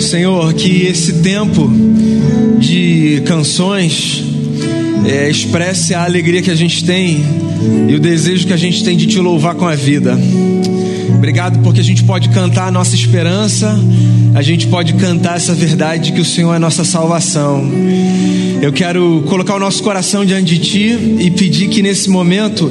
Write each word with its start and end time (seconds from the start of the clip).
Senhor, 0.00 0.52
que 0.54 0.86
esse 0.86 1.14
tempo 1.14 1.70
de 2.58 3.22
canções 3.26 4.24
é, 5.06 5.28
expresse 5.28 5.94
a 5.94 6.04
alegria 6.04 6.42
que 6.42 6.50
a 6.50 6.54
gente 6.54 6.84
tem 6.84 7.24
e 7.88 7.94
o 7.94 8.00
desejo 8.00 8.46
que 8.46 8.52
a 8.52 8.56
gente 8.56 8.82
tem 8.82 8.96
de 8.96 9.06
te 9.06 9.18
louvar 9.18 9.54
com 9.54 9.66
a 9.66 9.74
vida. 9.74 10.18
Obrigado 11.14 11.58
porque 11.60 11.80
a 11.80 11.84
gente 11.84 12.02
pode 12.04 12.28
cantar 12.30 12.68
a 12.68 12.70
nossa 12.70 12.94
esperança, 12.94 13.78
a 14.34 14.42
gente 14.42 14.66
pode 14.68 14.94
cantar 14.94 15.36
essa 15.36 15.54
verdade 15.54 16.12
que 16.12 16.20
o 16.20 16.24
Senhor 16.24 16.54
é 16.54 16.58
nossa 16.58 16.84
salvação. 16.84 17.70
Eu 18.62 18.72
quero 18.72 19.22
colocar 19.26 19.54
o 19.54 19.58
nosso 19.58 19.82
coração 19.82 20.24
diante 20.24 20.56
de 20.56 20.58
Ti 20.58 21.16
e 21.20 21.30
pedir 21.30 21.68
que 21.68 21.82
nesse 21.82 22.08
momento 22.08 22.70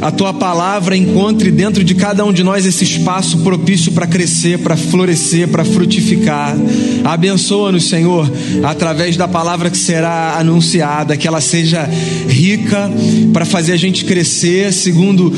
a 0.00 0.10
tua 0.10 0.32
palavra 0.32 0.96
encontre 0.96 1.50
dentro 1.50 1.82
de 1.84 1.94
cada 1.94 2.24
um 2.24 2.32
de 2.32 2.42
nós 2.42 2.66
esse 2.66 2.84
espaço 2.84 3.38
propício 3.38 3.92
para 3.92 4.06
crescer, 4.06 4.58
para 4.58 4.76
florescer, 4.76 5.48
para 5.48 5.64
frutificar. 5.64 6.56
Abençoa-nos, 7.04 7.88
Senhor, 7.88 8.30
através 8.62 9.16
da 9.16 9.28
palavra 9.28 9.70
que 9.70 9.78
será 9.78 10.36
anunciada, 10.38 11.16
que 11.16 11.26
ela 11.26 11.40
seja 11.40 11.88
rica 12.28 12.90
para 13.32 13.44
fazer 13.44 13.72
a 13.72 13.76
gente 13.76 14.04
crescer 14.04 14.72
segundo 14.72 15.32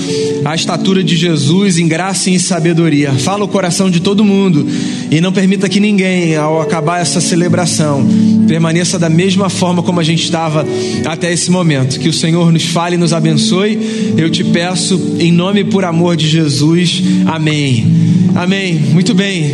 a 0.44 0.54
estatura 0.54 1.02
de 1.02 1.16
Jesus, 1.16 1.78
em 1.78 1.88
graça 1.88 2.30
e 2.30 2.34
em 2.34 2.38
sabedoria. 2.38 3.12
Fala 3.12 3.44
o 3.44 3.48
coração 3.48 3.90
de 3.90 4.00
todo 4.00 4.24
mundo 4.24 4.66
e 5.10 5.20
não 5.20 5.32
permita 5.32 5.68
que 5.68 5.80
ninguém, 5.80 6.36
ao 6.36 6.60
acabar 6.60 7.00
essa 7.00 7.20
celebração, 7.20 8.06
permaneça 8.46 8.98
da 8.98 9.08
mesma 9.08 9.48
forma 9.48 9.82
como 9.82 10.00
a 10.00 10.02
gente 10.02 10.24
estava 10.24 10.66
até 11.04 11.32
esse 11.32 11.50
momento. 11.50 11.98
Que 11.98 12.08
o 12.08 12.12
Senhor 12.12 12.52
nos 12.52 12.64
fale 12.64 12.96
e 12.96 12.98
nos 12.98 13.12
abençoe. 13.12 14.14
Eu 14.16 14.30
te 14.30 14.44
peço 14.52 15.16
em 15.18 15.32
nome 15.32 15.60
e 15.60 15.64
por 15.64 15.84
amor 15.84 16.16
de 16.16 16.28
Jesus. 16.28 17.02
Amém. 17.26 17.86
Amém. 18.34 18.74
Muito 18.74 19.14
bem. 19.14 19.50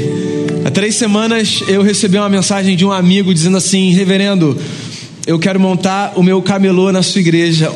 Há 0.64 0.70
três 0.70 0.94
semanas 0.94 1.62
eu 1.66 1.82
recebi 1.82 2.16
uma 2.16 2.28
mensagem 2.28 2.76
de 2.76 2.84
um 2.84 2.92
amigo 2.92 3.32
dizendo 3.34 3.56
assim: 3.56 3.90
Reverendo, 3.92 4.56
eu 5.26 5.38
quero 5.38 5.58
montar 5.58 6.12
o 6.16 6.22
meu 6.22 6.40
camelô 6.42 6.92
na 6.92 7.02
sua 7.02 7.20
igreja. 7.20 7.72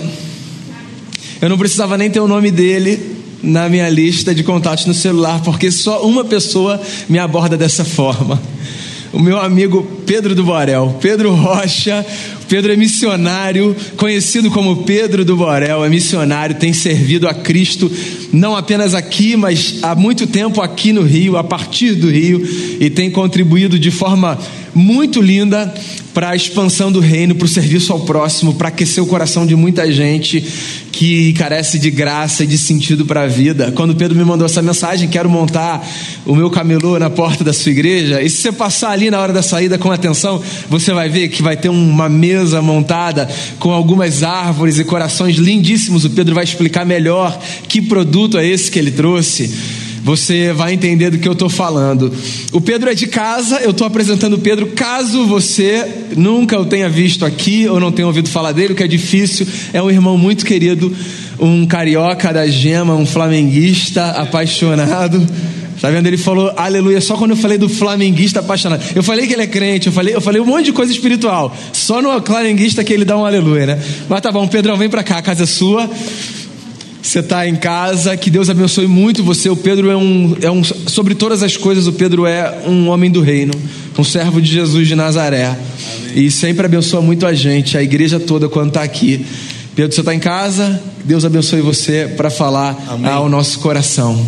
Eu 1.40 1.48
não 1.48 1.58
precisava 1.58 1.98
nem 1.98 2.10
ter 2.10 2.20
o 2.20 2.28
nome 2.28 2.50
dele 2.50 3.16
na 3.42 3.68
minha 3.68 3.88
lista 3.88 4.34
de 4.34 4.42
contatos 4.42 4.86
no 4.86 4.94
celular, 4.94 5.40
porque 5.42 5.70
só 5.70 6.02
uma 6.02 6.24
pessoa 6.24 6.80
me 7.08 7.18
aborda 7.18 7.56
dessa 7.56 7.84
forma. 7.84 8.40
O 9.12 9.18
meu 9.18 9.38
amigo 9.40 9.86
Pedro 10.04 10.34
do 10.34 10.44
Borel, 10.44 10.96
Pedro 11.00 11.34
Rocha, 11.34 12.04
Pedro 12.48 12.72
é 12.72 12.76
missionário, 12.76 13.74
conhecido 13.96 14.50
como 14.50 14.84
Pedro 14.84 15.24
do 15.24 15.36
Borel, 15.36 15.84
é 15.84 15.88
missionário, 15.88 16.56
tem 16.56 16.72
servido 16.72 17.28
a 17.28 17.34
Cristo 17.34 17.90
não 18.32 18.56
apenas 18.56 18.94
aqui, 18.94 19.36
mas 19.36 19.78
há 19.82 19.94
muito 19.94 20.26
tempo 20.26 20.60
aqui 20.60 20.92
no 20.92 21.02
Rio, 21.02 21.36
a 21.36 21.44
partir 21.44 21.94
do 21.94 22.10
Rio, 22.10 22.46
e 22.80 22.90
tem 22.90 23.10
contribuído 23.10 23.78
de 23.78 23.90
forma 23.90 24.38
muito 24.74 25.20
linda 25.20 25.72
para 26.12 26.30
a 26.30 26.36
expansão 26.36 26.90
do 26.90 27.00
reino, 27.00 27.34
para 27.34 27.44
o 27.44 27.48
serviço 27.48 27.92
ao 27.92 28.00
próximo, 28.00 28.54
para 28.54 28.68
aquecer 28.68 29.02
o 29.02 29.06
coração 29.06 29.46
de 29.46 29.54
muita 29.54 29.90
gente 29.90 30.42
que 30.96 31.34
carece 31.34 31.78
de 31.78 31.90
graça 31.90 32.42
e 32.42 32.46
de 32.46 32.56
sentido 32.56 33.04
para 33.04 33.24
a 33.24 33.26
vida. 33.26 33.70
Quando 33.72 33.94
Pedro 33.94 34.16
me 34.16 34.24
mandou 34.24 34.46
essa 34.46 34.62
mensagem, 34.62 35.06
quero 35.10 35.28
montar 35.28 35.86
o 36.24 36.34
meu 36.34 36.48
camelô 36.48 36.98
na 36.98 37.10
porta 37.10 37.44
da 37.44 37.52
sua 37.52 37.70
igreja, 37.70 38.22
e 38.22 38.30
se 38.30 38.38
você 38.38 38.50
passar 38.50 38.92
ali 38.92 39.10
na 39.10 39.20
hora 39.20 39.30
da 39.30 39.42
saída 39.42 39.76
com 39.76 39.92
atenção, 39.92 40.42
você 40.70 40.94
vai 40.94 41.10
ver 41.10 41.28
que 41.28 41.42
vai 41.42 41.54
ter 41.54 41.68
uma 41.68 42.08
mesa 42.08 42.62
montada 42.62 43.28
com 43.58 43.72
algumas 43.72 44.22
árvores 44.22 44.78
e 44.78 44.84
corações 44.84 45.36
lindíssimos. 45.36 46.06
O 46.06 46.10
Pedro 46.10 46.34
vai 46.34 46.44
explicar 46.44 46.86
melhor 46.86 47.38
que 47.68 47.82
produto 47.82 48.38
é 48.38 48.46
esse 48.46 48.70
que 48.70 48.78
ele 48.78 48.90
trouxe 48.90 49.52
você 50.06 50.52
vai 50.52 50.72
entender 50.72 51.10
do 51.10 51.18
que 51.18 51.26
eu 51.26 51.32
estou 51.32 51.48
falando. 51.48 52.12
O 52.52 52.60
Pedro 52.60 52.88
é 52.88 52.94
de 52.94 53.08
casa, 53.08 53.58
eu 53.58 53.72
estou 53.72 53.84
apresentando 53.84 54.34
o 54.34 54.38
Pedro. 54.38 54.68
Caso 54.68 55.26
você 55.26 55.84
nunca 56.16 56.60
o 56.60 56.64
tenha 56.64 56.88
visto 56.88 57.24
aqui 57.24 57.66
ou 57.66 57.80
não 57.80 57.90
tenha 57.90 58.06
ouvido 58.06 58.28
falar 58.28 58.52
dele, 58.52 58.72
o 58.72 58.76
que 58.76 58.84
é 58.84 58.86
difícil, 58.86 59.44
é 59.72 59.82
um 59.82 59.90
irmão 59.90 60.16
muito 60.16 60.46
querido, 60.46 60.94
um 61.40 61.66
carioca 61.66 62.32
da 62.32 62.46
gema, 62.46 62.94
um 62.94 63.04
flamenguista 63.04 64.10
apaixonado. 64.12 65.26
Tá 65.80 65.90
vendo? 65.90 66.06
Ele 66.06 66.16
falou 66.16 66.52
aleluia 66.56 67.00
só 67.00 67.16
quando 67.16 67.32
eu 67.32 67.36
falei 67.36 67.58
do 67.58 67.68
flamenguista 67.68 68.38
apaixonado. 68.38 68.84
Eu 68.94 69.02
falei 69.02 69.26
que 69.26 69.32
ele 69.32 69.42
é 69.42 69.46
crente, 69.48 69.88
eu 69.88 69.92
falei, 69.92 70.14
eu 70.14 70.20
falei 70.20 70.40
um 70.40 70.46
monte 70.46 70.66
de 70.66 70.72
coisa 70.72 70.92
espiritual. 70.92 71.52
Só 71.72 72.00
no 72.00 72.22
flamenguista 72.22 72.84
que 72.84 72.92
ele 72.92 73.04
dá 73.04 73.16
um 73.16 73.26
aleluia, 73.26 73.66
né? 73.66 73.82
Mas 74.08 74.20
tá 74.20 74.30
bom, 74.30 74.46
Pedrão, 74.46 74.76
vem 74.76 74.88
pra 74.88 75.02
cá, 75.02 75.18
a 75.18 75.22
casa 75.22 75.42
é 75.42 75.46
sua 75.46 75.90
você 77.06 77.20
está 77.20 77.46
em 77.46 77.54
casa, 77.54 78.16
que 78.16 78.28
Deus 78.28 78.50
abençoe 78.50 78.86
muito 78.86 79.22
você. 79.22 79.48
O 79.48 79.56
Pedro 79.56 79.90
é 79.90 79.96
um, 79.96 80.36
é 80.42 80.50
um, 80.50 80.64
sobre 80.64 81.14
todas 81.14 81.42
as 81.42 81.56
coisas, 81.56 81.86
o 81.86 81.92
Pedro 81.92 82.26
é 82.26 82.62
um 82.66 82.88
homem 82.88 83.10
do 83.10 83.20
reino, 83.20 83.54
um 83.96 84.02
servo 84.02 84.42
de 84.42 84.50
Jesus 84.50 84.88
de 84.88 84.96
Nazaré. 84.96 85.46
Amém. 85.46 86.24
E 86.26 86.30
sempre 86.30 86.66
abençoa 86.66 87.00
muito 87.00 87.24
a 87.24 87.32
gente, 87.32 87.78
a 87.78 87.82
igreja 87.82 88.18
toda, 88.18 88.48
quando 88.48 88.68
está 88.68 88.82
aqui. 88.82 89.24
Pedro, 89.76 89.94
você 89.94 90.00
está 90.00 90.14
em 90.14 90.18
casa, 90.18 90.82
Deus 91.04 91.24
abençoe 91.24 91.60
você 91.60 92.12
para 92.16 92.28
falar 92.28 92.76
amém. 92.88 93.10
ao 93.10 93.28
nosso 93.28 93.60
coração. 93.60 94.26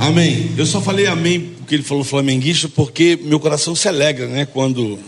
Amém. 0.00 0.50
Eu 0.56 0.66
só 0.66 0.80
falei 0.80 1.06
amém 1.06 1.50
porque 1.58 1.76
ele 1.76 1.84
falou 1.84 2.02
flamenguista, 2.02 2.68
porque 2.68 3.16
meu 3.22 3.38
coração 3.38 3.76
se 3.76 3.86
alegra, 3.86 4.26
né? 4.26 4.44
Quando 4.44 4.94
o 4.94 4.98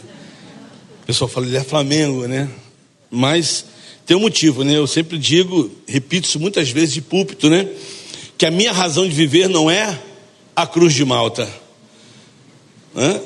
pessoal 1.07 1.29
fala 1.29 1.47
ele 1.47 1.57
é 1.57 1.65
Flamengo, 1.65 2.29
né? 2.29 2.47
Mas 3.11 3.65
tem 4.07 4.17
um 4.17 4.21
motivo, 4.21 4.65
né? 4.65 4.77
Eu 4.77 4.87
sempre 4.87 5.19
digo, 5.19 5.71
repito 5.87 6.27
isso 6.27 6.41
muitas 6.41 6.71
vezes 6.71 6.95
de 6.95 7.01
púlpito, 7.01 7.49
né? 7.49 7.69
Que 8.37 8.47
a 8.47 8.51
minha 8.51 8.73
razão 8.73 9.09
de 9.09 9.15
viver 9.15 9.49
não 9.49 9.71
é 9.71 9.99
a 10.55 10.67
cruz 10.67 10.93
de 10.93 11.05
Malta, 11.05 11.49
né? 12.95 13.21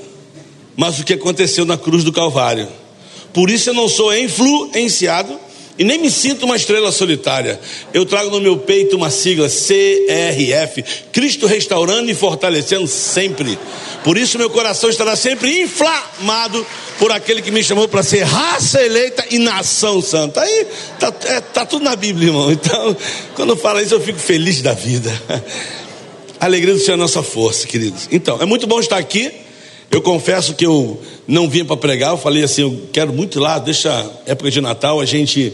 mas 0.76 0.98
o 0.98 1.04
que 1.04 1.14
aconteceu 1.14 1.64
na 1.64 1.78
cruz 1.78 2.04
do 2.04 2.12
Calvário. 2.12 2.68
Por 3.32 3.50
isso 3.50 3.70
eu 3.70 3.74
não 3.74 3.88
sou 3.88 4.16
influenciado 4.16 5.38
e 5.78 5.84
nem 5.84 5.98
me 5.98 6.10
sinto 6.10 6.44
uma 6.44 6.56
estrela 6.56 6.90
solitária. 6.90 7.60
Eu 7.92 8.06
trago 8.06 8.30
no 8.30 8.40
meu 8.40 8.56
peito 8.56 8.96
uma 8.96 9.10
sigla 9.10 9.48
CRF, 9.48 10.82
Cristo 11.12 11.46
restaurando 11.46 12.10
e 12.10 12.14
fortalecendo 12.14 12.86
sempre. 12.86 13.58
Por 14.02 14.16
isso 14.16 14.38
meu 14.38 14.48
coração 14.48 14.88
estará 14.88 15.14
sempre 15.16 15.60
inflamado 15.60 16.66
por 16.98 17.12
aquele 17.12 17.42
que 17.42 17.50
me 17.50 17.62
chamou 17.62 17.86
para 17.88 18.02
ser 18.02 18.22
raça 18.22 18.82
eleita 18.82 19.26
e 19.30 19.38
nação 19.38 20.00
santa. 20.00 20.40
Aí 20.40 20.66
tá, 20.98 21.12
é, 21.24 21.40
tá 21.40 21.66
tudo 21.66 21.84
na 21.84 21.94
Bíblia, 21.96 22.28
irmão. 22.28 22.50
Então, 22.50 22.96
quando 23.34 23.50
eu 23.50 23.56
falo 23.56 23.80
isso, 23.80 23.94
eu 23.94 24.00
fico 24.00 24.18
feliz 24.18 24.62
da 24.62 24.72
vida. 24.72 25.12
A 26.40 26.46
alegria 26.46 26.74
do 26.74 26.80
Senhor 26.80 26.94
é 26.94 26.96
nossa 26.96 27.22
força, 27.22 27.66
queridos. 27.66 28.08
Então, 28.10 28.38
é 28.40 28.46
muito 28.46 28.66
bom 28.66 28.80
estar 28.80 28.96
aqui. 28.96 29.45
Eu 29.90 30.02
confesso 30.02 30.54
que 30.54 30.66
eu 30.66 31.00
não 31.26 31.48
vim 31.48 31.64
para 31.64 31.76
pregar, 31.76 32.10
eu 32.10 32.18
falei 32.18 32.42
assim, 32.42 32.62
eu 32.62 32.88
quero 32.92 33.12
muito 33.12 33.38
ir 33.38 33.40
lá, 33.40 33.58
deixa 33.58 34.10
época 34.26 34.50
de 34.50 34.60
Natal, 34.60 35.00
a 35.00 35.04
gente 35.04 35.52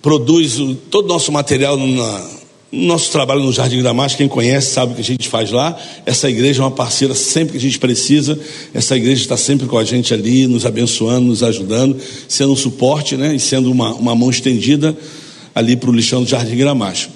produz 0.00 0.58
o, 0.58 0.74
todo 0.74 1.06
o 1.06 1.08
nosso 1.08 1.32
material 1.32 1.76
na, 1.76 2.30
no 2.74 2.86
nosso 2.86 3.10
trabalho 3.10 3.40
no 3.42 3.52
Jardim 3.52 3.82
Damasco, 3.82 4.18
quem 4.18 4.28
conhece 4.28 4.72
sabe 4.72 4.92
o 4.92 4.94
que 4.96 5.00
a 5.00 5.04
gente 5.04 5.28
faz 5.28 5.50
lá. 5.50 5.78
Essa 6.04 6.28
igreja 6.28 6.60
é 6.60 6.64
uma 6.64 6.70
parceira 6.70 7.14
sempre 7.14 7.52
que 7.52 7.58
a 7.58 7.60
gente 7.60 7.78
precisa. 7.78 8.38
Essa 8.74 8.96
igreja 8.96 9.22
está 9.22 9.36
sempre 9.36 9.66
com 9.66 9.78
a 9.78 9.84
gente 9.84 10.12
ali, 10.12 10.46
nos 10.46 10.66
abençoando, 10.66 11.26
nos 11.26 11.42
ajudando, 11.42 11.96
sendo 12.28 12.52
um 12.52 12.56
suporte, 12.56 13.16
né? 13.16 13.34
E 13.34 13.38
sendo 13.38 13.70
uma, 13.70 13.94
uma 13.94 14.14
mão 14.14 14.28
estendida 14.28 14.96
ali 15.54 15.76
para 15.76 15.88
o 15.88 15.92
lixão 15.92 16.24
do 16.24 16.28
Jardim 16.28 16.56
Gramacho. 16.56 17.10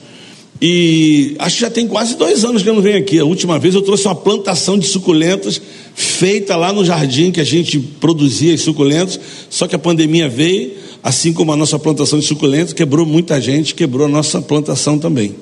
E 0.62 1.36
acho 1.38 1.56
que 1.56 1.62
já 1.62 1.70
tem 1.70 1.86
quase 1.86 2.16
dois 2.16 2.44
anos 2.44 2.62
que 2.62 2.68
eu 2.68 2.74
não 2.74 2.82
venho 2.82 2.98
aqui. 2.98 3.18
A 3.18 3.24
última 3.24 3.58
vez 3.58 3.74
eu 3.74 3.82
trouxe 3.82 4.06
uma 4.06 4.14
plantação 4.14 4.78
de 4.78 4.86
suculentas 4.86 5.60
feita 5.98 6.54
lá 6.54 6.72
no 6.72 6.84
jardim 6.84 7.32
que 7.32 7.40
a 7.40 7.44
gente 7.44 7.76
produzia 7.80 8.54
as 8.54 8.60
suculentas, 8.60 9.18
só 9.50 9.66
que 9.66 9.74
a 9.74 9.78
pandemia 9.80 10.28
veio, 10.28 10.74
assim 11.02 11.32
como 11.32 11.52
a 11.52 11.56
nossa 11.56 11.76
plantação 11.76 12.20
de 12.20 12.24
suculentas, 12.24 12.72
quebrou 12.72 13.04
muita 13.04 13.40
gente, 13.40 13.74
quebrou 13.74 14.06
a 14.06 14.08
nossa 14.08 14.40
plantação 14.40 14.96
também. 14.96 15.34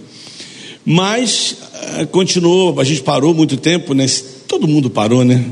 Mas 0.83 1.57
eh, 1.99 2.07
continuou, 2.07 2.81
a 2.81 2.85
gente 2.85 3.03
parou 3.03 3.35
muito 3.35 3.59
tempo, 3.59 3.93
né? 3.93 4.07
Todo 4.49 4.67
mundo 4.67 4.89
parou, 4.89 5.27
né? 5.27 5.45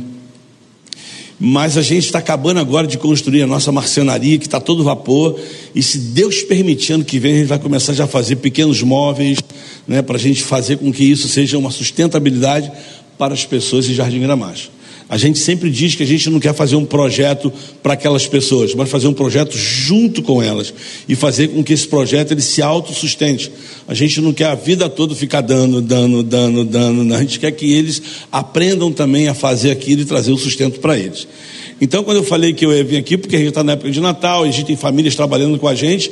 Mas 1.38 1.76
a 1.76 1.82
gente 1.82 2.06
está 2.06 2.18
acabando 2.18 2.58
agora 2.60 2.86
de 2.86 2.96
construir 2.96 3.42
a 3.42 3.46
nossa 3.46 3.70
marcenaria, 3.70 4.38
que 4.38 4.46
está 4.46 4.58
todo 4.58 4.82
vapor. 4.82 5.38
E 5.74 5.82
se 5.82 5.98
Deus 5.98 6.40
permitindo 6.40 7.04
que 7.04 7.18
venha, 7.18 7.34
a 7.34 7.38
gente 7.40 7.48
vai 7.48 7.58
começar 7.58 7.92
já 7.92 8.04
a 8.04 8.08
fazer 8.08 8.36
pequenos 8.36 8.80
móveis, 8.82 9.36
né, 9.86 10.00
para 10.00 10.16
a 10.16 10.20
gente 10.20 10.42
fazer 10.42 10.78
com 10.78 10.90
que 10.90 11.04
isso 11.04 11.28
seja 11.28 11.58
uma 11.58 11.70
sustentabilidade 11.70 12.72
para 13.18 13.34
as 13.34 13.44
pessoas 13.44 13.86
em 13.86 13.92
Jardim 13.92 14.20
Gramacho. 14.20 14.70
A 15.08 15.18
gente 15.18 15.38
sempre 15.38 15.70
diz 15.70 15.94
que 15.94 16.02
a 16.02 16.06
gente 16.06 16.30
não 16.30 16.40
quer 16.40 16.54
fazer 16.54 16.76
um 16.76 16.84
projeto 16.84 17.52
para 17.82 17.92
aquelas 17.92 18.26
pessoas, 18.26 18.74
mas 18.74 18.88
fazer 18.88 19.06
um 19.06 19.12
projeto 19.12 19.56
junto 19.56 20.22
com 20.22 20.42
elas 20.42 20.72
e 21.06 21.14
fazer 21.14 21.48
com 21.48 21.62
que 21.62 21.74
esse 21.74 21.86
projeto 21.86 22.32
ele 22.32 22.40
se 22.40 22.62
autossustente. 22.62 23.50
A 23.86 23.92
gente 23.92 24.20
não 24.22 24.32
quer 24.32 24.46
a 24.46 24.54
vida 24.54 24.88
toda 24.88 25.14
ficar 25.14 25.42
dando, 25.42 25.82
dando, 25.82 26.22
dando, 26.22 26.64
dando. 26.64 27.14
A 27.14 27.20
gente 27.20 27.38
quer 27.38 27.52
que 27.52 27.70
eles 27.70 28.00
aprendam 28.32 28.90
também 28.90 29.28
a 29.28 29.34
fazer 29.34 29.70
aquilo 29.70 30.02
e 30.02 30.04
trazer 30.06 30.32
o 30.32 30.38
sustento 30.38 30.80
para 30.80 30.98
eles. 30.98 31.28
Então, 31.80 32.02
quando 32.02 32.18
eu 32.18 32.24
falei 32.24 32.54
que 32.54 32.64
eu 32.64 32.72
ia 32.72 32.82
vir 32.82 32.96
aqui, 32.96 33.18
porque 33.18 33.36
a 33.36 33.38
gente 33.38 33.48
está 33.48 33.62
na 33.62 33.72
época 33.72 33.90
de 33.90 34.00
Natal, 34.00 34.42
a 34.42 34.46
gente 34.46 34.64
tem 34.64 34.76
famílias 34.76 35.14
trabalhando 35.14 35.58
com 35.58 35.68
a 35.68 35.74
gente, 35.74 36.10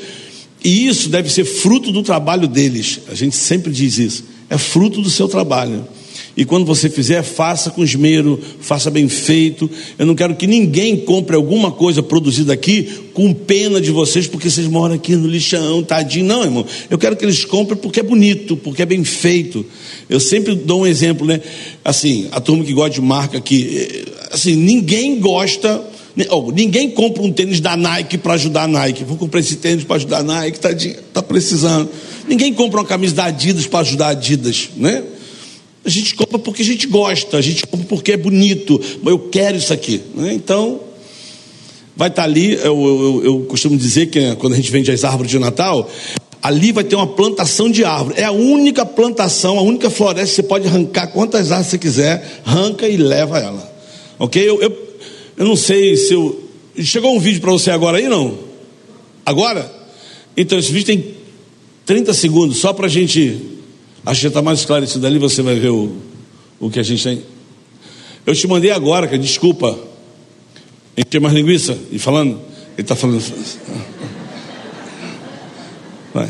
e 0.62 0.86
isso 0.86 1.08
deve 1.08 1.30
ser 1.30 1.44
fruto 1.44 1.90
do 1.90 2.02
trabalho 2.02 2.46
deles. 2.46 3.00
A 3.08 3.14
gente 3.14 3.36
sempre 3.36 3.72
diz 3.72 3.96
isso. 3.96 4.24
É 4.50 4.58
fruto 4.58 5.00
do 5.00 5.08
seu 5.08 5.28
trabalho. 5.28 5.86
E 6.34 6.46
quando 6.46 6.64
você 6.64 6.88
fizer, 6.88 7.22
faça 7.22 7.70
com 7.70 7.84
esmero, 7.84 8.40
faça 8.60 8.90
bem 8.90 9.06
feito. 9.06 9.70
Eu 9.98 10.06
não 10.06 10.14
quero 10.14 10.34
que 10.34 10.46
ninguém 10.46 10.96
compre 10.96 11.36
alguma 11.36 11.70
coisa 11.70 12.02
produzida 12.02 12.54
aqui 12.54 12.88
com 13.12 13.34
pena 13.34 13.80
de 13.80 13.90
vocês, 13.90 14.26
porque 14.26 14.48
vocês 14.48 14.66
moram 14.66 14.94
aqui 14.94 15.14
no 15.14 15.28
lixão, 15.28 15.82
tadinho. 15.82 16.24
Não, 16.24 16.42
irmão. 16.42 16.64
Eu 16.88 16.96
quero 16.96 17.16
que 17.16 17.24
eles 17.24 17.44
comprem 17.44 17.76
porque 17.76 18.00
é 18.00 18.02
bonito, 18.02 18.56
porque 18.56 18.80
é 18.80 18.86
bem 18.86 19.04
feito. 19.04 19.64
Eu 20.08 20.18
sempre 20.18 20.54
dou 20.54 20.82
um 20.82 20.86
exemplo, 20.86 21.26
né? 21.26 21.38
Assim, 21.84 22.28
a 22.32 22.40
turma 22.40 22.64
que 22.64 22.72
gosta 22.72 22.94
de 22.94 23.02
marca 23.02 23.36
aqui, 23.36 23.68
eh, 23.76 24.04
assim, 24.30 24.56
ninguém 24.56 25.20
gosta. 25.20 25.82
Ninguém 26.54 26.90
compra 26.90 27.22
um 27.22 27.32
tênis 27.32 27.58
da 27.60 27.74
Nike 27.74 28.18
para 28.18 28.34
ajudar 28.34 28.64
a 28.64 28.68
Nike. 28.68 29.04
Vou 29.04 29.16
comprar 29.16 29.40
esse 29.40 29.56
tênis 29.56 29.84
para 29.84 29.96
ajudar 29.96 30.18
a 30.18 30.22
Nike, 30.22 30.58
está 30.58 30.92
tá 31.12 31.22
precisando. 31.22 31.88
Ninguém 32.28 32.52
compra 32.52 32.80
uma 32.80 32.86
camisa 32.86 33.14
da 33.14 33.24
Adidas 33.24 33.66
para 33.66 33.80
ajudar 33.80 34.06
a 34.06 34.10
Adidas, 34.10 34.70
né? 34.76 35.02
A 35.84 35.88
gente 35.88 36.14
compra 36.14 36.38
porque 36.38 36.62
a 36.62 36.64
gente 36.64 36.86
gosta, 36.86 37.36
a 37.36 37.40
gente 37.40 37.66
compra 37.66 37.86
porque 37.88 38.12
é 38.12 38.16
bonito, 38.16 38.80
mas 39.02 39.12
eu 39.12 39.18
quero 39.18 39.56
isso 39.56 39.72
aqui. 39.72 40.00
Né? 40.14 40.32
Então, 40.32 40.80
vai 41.96 42.08
estar 42.08 42.22
tá 42.22 42.28
ali. 42.28 42.54
Eu, 42.54 42.62
eu, 42.62 43.24
eu, 43.24 43.40
costumo 43.40 43.76
dizer 43.76 44.06
que 44.06 44.20
né, 44.20 44.36
quando 44.36 44.52
a 44.52 44.56
gente 44.56 44.70
vende 44.70 44.90
as 44.90 45.02
árvores 45.02 45.30
de 45.30 45.38
Natal, 45.38 45.90
ali 46.40 46.72
vai 46.72 46.84
ter 46.84 46.94
uma 46.94 47.06
plantação 47.06 47.70
de 47.70 47.84
árvore. 47.84 48.20
É 48.20 48.24
a 48.24 48.32
única 48.32 48.86
plantação, 48.86 49.58
a 49.58 49.62
única 49.62 49.90
floresta 49.90 50.36
você 50.36 50.42
pode 50.42 50.68
arrancar 50.68 51.08
quantas 51.08 51.50
árvores 51.50 51.70
você 51.70 51.78
quiser, 51.78 52.42
arranca 52.44 52.88
e 52.88 52.96
leva 52.96 53.38
ela. 53.38 53.72
Ok? 54.18 54.40
Eu, 54.40 54.62
eu, 54.62 54.76
eu 55.36 55.44
não 55.44 55.56
sei 55.56 55.96
se 55.96 56.14
eu. 56.14 56.40
Chegou 56.78 57.14
um 57.14 57.20
vídeo 57.20 57.40
para 57.40 57.50
você 57.50 57.70
agora 57.70 57.98
aí, 57.98 58.08
não? 58.08 58.38
Agora? 59.26 59.70
Então, 60.36 60.58
esse 60.58 60.72
vídeo 60.72 60.86
tem 60.86 61.14
30 61.84 62.14
segundos, 62.14 62.58
só 62.58 62.72
para 62.72 62.86
a 62.86 62.88
gente 62.88 63.38
Acho 64.04 64.20
que 64.20 64.22
já 64.22 64.28
está 64.28 64.42
mais 64.42 64.60
esclarecido 64.60 65.06
ali, 65.06 65.18
você 65.18 65.42
vai 65.42 65.54
ver 65.54 65.70
o, 65.70 65.96
o 66.58 66.70
que 66.70 66.80
a 66.80 66.82
gente 66.82 67.02
tem. 67.02 67.22
Eu 68.26 68.34
te 68.34 68.46
mandei 68.46 68.70
agora, 68.70 69.06
que 69.06 69.18
desculpa. 69.18 69.78
Encher 70.96 71.20
mais 71.20 71.34
linguiça 71.34 71.78
e 71.90 71.98
falando. 71.98 72.40
Ele 72.76 72.82
está 72.82 72.94
falando. 72.94 73.22
Vai. 76.12 76.28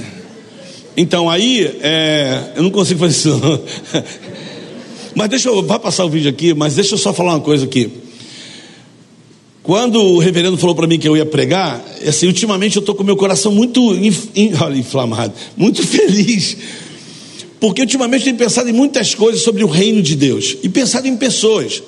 Então 0.96 1.28
aí, 1.28 1.78
é, 1.80 2.52
eu 2.56 2.62
não 2.62 2.70
consigo 2.70 3.00
fazer 3.00 3.12
isso. 3.12 3.38
Não. 3.38 3.62
Mas 5.14 5.28
deixa 5.28 5.48
eu, 5.48 5.62
vai 5.62 5.78
passar 5.78 6.04
o 6.04 6.08
vídeo 6.08 6.30
aqui, 6.30 6.54
mas 6.54 6.74
deixa 6.74 6.94
eu 6.94 6.98
só 6.98 7.12
falar 7.12 7.34
uma 7.34 7.40
coisa 7.40 7.66
aqui. 7.66 7.90
Quando 9.62 10.02
o 10.02 10.18
reverendo 10.18 10.56
falou 10.56 10.74
para 10.74 10.86
mim 10.86 10.98
que 10.98 11.08
eu 11.08 11.16
ia 11.16 11.26
pregar, 11.26 11.84
assim, 12.06 12.26
ultimamente 12.26 12.76
eu 12.76 12.80
estou 12.80 12.94
com 12.94 13.04
meu 13.04 13.16
coração 13.16 13.52
muito 13.52 13.80
inflamado, 14.34 15.34
muito 15.56 15.82
feliz, 15.86 16.56
porque 17.62 17.82
ultimamente 17.82 18.24
tenho 18.24 18.36
pensado 18.36 18.68
em 18.68 18.72
muitas 18.72 19.14
coisas 19.14 19.40
sobre 19.40 19.62
o 19.62 19.68
reino 19.68 20.02
de 20.02 20.16
Deus 20.16 20.56
e 20.64 20.68
pensado 20.68 21.06
em 21.06 21.16
pessoas. 21.16 21.80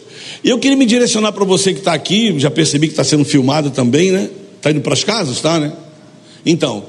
Eu 0.45 0.57
queria 0.57 0.77
me 0.77 0.87
direcionar 0.87 1.33
para 1.33 1.45
você 1.45 1.73
que 1.73 1.81
está 1.81 1.93
aqui, 1.93 2.33
já 2.39 2.49
percebi 2.49 2.87
que 2.87 2.93
está 2.93 3.03
sendo 3.03 3.25
filmado 3.25 3.73
também, 3.73 4.13
né? 4.13 4.31
Está 4.57 4.71
indo 4.71 4.83
para 4.83 4.93
as 4.93 5.03
casas, 5.03 5.41
tá, 5.41 5.59
né? 5.59 5.73
Então, 6.47 6.85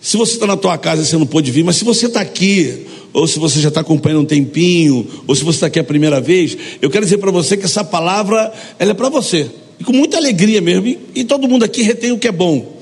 se 0.00 0.16
você 0.16 0.32
está 0.32 0.46
na 0.46 0.56
tua 0.56 0.78
casa 0.78 1.02
e 1.02 1.04
você 1.04 1.18
não 1.18 1.26
pôde 1.26 1.50
vir, 1.50 1.62
mas 1.64 1.76
se 1.76 1.84
você 1.84 2.06
está 2.06 2.22
aqui, 2.22 2.86
ou 3.12 3.28
se 3.28 3.38
você 3.38 3.60
já 3.60 3.68
está 3.68 3.82
acompanhando 3.82 4.22
um 4.22 4.24
tempinho, 4.24 5.06
ou 5.26 5.34
se 5.34 5.44
você 5.44 5.58
está 5.58 5.66
aqui 5.66 5.78
a 5.78 5.84
primeira 5.84 6.18
vez, 6.18 6.56
eu 6.80 6.88
quero 6.88 7.04
dizer 7.04 7.18
para 7.18 7.30
você 7.30 7.58
que 7.58 7.66
essa 7.66 7.84
palavra 7.84 8.50
ela 8.78 8.92
é 8.92 8.94
para 8.94 9.10
você. 9.10 9.50
E 9.78 9.84
com 9.84 9.92
muita 9.92 10.16
alegria 10.16 10.62
mesmo. 10.62 10.86
E, 10.86 10.98
e 11.14 11.24
todo 11.24 11.46
mundo 11.46 11.62
aqui 11.62 11.82
retém 11.82 12.10
o 12.10 12.18
que 12.18 12.28
é 12.28 12.32
bom 12.32 12.77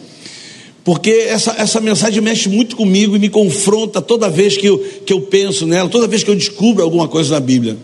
porque 0.86 1.10
essa, 1.10 1.52
essa 1.58 1.80
mensagem 1.80 2.22
mexe 2.22 2.48
muito 2.48 2.76
comigo 2.76 3.16
e 3.16 3.18
me 3.18 3.28
confronta 3.28 4.00
toda 4.00 4.30
vez 4.30 4.56
que 4.56 4.66
eu, 4.66 4.78
que 5.04 5.12
eu 5.12 5.20
penso 5.20 5.66
nela, 5.66 5.88
toda 5.88 6.06
vez 6.06 6.22
que 6.22 6.30
eu 6.30 6.36
descubro 6.36 6.80
alguma 6.80 7.08
coisa 7.08 7.34
na 7.34 7.40
Bíblia. 7.40 7.76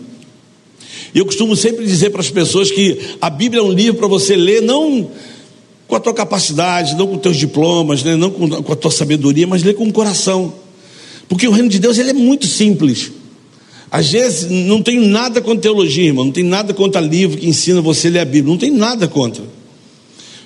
E 1.13 1.19
eu 1.19 1.25
costumo 1.25 1.53
sempre 1.53 1.85
dizer 1.85 2.11
para 2.11 2.21
as 2.21 2.31
pessoas 2.31 2.71
que 2.71 2.97
a 3.19 3.29
Bíblia 3.29 3.59
é 3.59 3.61
um 3.61 3.73
livro 3.73 3.95
para 3.95 4.07
você 4.07 4.37
ler, 4.37 4.61
não 4.61 5.11
com 5.85 5.97
a 5.97 5.99
tua 5.99 6.13
capacidade, 6.13 6.95
não 6.95 7.05
com 7.05 7.17
teus 7.17 7.35
diplomas, 7.35 8.03
né, 8.03 8.15
não 8.15 8.31
com, 8.31 8.47
com 8.49 8.71
a 8.71 8.75
tua 8.75 8.89
sabedoria, 8.89 9.45
mas 9.45 9.63
ler 9.63 9.73
com 9.73 9.83
o 9.83 9.91
coração. 9.91 10.53
Porque 11.27 11.45
o 11.45 11.51
reino 11.51 11.67
de 11.67 11.79
Deus 11.79 11.97
ele 11.97 12.11
é 12.11 12.13
muito 12.13 12.47
simples. 12.47 13.11
Às 13.91 14.09
vezes 14.13 14.49
não 14.49 14.81
tem 14.81 14.97
nada 14.97 15.41
contra 15.41 15.63
teologia, 15.63 16.05
irmão, 16.05 16.23
não 16.23 16.31
tem 16.31 16.45
nada 16.45 16.73
contra 16.73 17.01
livro 17.01 17.37
que 17.37 17.49
ensina 17.49 17.81
você 17.81 18.07
a 18.07 18.11
ler 18.11 18.19
a 18.19 18.25
Bíblia, 18.25 18.49
não 18.49 18.57
tem 18.57 18.71
nada 18.71 19.09
contra. 19.09 19.43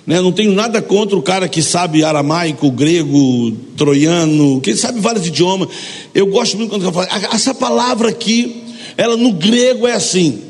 Né? 0.08 0.22
Não 0.22 0.32
tenho 0.32 0.54
nada 0.54 0.82
contra 0.82 1.18
o 1.18 1.22
cara 1.22 1.50
que 1.50 1.62
sabe 1.62 2.02
aramaico, 2.02 2.72
grego, 2.72 3.52
troiano, 3.76 4.62
que 4.62 4.74
sabe 4.74 5.02
vários 5.02 5.28
idiomas. 5.28 5.68
Eu 6.16 6.28
gosto 6.28 6.56
muito 6.58 6.70
quando 6.70 6.86
eu 6.86 6.94
falo, 6.94 7.08
essa 7.34 7.54
palavra 7.54 8.08
aqui, 8.08 8.64
ela 8.96 9.18
no 9.18 9.34
grego 9.34 9.86
é 9.86 9.92
assim. 9.92 10.42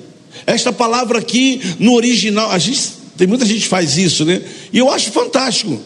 Esta 0.45 0.71
palavra 0.71 1.18
aqui 1.18 1.59
no 1.80 1.95
original, 1.95 2.51
a 2.51 2.59
gente, 2.59 2.80
tem 3.18 3.25
muita 3.25 3.48
gente 3.48 3.62
que 3.62 3.68
faz 3.68 3.98
isso, 3.98 4.24
né? 4.24 4.44
E 4.71 4.77
eu 4.77 4.92
acho 4.92 5.12
fantástico. 5.12 5.81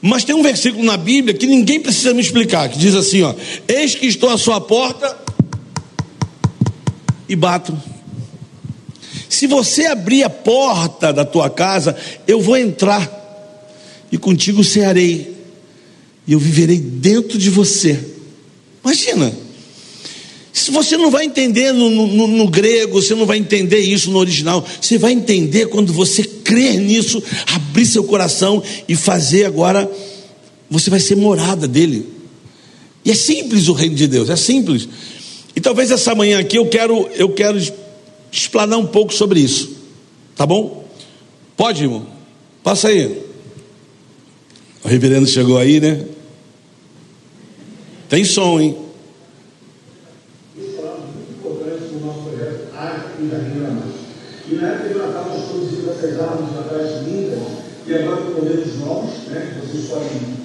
Mas 0.00 0.22
tem 0.22 0.36
um 0.36 0.42
versículo 0.42 0.84
na 0.84 0.96
Bíblia 0.96 1.34
que 1.34 1.46
ninguém 1.46 1.80
precisa 1.80 2.14
me 2.14 2.20
explicar, 2.20 2.68
que 2.68 2.78
diz 2.78 2.94
assim, 2.94 3.22
ó: 3.22 3.34
Eis 3.66 3.96
que 3.96 4.06
estou 4.06 4.30
à 4.30 4.38
sua 4.38 4.60
porta 4.60 5.16
e 7.28 7.34
bato. 7.34 7.76
Se 9.28 9.46
você 9.46 9.86
abrir 9.86 10.22
a 10.22 10.30
porta 10.30 11.12
da 11.12 11.24
tua 11.24 11.50
casa, 11.50 11.96
eu 12.26 12.40
vou 12.40 12.56
entrar 12.56 13.24
e 14.10 14.16
contigo 14.16 14.62
cearei, 14.62 15.34
e 16.26 16.32
eu 16.32 16.38
viverei 16.38 16.78
dentro 16.78 17.38
de 17.38 17.50
você. 17.50 17.98
Imagina, 18.84 19.32
se 20.52 20.70
você 20.70 20.96
não 20.96 21.10
vai 21.10 21.24
entender 21.24 21.72
no, 21.72 21.90
no, 21.90 22.26
no, 22.26 22.48
grego, 22.48 23.00
você 23.00 23.14
não 23.14 23.26
vai 23.26 23.38
entender 23.38 23.78
isso 23.78 24.10
no 24.10 24.18
original, 24.18 24.64
você 24.80 24.96
vai 24.96 25.12
entender 25.12 25.66
quando 25.66 25.92
você 25.92 26.24
crer 26.24 26.78
nisso, 26.78 27.22
abrir 27.46 27.84
seu 27.84 28.04
coração 28.04 28.62
e 28.88 28.96
fazer 28.96 29.44
agora, 29.44 29.90
você 30.70 30.88
vai 30.88 31.00
ser 31.00 31.16
morada 31.16 31.68
dele. 31.68 32.06
E 33.04 33.10
é 33.10 33.14
simples 33.14 33.68
o 33.68 33.72
reino 33.72 33.94
de 33.94 34.06
Deus, 34.06 34.30
é 34.30 34.36
simples. 34.36 34.88
E 35.54 35.60
talvez 35.60 35.90
essa 35.90 36.14
manhã 36.14 36.38
aqui 36.40 36.56
eu 36.56 36.66
quero, 36.66 37.08
eu 37.14 37.28
quero 37.28 37.60
explanar 38.30 38.78
um 38.78 38.86
pouco 38.86 39.12
sobre 39.12 39.40
isso. 39.40 39.76
Tá 40.36 40.46
bom? 40.46 40.84
Pode, 41.56 41.84
irmão? 41.84 42.06
Passa 42.62 42.88
aí. 42.88 43.24
O 44.84 44.88
reverendo 44.88 45.26
chegou 45.26 45.58
aí, 45.58 45.80
né? 45.80 46.06
Tem 48.08 48.24
som, 48.24 48.60
hein? 48.60 48.76
E 54.48 54.54
na 54.54 54.68
época 54.68 55.06
Natal 55.06 55.28
nós 55.28 55.48
produzimos 55.48 55.88
essas 55.88 56.20
árvores 56.20 56.54
natais 56.54 57.02
lindas, 57.02 57.40
e 57.84 57.94
agora 57.94 58.22
com 58.22 58.44
novos, 58.78 59.26
né, 59.28 59.58
que 59.60 59.66
vocês 59.66 59.88
podem 59.88 60.36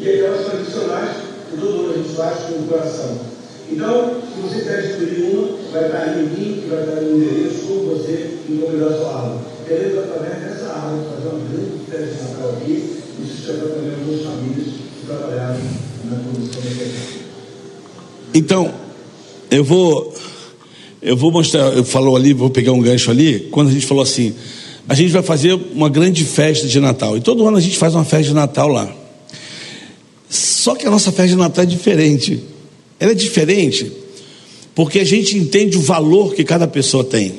e 0.00 0.08
aquelas 0.08 0.46
tradicionais 0.46 1.16
que 1.50 1.56
todo 1.58 1.76
mundo 1.76 2.16
faz 2.16 2.38
com 2.44 2.54
o 2.54 2.66
coração. 2.66 3.27
Então, 3.70 4.22
se 4.34 4.40
você 4.40 4.64
quer 4.64 4.84
escolher 4.84 5.30
uma, 5.32 5.58
vai 5.72 5.86
estar 5.86 5.98
aí 5.98 6.24
o 6.24 6.28
link, 6.28 6.68
vai 6.68 6.80
estar 6.80 6.98
aí 6.98 7.12
o 7.12 7.16
endereço, 7.16 7.66
como 7.66 7.84
você 7.90 8.38
encomendar 8.48 8.96
sua 8.96 9.14
árvore. 9.14 9.44
Queremos, 9.66 9.98
através 9.98 10.42
dessa 10.42 10.72
árvore, 10.72 11.06
fazer 11.14 11.28
uma 11.28 11.48
grande 11.48 11.90
festa 11.90 12.14
de 12.14 12.22
Natal 12.22 12.50
aqui 12.50 12.72
e 12.72 13.26
sustentar 13.26 13.68
também 13.68 13.92
algumas 13.92 14.22
famílias 14.22 14.66
que 14.66 15.06
trabalharam 15.06 15.60
na 16.04 16.16
produção 16.16 16.62
da 16.62 16.70
igreja. 16.70 16.92
Então, 18.34 18.74
eu 19.50 19.64
vou, 19.64 20.14
eu 21.02 21.16
vou 21.16 21.30
mostrar, 21.30 21.72
eu 21.76 21.84
falo 21.84 22.16
ali, 22.16 22.32
vou 22.32 22.48
pegar 22.48 22.72
um 22.72 22.80
gancho 22.80 23.10
ali, 23.10 23.48
quando 23.50 23.68
a 23.68 23.72
gente 23.72 23.86
falou 23.86 24.02
assim, 24.02 24.34
a 24.88 24.94
gente 24.94 25.12
vai 25.12 25.22
fazer 25.22 25.52
uma 25.74 25.90
grande 25.90 26.24
festa 26.24 26.66
de 26.66 26.80
Natal. 26.80 27.18
E 27.18 27.20
todo 27.20 27.46
ano 27.46 27.58
a 27.58 27.60
gente 27.60 27.76
faz 27.76 27.94
uma 27.94 28.04
festa 28.04 28.28
de 28.28 28.34
Natal 28.34 28.68
lá. 28.68 28.90
Só 30.30 30.74
que 30.74 30.86
a 30.86 30.90
nossa 30.90 31.12
festa 31.12 31.28
de 31.28 31.36
Natal 31.36 31.64
é 31.64 31.66
diferente. 31.66 32.42
Ela 33.00 33.12
é 33.12 33.14
diferente 33.14 33.92
porque 34.74 35.00
a 35.00 35.04
gente 35.04 35.36
entende 35.36 35.76
o 35.76 35.80
valor 35.80 36.34
que 36.34 36.44
cada 36.44 36.68
pessoa 36.68 37.02
tem. 37.02 37.34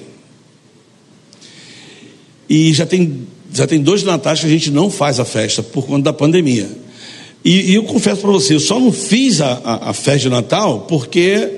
E 2.49 2.73
já 2.73 2.85
tem, 2.85 3.27
já 3.53 3.65
tem 3.65 3.79
dois 3.79 4.03
natais 4.03 4.41
que 4.41 4.45
a 4.45 4.49
gente 4.49 4.69
não 4.71 4.89
faz 4.89 5.21
a 5.21 5.25
festa 5.25 5.63
por 5.63 5.85
conta 5.85 6.03
da 6.03 6.13
pandemia. 6.13 6.69
E, 7.45 7.71
e 7.71 7.75
eu 7.75 7.83
confesso 7.83 8.19
para 8.19 8.31
você, 8.31 8.55
eu 8.55 8.59
só 8.59 8.77
não 8.77 8.91
fiz 8.91 9.39
a, 9.39 9.53
a, 9.63 9.89
a, 9.91 9.93
festa 9.93 10.19
de 10.19 10.29
Natal 10.29 10.81
porque 10.81 11.49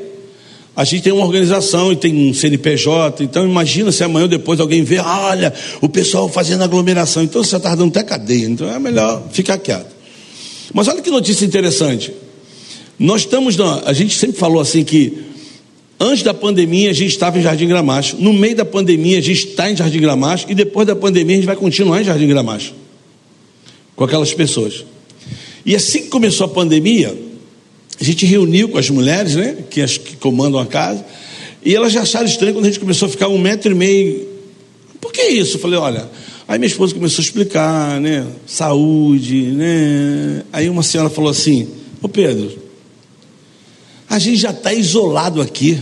a 0.76 0.84
gente 0.84 1.02
tem 1.02 1.12
uma 1.12 1.26
organização 1.26 1.92
e 1.92 1.96
tem 1.96 2.30
um 2.30 2.32
CNPJ. 2.32 3.24
Então 3.24 3.44
imagina 3.44 3.92
se 3.92 4.04
amanhã 4.04 4.26
ou 4.26 4.30
depois 4.30 4.60
alguém 4.60 4.84
vê, 4.84 5.00
olha, 5.00 5.52
o 5.82 5.90
pessoal 5.90 6.30
fazendo 6.30 6.64
aglomeração. 6.64 7.24
Então 7.24 7.44
você 7.44 7.58
está 7.58 7.74
dando 7.74 7.90
até 7.90 8.04
cadeia. 8.04 8.46
Então 8.46 8.72
é 8.72 8.78
melhor 8.78 9.28
ficar 9.32 9.58
quieto. 9.58 9.96
Mas 10.74 10.88
olha 10.88 11.02
que 11.02 11.10
notícia 11.10 11.44
interessante. 11.44 12.14
Nós 13.02 13.22
estamos, 13.22 13.58
na, 13.58 13.82
a 13.86 13.94
gente 13.94 14.16
sempre 14.16 14.38
falou 14.38 14.62
assim 14.62 14.84
que 14.84 15.24
antes 16.00 16.22
da 16.22 16.36
pandemia 16.36 16.92
a 16.92 16.94
gente 16.94 17.10
estava 17.10 17.40
em 17.40 17.42
Jardim 17.42 17.68
Gramacho, 17.68 18.16
no 18.20 18.32
meio 18.32 18.56
da 18.56 18.64
pandemia 18.64 19.18
a 19.18 19.22
gente 19.22 19.48
está 19.48 19.72
em 19.72 19.76
Jardim 19.76 20.00
Gramacho 20.00 20.46
e 20.48 20.54
depois 20.54 20.86
da 20.86 20.96
pandemia 20.96 21.36
a 21.36 21.40
gente 21.40 21.48
vai 21.48 21.56
continuar 21.56 22.00
em 22.00 22.04
Jardim 22.04 22.28
Gramacho 22.28 22.76
com 23.96 24.04
aquelas 24.04 24.32
pessoas. 24.36 24.86
E 25.66 25.76
assim 25.76 26.04
que 26.04 26.10
começou 26.10 26.46
a 26.46 26.50
pandemia, 26.50 27.18
a 28.00 28.04
gente 28.04 28.24
reuniu 28.28 28.70
com 28.70 28.78
as 28.78 28.88
mulheres, 28.92 29.34
né, 29.34 29.58
que, 29.68 29.82
as, 29.82 29.98
que 29.98 30.16
comandam 30.18 30.60
a 30.60 30.66
casa, 30.68 31.04
E 31.66 31.76
elas 31.76 31.92
já 31.92 32.04
acharam 32.04 32.28
estranho 32.28 32.54
quando 32.54 32.66
a 32.66 32.70
gente 32.70 32.80
começou 32.80 33.08
a 33.08 33.10
ficar 33.10 33.30
um 33.30 33.40
metro 33.40 33.72
e 33.72 33.76
meio. 33.76 34.28
Por 35.00 35.12
que 35.12 35.24
isso? 35.24 35.58
Eu 35.58 35.60
falei, 35.60 35.80
olha. 35.80 36.08
Aí 36.48 36.60
minha 36.60 36.68
esposa 36.68 36.94
começou 36.94 37.24
a 37.24 37.26
explicar, 37.26 38.00
né? 38.00 38.28
Saúde, 38.46 39.42
né? 39.54 40.44
Aí 40.54 40.70
uma 40.70 40.84
senhora 40.84 41.10
falou 41.10 41.32
assim: 41.32 41.68
Ô 42.02 42.10
Pedro, 42.10 42.71
a 44.12 44.20
gente 44.20 44.42
já 44.42 44.52
está 44.52 44.74
isolado 44.74 45.42
aqui. 45.42 45.80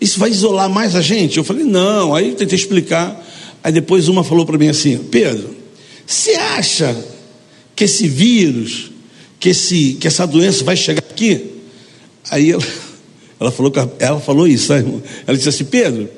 Isso 0.00 0.18
vai 0.18 0.28
isolar 0.28 0.68
mais 0.68 0.96
a 0.96 1.00
gente? 1.00 1.38
Eu 1.38 1.44
falei, 1.44 1.62
não. 1.62 2.12
Aí 2.12 2.32
tentei 2.32 2.58
explicar. 2.58 3.24
Aí 3.62 3.70
depois 3.70 4.08
uma 4.08 4.24
falou 4.24 4.44
para 4.44 4.58
mim 4.58 4.66
assim: 4.66 4.98
Pedro, 4.98 5.54
você 6.04 6.32
acha 6.32 6.96
que 7.76 7.84
esse 7.84 8.08
vírus, 8.08 8.90
que, 9.38 9.50
esse, 9.50 9.96
que 10.00 10.08
essa 10.08 10.26
doença 10.26 10.64
vai 10.64 10.76
chegar 10.76 11.04
aqui? 11.08 11.52
Aí 12.28 12.50
ela, 12.50 12.62
ela, 13.38 13.52
falou, 13.52 13.72
ela 14.00 14.20
falou 14.20 14.48
isso, 14.48 14.72
ela 14.72 15.36
disse 15.36 15.48
assim: 15.48 15.64
Pedro, 15.64 16.08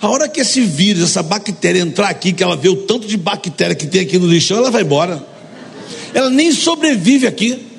a 0.00 0.08
hora 0.08 0.28
que 0.28 0.40
esse 0.40 0.60
vírus, 0.60 1.02
essa 1.02 1.22
bactéria 1.22 1.80
entrar 1.80 2.08
aqui, 2.08 2.32
que 2.32 2.44
ela 2.44 2.56
vê 2.56 2.68
o 2.68 2.76
tanto 2.76 3.08
de 3.08 3.16
bactéria 3.16 3.74
que 3.74 3.88
tem 3.88 4.02
aqui 4.02 4.20
no 4.20 4.28
lixão, 4.28 4.58
ela 4.58 4.70
vai 4.70 4.82
embora. 4.82 5.20
Ela 6.14 6.30
nem 6.30 6.52
sobrevive 6.52 7.26
aqui. 7.26 7.69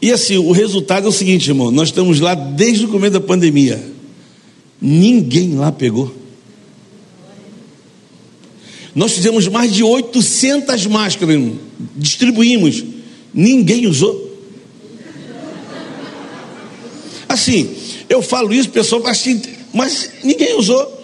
E 0.00 0.12
assim, 0.12 0.36
o 0.36 0.52
resultado 0.52 1.06
é 1.06 1.08
o 1.08 1.12
seguinte, 1.12 1.48
irmão: 1.48 1.70
nós 1.70 1.88
estamos 1.88 2.20
lá 2.20 2.34
desde 2.34 2.84
o 2.84 2.88
começo 2.88 3.12
da 3.12 3.20
pandemia. 3.20 3.82
Ninguém 4.80 5.56
lá 5.56 5.72
pegou. 5.72 6.14
Nós 8.94 9.12
fizemos 9.12 9.46
mais 9.48 9.72
de 9.72 9.82
800 9.82 10.86
máscaras, 10.86 11.34
irmão. 11.34 11.58
distribuímos. 11.96 12.84
Ninguém 13.32 13.86
usou. 13.86 14.26
Assim, 17.28 17.70
eu 18.08 18.22
falo 18.22 18.52
isso, 18.52 18.70
pessoal 18.70 19.06
assim, 19.06 19.40
mas 19.72 20.10
ninguém 20.24 20.56
usou. 20.56 20.98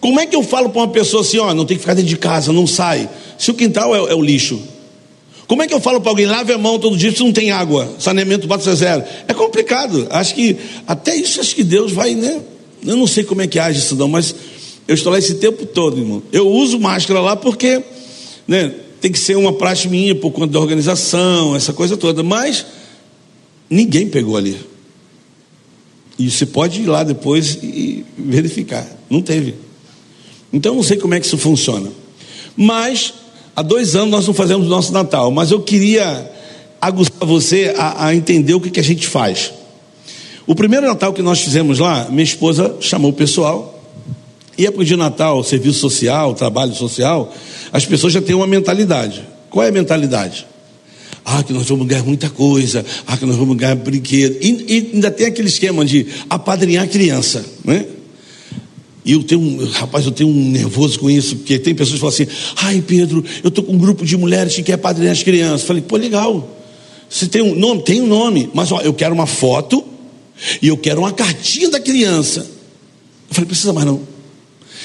Como 0.00 0.20
é 0.20 0.26
que 0.26 0.34
eu 0.34 0.42
falo 0.42 0.70
para 0.70 0.82
uma 0.82 0.88
pessoa 0.88 1.22
assim, 1.22 1.38
ó, 1.38 1.54
não 1.54 1.64
tem 1.64 1.76
que 1.76 1.80
ficar 1.80 1.94
dentro 1.94 2.08
de 2.08 2.16
casa, 2.16 2.52
não 2.52 2.66
sai, 2.66 3.08
se 3.38 3.50
o 3.50 3.54
quintal 3.54 3.94
é, 3.94 3.98
é 4.10 4.14
o 4.14 4.22
lixo? 4.22 4.60
Como 5.48 5.62
é 5.62 5.66
que 5.66 5.72
eu 5.72 5.80
falo 5.80 5.98
para 5.98 6.10
alguém, 6.10 6.26
lave 6.26 6.52
a 6.52 6.58
mão 6.58 6.78
todo 6.78 6.94
dia 6.94 7.10
se 7.10 7.20
não 7.20 7.32
tem 7.32 7.50
água, 7.50 7.96
saneamento 7.98 8.46
bate 8.46 8.70
zero? 8.74 9.02
É 9.26 9.32
complicado. 9.32 10.06
Acho 10.10 10.34
que 10.34 10.58
até 10.86 11.16
isso 11.16 11.40
acho 11.40 11.54
que 11.54 11.64
Deus 11.64 11.90
vai, 11.90 12.14
né? 12.14 12.42
Eu 12.84 12.96
não 12.96 13.06
sei 13.06 13.24
como 13.24 13.40
é 13.40 13.46
que 13.46 13.58
age 13.58 13.78
isso 13.78 13.96
não, 13.96 14.08
mas 14.08 14.34
eu 14.86 14.94
estou 14.94 15.10
lá 15.10 15.18
esse 15.18 15.36
tempo 15.36 15.64
todo, 15.64 15.98
irmão. 15.98 16.22
Eu 16.30 16.46
uso 16.46 16.78
máscara 16.78 17.20
lá 17.22 17.34
porque, 17.34 17.82
né, 18.46 18.74
tem 19.00 19.10
que 19.10 19.18
ser 19.18 19.38
uma 19.38 19.52
prática 19.52 19.88
minha 19.88 20.14
por 20.14 20.32
conta 20.32 20.52
da 20.52 20.60
organização, 20.60 21.56
essa 21.56 21.72
coisa 21.72 21.96
toda, 21.96 22.22
mas 22.22 22.66
ninguém 23.70 24.06
pegou 24.06 24.36
ali. 24.36 24.54
E 26.18 26.30
você 26.30 26.44
pode 26.44 26.82
ir 26.82 26.86
lá 26.86 27.04
depois 27.04 27.58
e 27.62 28.04
verificar. 28.18 28.86
Não 29.08 29.22
teve. 29.22 29.54
Então 30.52 30.72
eu 30.72 30.76
não 30.76 30.82
sei 30.82 30.98
como 30.98 31.14
é 31.14 31.20
que 31.20 31.26
isso 31.26 31.38
funciona. 31.38 31.90
Mas 32.54 33.14
há 33.58 33.62
dois 33.62 33.96
anos 33.96 34.10
nós 34.10 34.26
não 34.26 34.32
fazemos 34.32 34.68
o 34.68 34.70
nosso 34.70 34.92
Natal. 34.92 35.32
Mas 35.32 35.50
eu 35.50 35.60
queria 35.60 36.30
aguçar 36.80 37.26
você 37.26 37.74
a, 37.76 38.06
a 38.06 38.14
entender 38.14 38.54
o 38.54 38.60
que, 38.60 38.70
que 38.70 38.78
a 38.78 38.84
gente 38.84 39.06
faz. 39.06 39.52
O 40.46 40.54
primeiro 40.54 40.86
Natal 40.86 41.12
que 41.12 41.22
nós 41.22 41.40
fizemos 41.40 41.80
lá, 41.80 42.06
minha 42.08 42.22
esposa 42.22 42.76
chamou 42.80 43.10
o 43.10 43.14
pessoal. 43.14 43.74
É 44.56 44.70
para 44.70 44.80
o 44.80 44.84
dia 44.84 44.96
Natal, 44.96 45.42
serviço 45.42 45.78
social, 45.80 46.34
trabalho 46.34 46.74
social, 46.74 47.32
as 47.72 47.84
pessoas 47.84 48.12
já 48.12 48.20
têm 48.20 48.34
uma 48.34 48.46
mentalidade. 48.46 49.24
Qual 49.50 49.64
é 49.64 49.68
a 49.68 49.72
mentalidade? 49.72 50.46
Ah, 51.24 51.42
que 51.42 51.52
nós 51.52 51.68
vamos 51.68 51.86
ganhar 51.86 52.04
muita 52.04 52.30
coisa. 52.30 52.84
Ah, 53.06 53.16
que 53.16 53.26
nós 53.26 53.36
vamos 53.36 53.56
ganhar 53.56 53.76
brinquedo. 53.76 54.36
E, 54.40 54.64
e 54.68 54.90
ainda 54.94 55.10
tem 55.10 55.26
aquele 55.26 55.48
esquema 55.48 55.84
de 55.84 56.06
apadrinhar 56.30 56.88
criança, 56.88 57.44
né? 57.64 57.86
E 59.08 59.12
eu 59.12 59.22
tenho, 59.22 59.64
rapaz, 59.70 60.04
eu 60.04 60.12
tenho 60.12 60.28
um 60.28 60.50
nervoso 60.50 60.98
com 60.98 61.08
isso, 61.08 61.36
porque 61.36 61.58
tem 61.58 61.74
pessoas 61.74 61.94
que 61.94 62.00
falam 62.00 62.14
assim: 62.14 62.26
ai, 62.56 62.84
Pedro, 62.86 63.24
eu 63.42 63.48
estou 63.48 63.64
com 63.64 63.72
um 63.72 63.78
grupo 63.78 64.04
de 64.04 64.18
mulheres 64.18 64.54
que 64.54 64.62
quer 64.62 64.74
apadrinhar 64.74 65.12
as 65.12 65.22
crianças. 65.22 65.66
Falei, 65.66 65.80
pô, 65.80 65.96
legal. 65.96 66.46
Você 67.08 67.26
tem 67.26 67.40
um 67.40 67.54
nome? 67.54 67.82
Tem 67.84 68.02
um 68.02 68.06
nome, 68.06 68.50
mas 68.52 68.70
ó, 68.70 68.82
eu 68.82 68.92
quero 68.92 69.14
uma 69.14 69.26
foto 69.26 69.82
e 70.60 70.68
eu 70.68 70.76
quero 70.76 71.00
uma 71.00 71.10
cartinha 71.10 71.70
da 71.70 71.80
criança. 71.80 72.40
Eu 72.40 73.34
falei, 73.34 73.48
precisa 73.48 73.72
mais 73.72 73.86
não. 73.86 74.02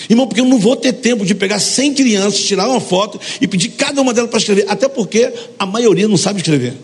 Irmão, 0.10 0.26
porque 0.26 0.40
eu 0.40 0.46
não 0.46 0.58
vou 0.58 0.78
ter 0.78 0.94
tempo 0.94 1.26
de 1.26 1.36
pegar 1.36 1.60
100 1.60 1.94
crianças, 1.94 2.40
tirar 2.46 2.70
uma 2.70 2.80
foto 2.80 3.20
e 3.42 3.48
pedir 3.48 3.72
cada 3.72 4.02
uma 4.02 4.14
delas 4.14 4.30
para 4.30 4.40
escrever, 4.40 4.68
até 4.70 4.88
porque 4.88 5.34
a 5.60 5.66
maioria 5.66 6.08
não 6.08 6.16
sabe 6.16 6.40
escrever. 6.40 6.76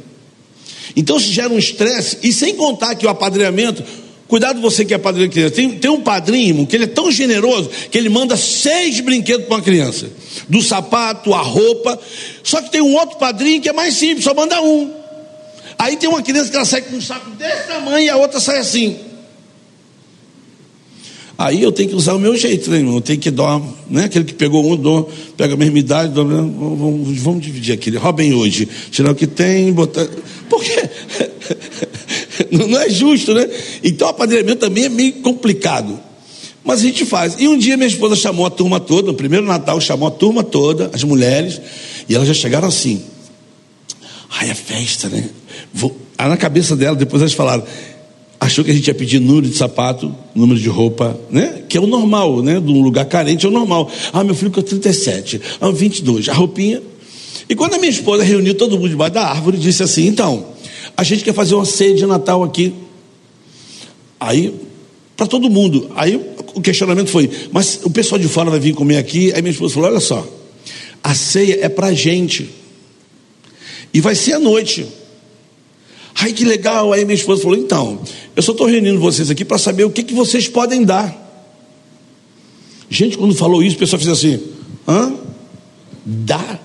Então 0.93 1.17
se 1.17 1.27
gera 1.27 1.53
um 1.53 1.57
estresse, 1.57 2.17
e 2.21 2.33
sem 2.33 2.53
contar 2.55 2.95
que 2.95 3.05
o 3.05 3.09
apadrinhamento, 3.09 3.81
cuidado 4.29 4.61
você 4.61 4.85
que 4.85 4.93
é 4.93 4.97
padrinho 4.97 5.27
de 5.27 5.33
criança, 5.33 5.55
tem, 5.55 5.69
tem 5.71 5.91
um 5.91 6.01
padrinho 6.01 6.49
irmão, 6.49 6.65
que 6.65 6.75
ele 6.75 6.85
é 6.85 6.87
tão 6.87 7.11
generoso 7.11 7.69
que 7.91 7.97
ele 7.97 8.07
manda 8.07 8.37
seis 8.37 9.01
brinquedos 9.01 9.47
para 9.47 9.57
uma 9.57 9.61
criança: 9.61 10.09
do 10.47 10.61
sapato, 10.61 11.33
a 11.33 11.41
roupa. 11.41 11.99
Só 12.43 12.61
que 12.61 12.71
tem 12.71 12.81
um 12.81 12.93
outro 12.93 13.17
padrinho 13.17 13.61
que 13.61 13.67
é 13.67 13.73
mais 13.73 13.95
simples, 13.95 14.23
só 14.23 14.33
manda 14.33 14.61
um. 14.61 14.93
Aí 15.77 15.97
tem 15.97 16.07
uma 16.07 16.21
criança 16.21 16.49
que 16.49 16.55
ela 16.55 16.65
sai 16.65 16.81
com 16.81 16.95
um 16.95 17.01
saco 17.01 17.31
desse 17.31 17.67
tamanho 17.67 18.05
e 18.05 18.09
a 18.09 18.15
outra 18.15 18.39
sai 18.39 18.59
assim. 18.59 18.97
Aí 21.37 21.63
eu 21.63 21.71
tenho 21.71 21.87
que 21.87 21.95
usar 21.95 22.13
o 22.15 22.19
meu 22.19 22.35
jeito, 22.35 22.69
né, 22.69 22.79
irmão? 22.79 22.95
Eu 22.95 23.01
tenho 23.01 23.17
que 23.17 23.31
dar, 23.31 23.61
né? 23.89 24.03
Aquele 24.03 24.25
que 24.25 24.33
pegou 24.33 24.69
um, 24.69 24.75
dou, 24.75 25.09
pega 25.37 25.53
a 25.53 25.57
mesma 25.57 25.79
idade, 25.79 26.13
dou, 26.13 26.27
vamos, 26.27 27.17
vamos 27.17 27.41
dividir 27.41 27.73
aquele. 27.73 27.97
Robem 27.97 28.33
hoje, 28.33 28.67
tirar 28.91 29.11
o 29.11 29.15
que 29.15 29.25
tem, 29.25 29.71
botar. 29.71 30.05
Por 30.49 30.61
quê? 30.61 30.89
Não 32.51 32.79
é 32.79 32.89
justo, 32.89 33.33
né? 33.33 33.47
Então 33.83 34.07
o 34.07 34.11
apadrinhamento 34.11 34.57
também 34.57 34.85
é 34.85 34.89
meio 34.89 35.13
complicado. 35.13 35.99
Mas 36.63 36.81
a 36.81 36.83
gente 36.83 37.05
faz. 37.05 37.35
E 37.39 37.47
um 37.47 37.57
dia 37.57 37.77
minha 37.77 37.87
esposa 37.87 38.15
chamou 38.15 38.45
a 38.45 38.49
turma 38.49 38.79
toda, 38.79 39.07
no 39.07 39.13
primeiro 39.13 39.45
Natal 39.45 39.79
chamou 39.79 40.07
a 40.07 40.11
turma 40.11 40.43
toda, 40.43 40.91
as 40.93 41.03
mulheres, 41.03 41.59
e 42.07 42.15
elas 42.15 42.27
já 42.27 42.33
chegaram 42.33 42.67
assim. 42.67 43.01
Ai, 44.29 44.49
a 44.51 44.55
festa, 44.55 45.09
né? 45.09 45.29
Vou... 45.73 45.95
Na 46.17 46.37
cabeça 46.37 46.75
dela, 46.75 46.95
depois 46.95 47.21
elas 47.21 47.33
falaram: 47.33 47.63
achou 48.39 48.63
que 48.63 48.71
a 48.71 48.73
gente 48.73 48.87
ia 48.87 48.93
pedir 48.93 49.19
número 49.19 49.47
de 49.47 49.55
sapato, 49.55 50.13
número 50.35 50.59
de 50.59 50.69
roupa, 50.69 51.19
né? 51.29 51.63
Que 51.67 51.77
é 51.77 51.81
o 51.81 51.87
normal, 51.87 52.43
né? 52.43 52.59
De 52.59 52.71
um 52.71 52.81
lugar 52.81 53.05
carente 53.05 53.45
é 53.45 53.49
o 53.49 53.51
normal. 53.51 53.89
Ah, 54.13 54.23
meu 54.23 54.35
filho 54.35 54.51
com 54.51 54.61
37, 54.61 55.41
ah, 55.59 55.71
22, 55.71 56.29
a 56.29 56.33
roupinha. 56.33 56.81
E 57.49 57.55
quando 57.55 57.73
a 57.73 57.77
minha 57.77 57.89
esposa 57.89 58.23
reuniu 58.23 58.53
todo 58.53 58.77
mundo 58.77 58.89
debaixo 58.89 59.13
da 59.13 59.27
árvore, 59.27 59.57
disse 59.57 59.81
assim: 59.81 60.07
então, 60.07 60.45
a 60.99 61.03
gente 61.03 61.23
quer 61.23 61.33
fazer 61.33 61.55
uma 61.55 61.63
ceia 61.63 61.95
de 61.95 62.05
Natal 62.05 62.43
aqui. 62.43 62.73
Aí, 64.19 64.53
para 65.15 65.25
todo 65.25 65.49
mundo. 65.49 65.89
Aí 65.95 66.17
o 66.53 66.59
questionamento 66.59 67.09
foi: 67.09 67.29
mas 67.53 67.79
o 67.85 67.89
pessoal 67.89 68.19
de 68.19 68.27
fora 68.27 68.49
vai 68.49 68.59
vir 68.59 68.73
comer 68.73 68.97
aqui? 68.97 69.31
Aí 69.33 69.41
minha 69.41 69.53
esposa 69.53 69.75
falou: 69.75 69.89
olha 69.89 70.01
só, 70.01 70.27
a 71.01 71.15
ceia 71.15 71.59
é 71.61 71.69
para 71.69 71.87
a 71.87 71.93
gente. 71.93 72.49
E 73.93 74.01
vai 74.01 74.13
ser 74.13 74.33
à 74.33 74.39
noite. 74.39 74.85
Ai, 76.15 76.33
que 76.33 76.43
legal. 76.43 76.91
Aí 76.91 77.05
minha 77.05 77.15
esposa 77.15 77.43
falou: 77.43 77.57
então, 77.57 78.01
eu 78.35 78.43
só 78.43 78.51
estou 78.51 78.67
reunindo 78.67 78.99
vocês 78.99 79.29
aqui 79.29 79.45
para 79.45 79.57
saber 79.57 79.85
o 79.85 79.89
que, 79.89 80.03
que 80.03 80.13
vocês 80.13 80.49
podem 80.49 80.83
dar. 80.83 81.15
Gente, 82.89 83.17
quando 83.17 83.33
falou 83.33 83.63
isso, 83.63 83.77
o 83.77 83.79
pessoal 83.79 84.01
fez 84.01 84.11
assim: 84.11 84.37
hã? 84.85 85.13
Dá? 86.05 86.59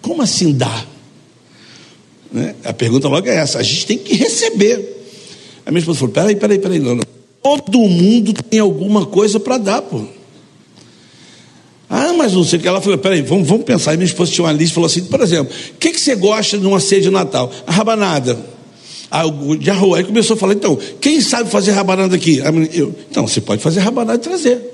Como 0.00 0.22
assim 0.22 0.54
dá? 0.56 0.86
Né? 2.32 2.54
A 2.64 2.72
pergunta 2.72 3.08
logo 3.08 3.28
é 3.28 3.36
essa: 3.36 3.58
a 3.58 3.62
gente 3.62 3.86
tem 3.86 3.98
que 3.98 4.14
receber. 4.14 4.98
A 5.66 5.70
minha 5.70 5.80
esposa 5.80 5.98
falou: 5.98 6.12
peraí, 6.12 6.36
peraí, 6.36 6.58
peraí, 6.58 6.78
não, 6.78 6.94
não. 6.94 7.04
Todo 7.42 7.78
mundo 7.78 8.32
tem 8.32 8.60
alguma 8.60 9.06
coisa 9.06 9.40
para 9.40 9.58
dar, 9.58 9.82
pô. 9.82 10.04
Ah, 11.88 12.12
mas 12.12 12.32
não 12.32 12.44
sei 12.44 12.58
o 12.58 12.62
que. 12.62 12.68
Ela 12.68 12.80
falou: 12.80 12.98
peraí, 12.98 13.22
vamos, 13.22 13.48
vamos 13.48 13.64
pensar. 13.64 13.90
Aí 13.90 13.96
minha 13.96 14.06
esposa 14.06 14.30
tinha 14.30 14.44
uma 14.44 14.52
lista 14.52 14.72
e 14.72 14.74
falou 14.74 14.86
assim: 14.86 15.04
por 15.04 15.20
exemplo, 15.20 15.52
o 15.74 15.78
que, 15.78 15.90
que 15.90 16.00
você 16.00 16.14
gosta 16.14 16.56
de 16.56 16.66
uma 16.66 16.78
ceia 16.78 17.00
de 17.00 17.10
Natal? 17.10 17.50
A 17.66 17.72
rabanada. 17.72 18.38
Ah, 19.10 19.24
de 19.58 19.70
arroz. 19.70 19.98
Aí 19.98 20.04
começou 20.04 20.34
a 20.34 20.38
falar: 20.38 20.52
então, 20.52 20.78
quem 21.00 21.20
sabe 21.20 21.50
fazer 21.50 21.72
rabanada 21.72 22.14
aqui? 22.14 22.40
Eu, 22.72 22.94
então, 23.10 23.26
você 23.26 23.40
pode 23.40 23.60
fazer 23.60 23.80
rabanada 23.80 24.18
e 24.18 24.22
trazer. 24.22 24.70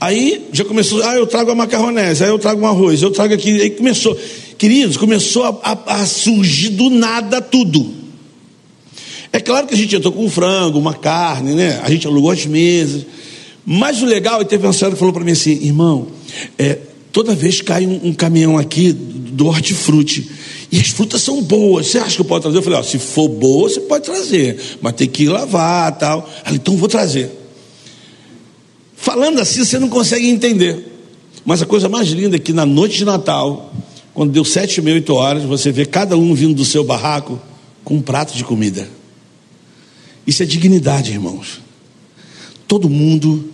Aí 0.00 0.46
já 0.52 0.64
começou, 0.64 1.02
ah, 1.02 1.14
eu 1.14 1.26
trago 1.26 1.50
a 1.50 1.54
macarronese, 1.54 2.22
aí 2.22 2.30
eu 2.30 2.38
trago 2.38 2.60
um 2.60 2.66
arroz, 2.66 3.00
eu 3.00 3.10
trago 3.10 3.32
aqui. 3.32 3.62
Aí 3.62 3.70
começou, 3.70 4.16
queridos, 4.58 4.96
começou 4.96 5.44
a, 5.44 5.58
a, 5.62 5.94
a 6.00 6.06
surgir 6.06 6.70
do 6.70 6.90
nada 6.90 7.40
tudo. 7.40 8.04
É 9.32 9.40
claro 9.40 9.66
que 9.66 9.74
a 9.74 9.76
gente 9.76 9.96
entrou 9.96 10.12
com 10.12 10.24
um 10.24 10.30
frango, 10.30 10.78
uma 10.78 10.94
carne, 10.94 11.54
né? 11.54 11.80
A 11.82 11.90
gente 11.90 12.06
alugou 12.06 12.30
as 12.30 12.46
mesas. 12.46 13.04
Mas 13.66 14.00
o 14.00 14.04
legal, 14.04 14.40
e 14.42 14.44
teve 14.44 14.66
uma 14.66 14.72
senhora 14.72 14.94
que 14.94 14.98
falou 14.98 15.12
para 15.12 15.24
mim 15.24 15.32
assim, 15.32 15.52
irmão, 15.52 16.06
é, 16.58 16.78
toda 17.12 17.34
vez 17.34 17.60
cai 17.60 17.86
um, 17.86 18.08
um 18.08 18.14
caminhão 18.14 18.56
aqui 18.56 18.92
do 18.92 19.46
hortifruti. 19.46 20.30
E 20.70 20.78
as 20.78 20.88
frutas 20.88 21.22
são 21.22 21.42
boas. 21.42 21.88
Você 21.88 21.98
acha 21.98 22.16
que 22.16 22.20
eu 22.20 22.24
posso 22.24 22.42
trazer? 22.42 22.58
Eu 22.58 22.62
falei, 22.62 22.78
ó, 22.78 22.82
se 22.82 22.98
for 22.98 23.28
boa, 23.28 23.68
você 23.68 23.80
pode 23.80 24.04
trazer. 24.04 24.56
Mas 24.80 24.92
tem 24.94 25.08
que 25.08 25.26
lavar 25.26 25.96
tal. 25.98 26.28
Ela, 26.44 26.56
então 26.56 26.76
vou 26.76 26.88
trazer. 26.88 27.30
Falando 28.96 29.40
assim, 29.40 29.64
você 29.64 29.78
não 29.78 29.88
consegue 29.88 30.28
entender. 30.28 30.92
Mas 31.44 31.60
a 31.60 31.66
coisa 31.66 31.88
mais 31.88 32.08
linda 32.08 32.36
é 32.36 32.38
que 32.38 32.52
na 32.52 32.64
noite 32.64 32.98
de 32.98 33.04
Natal, 33.04 33.72
quando 34.14 34.30
deu 34.30 34.44
sete, 34.44 34.80
meia, 34.80 34.94
oito 34.94 35.12
horas, 35.12 35.42
você 35.42 35.72
vê 35.72 35.84
cada 35.84 36.16
um 36.16 36.32
vindo 36.34 36.54
do 36.54 36.64
seu 36.64 36.84
barraco 36.84 37.40
com 37.82 37.96
um 37.96 38.02
prato 38.02 38.36
de 38.36 38.44
comida. 38.44 38.88
Isso 40.24 40.42
é 40.42 40.46
dignidade, 40.46 41.10
irmãos. 41.10 41.60
Todo 42.68 42.88
mundo 42.88 43.52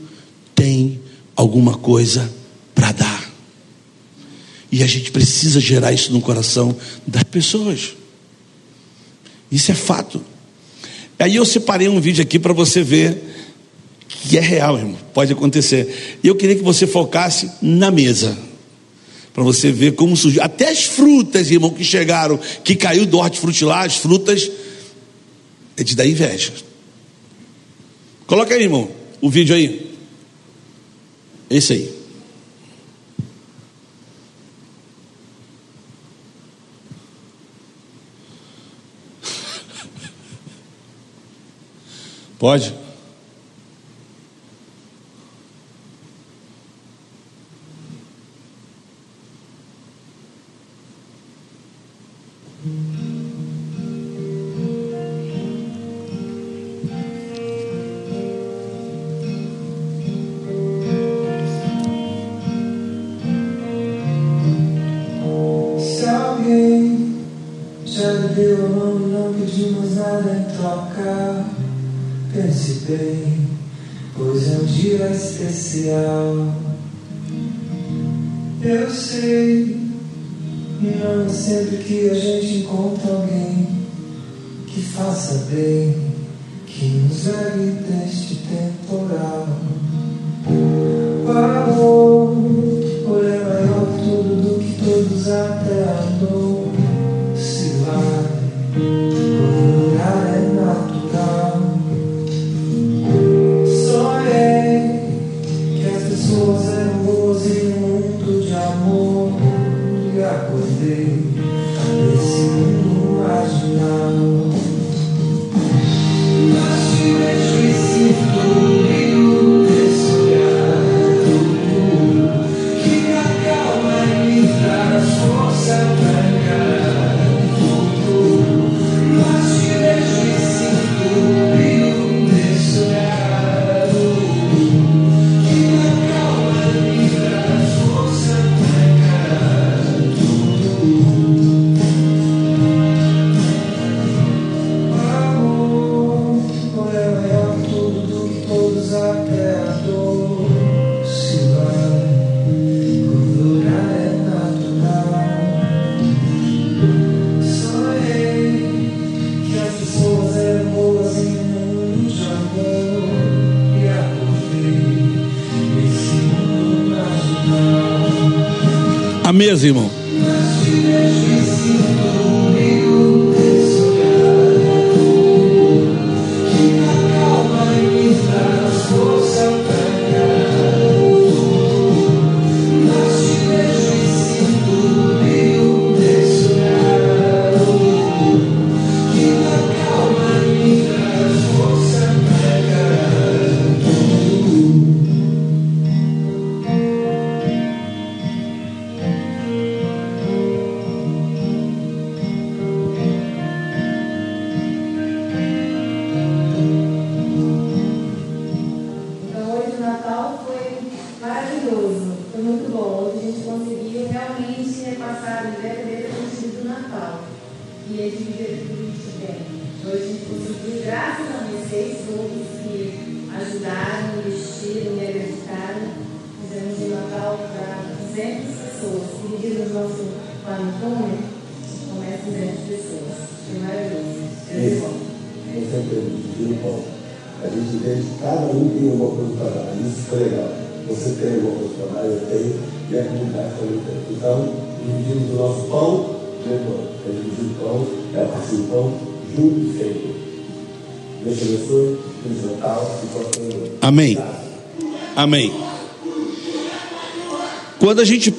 tem 0.54 1.00
alguma 1.34 1.78
coisa 1.78 2.30
para 2.74 2.92
dar. 2.92 3.30
E 4.70 4.82
a 4.82 4.86
gente 4.86 5.10
precisa 5.10 5.58
gerar 5.58 5.92
isso 5.92 6.12
no 6.12 6.20
coração 6.20 6.76
das 7.06 7.24
pessoas. 7.24 7.94
Isso 9.50 9.72
é 9.72 9.74
fato. 9.74 10.22
Aí 11.18 11.36
eu 11.36 11.44
separei 11.44 11.88
um 11.88 12.00
vídeo 12.00 12.22
aqui 12.22 12.38
para 12.38 12.52
você 12.52 12.82
ver 12.82 13.20
que 14.08 14.36
é 14.36 14.40
real, 14.40 14.78
irmão. 14.78 14.98
Pode 15.14 15.32
acontecer. 15.32 16.18
E 16.22 16.28
eu 16.28 16.34
queria 16.34 16.54
que 16.54 16.62
você 16.62 16.86
focasse 16.86 17.50
na 17.62 17.90
mesa. 17.90 18.49
Para 19.32 19.44
você 19.44 19.70
ver 19.70 19.94
como 19.94 20.16
surgiu. 20.16 20.42
Até 20.42 20.70
as 20.70 20.82
frutas, 20.84 21.48
irmão, 21.50 21.70
que 21.70 21.84
chegaram, 21.84 22.38
que 22.64 22.74
caiu 22.74 23.06
do 23.06 23.18
hortifruti 23.18 23.64
lá, 23.64 23.84
as 23.84 23.96
frutas, 23.96 24.50
é 25.76 25.84
de 25.84 25.94
dar 25.94 26.06
inveja. 26.06 26.52
Coloca 28.26 28.54
aí, 28.54 28.62
irmão, 28.62 28.90
o 29.20 29.30
vídeo 29.30 29.54
aí. 29.54 29.94
Esse 31.48 31.74
aí. 31.74 31.94
Pode? 42.38 42.74
Pense 72.32 72.84
bem, 72.86 73.48
pois 74.16 74.48
é 74.50 74.58
um 74.58 74.64
dia 74.64 75.10
especial. 75.10 76.54
Eu 78.62 78.90
sei, 78.90 79.80
não 80.82 81.24
é 81.24 81.28
sempre 81.30 81.78
que 81.78 82.10
a 82.10 82.14
gente 82.14 82.58
encontra 82.58 83.12
alguém 83.12 83.68
que 84.66 84.82
faça 84.82 85.46
bem, 85.50 85.96
que 86.66 86.84
nos 86.86 87.24
leve 87.24 87.72
deste 87.82 88.36
temporal. 88.36 89.59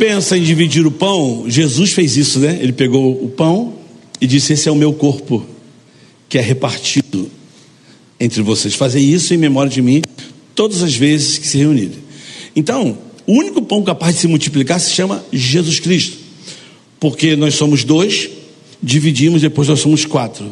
Pensa 0.01 0.35
em 0.35 0.41
dividir 0.41 0.87
o 0.87 0.89
pão, 0.89 1.45
Jesus 1.47 1.93
fez 1.93 2.17
isso, 2.17 2.39
né? 2.39 2.57
Ele 2.59 2.73
pegou 2.73 3.23
o 3.23 3.29
pão 3.29 3.75
e 4.19 4.25
disse: 4.25 4.53
Esse 4.53 4.67
é 4.67 4.71
o 4.71 4.75
meu 4.75 4.91
corpo, 4.93 5.45
que 6.27 6.39
é 6.39 6.41
repartido 6.41 7.29
entre 8.19 8.41
vocês. 8.41 8.73
Fazem 8.73 9.07
isso 9.07 9.31
em 9.31 9.37
memória 9.37 9.69
de 9.69 9.79
mim 9.79 10.01
todas 10.55 10.81
as 10.81 10.95
vezes 10.95 11.37
que 11.37 11.47
se 11.47 11.59
reunirem. 11.59 11.99
Então, 12.55 12.97
o 13.27 13.33
único 13.33 13.61
pão 13.61 13.83
capaz 13.83 14.15
de 14.15 14.21
se 14.21 14.27
multiplicar 14.27 14.79
se 14.79 14.89
chama 14.89 15.23
Jesus 15.31 15.79
Cristo, 15.79 16.17
porque 16.99 17.35
nós 17.35 17.53
somos 17.53 17.83
dois, 17.83 18.27
dividimos, 18.81 19.43
depois 19.43 19.67
nós 19.67 19.81
somos 19.81 20.03
quatro. 20.03 20.51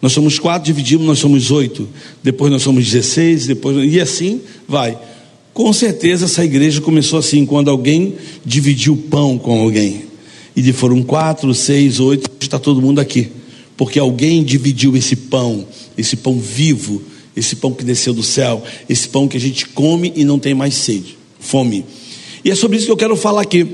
Nós 0.00 0.12
somos 0.12 0.38
quatro, 0.38 0.66
dividimos, 0.66 1.04
nós 1.04 1.18
somos 1.18 1.50
oito. 1.50 1.88
Depois 2.22 2.52
nós 2.52 2.62
somos 2.62 2.84
dezesseis, 2.84 3.44
depois 3.44 3.92
e 3.92 4.00
assim 4.00 4.40
vai. 4.68 4.96
Com 5.54 5.72
certeza 5.72 6.26
essa 6.26 6.44
igreja 6.44 6.82
começou 6.82 7.18
assim, 7.18 7.46
quando 7.46 7.70
alguém 7.70 8.16
dividiu 8.44 8.96
pão 9.08 9.38
com 9.38 9.60
alguém. 9.60 10.02
E 10.54 10.72
foram 10.72 11.02
quatro, 11.02 11.54
seis, 11.54 12.00
oito, 12.00 12.30
está 12.40 12.58
todo 12.58 12.82
mundo 12.82 13.00
aqui. 13.00 13.28
Porque 13.76 13.98
alguém 13.98 14.44
dividiu 14.44 14.94
esse 14.96 15.16
pão, 15.16 15.66
esse 15.96 16.16
pão 16.16 16.38
vivo 16.38 17.02
esse 17.36 17.56
pão 17.56 17.72
que 17.72 17.84
desceu 17.84 18.14
do 18.14 18.22
céu, 18.22 18.62
esse 18.88 19.08
pão 19.08 19.26
que 19.26 19.36
a 19.36 19.40
gente 19.40 19.66
come 19.68 20.12
e 20.14 20.24
não 20.24 20.38
tem 20.38 20.54
mais 20.54 20.74
sede, 20.74 21.18
fome. 21.40 21.84
E 22.44 22.50
é 22.50 22.54
sobre 22.54 22.76
isso 22.76 22.86
que 22.86 22.92
eu 22.92 22.96
quero 22.96 23.16
falar 23.16 23.42
aqui. 23.42 23.66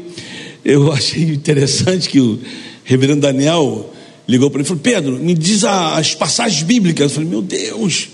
Eu 0.64 0.90
achei 0.93 1.23
interessante 1.25 2.09
que 2.09 2.21
o 2.21 2.38
reverendo 2.85 3.21
Daniel 3.21 3.93
ligou 4.27 4.51
para 4.51 4.59
mim 4.59 4.64
e 4.64 4.69
falou: 4.69 4.83
Pedro, 4.83 5.19
me 5.19 5.35
diz 5.35 5.64
as 5.64 6.14
passagens 6.14 6.62
bíblicas. 6.62 7.11
Eu 7.11 7.11
falei: 7.11 7.29
Meu 7.29 7.43
Deus, 7.43 8.09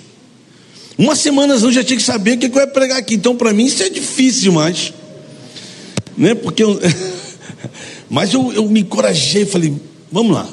uma 0.98 1.14
semana 1.14 1.54
antes 1.54 1.64
eu 1.64 1.72
já 1.72 1.85
tinha 1.85 1.96
que 1.96 2.02
saber 2.02 2.32
o 2.32 2.38
que 2.38 2.46
eu 2.46 2.61
ia 2.61 2.66
pregar 2.66 2.98
aqui. 2.98 3.14
Então, 3.14 3.37
para 3.37 3.52
mim, 3.52 3.66
isso 3.66 3.82
é 3.82 3.88
difícil 3.88 4.42
demais. 4.42 4.92
Né? 6.16 6.35
Porque 6.35 6.62
eu... 6.62 6.80
Mas 8.09 8.32
eu, 8.32 8.52
eu 8.52 8.68
me 8.68 8.80
encorajei, 8.80 9.44
falei, 9.44 9.74
vamos 10.11 10.32
lá. 10.32 10.48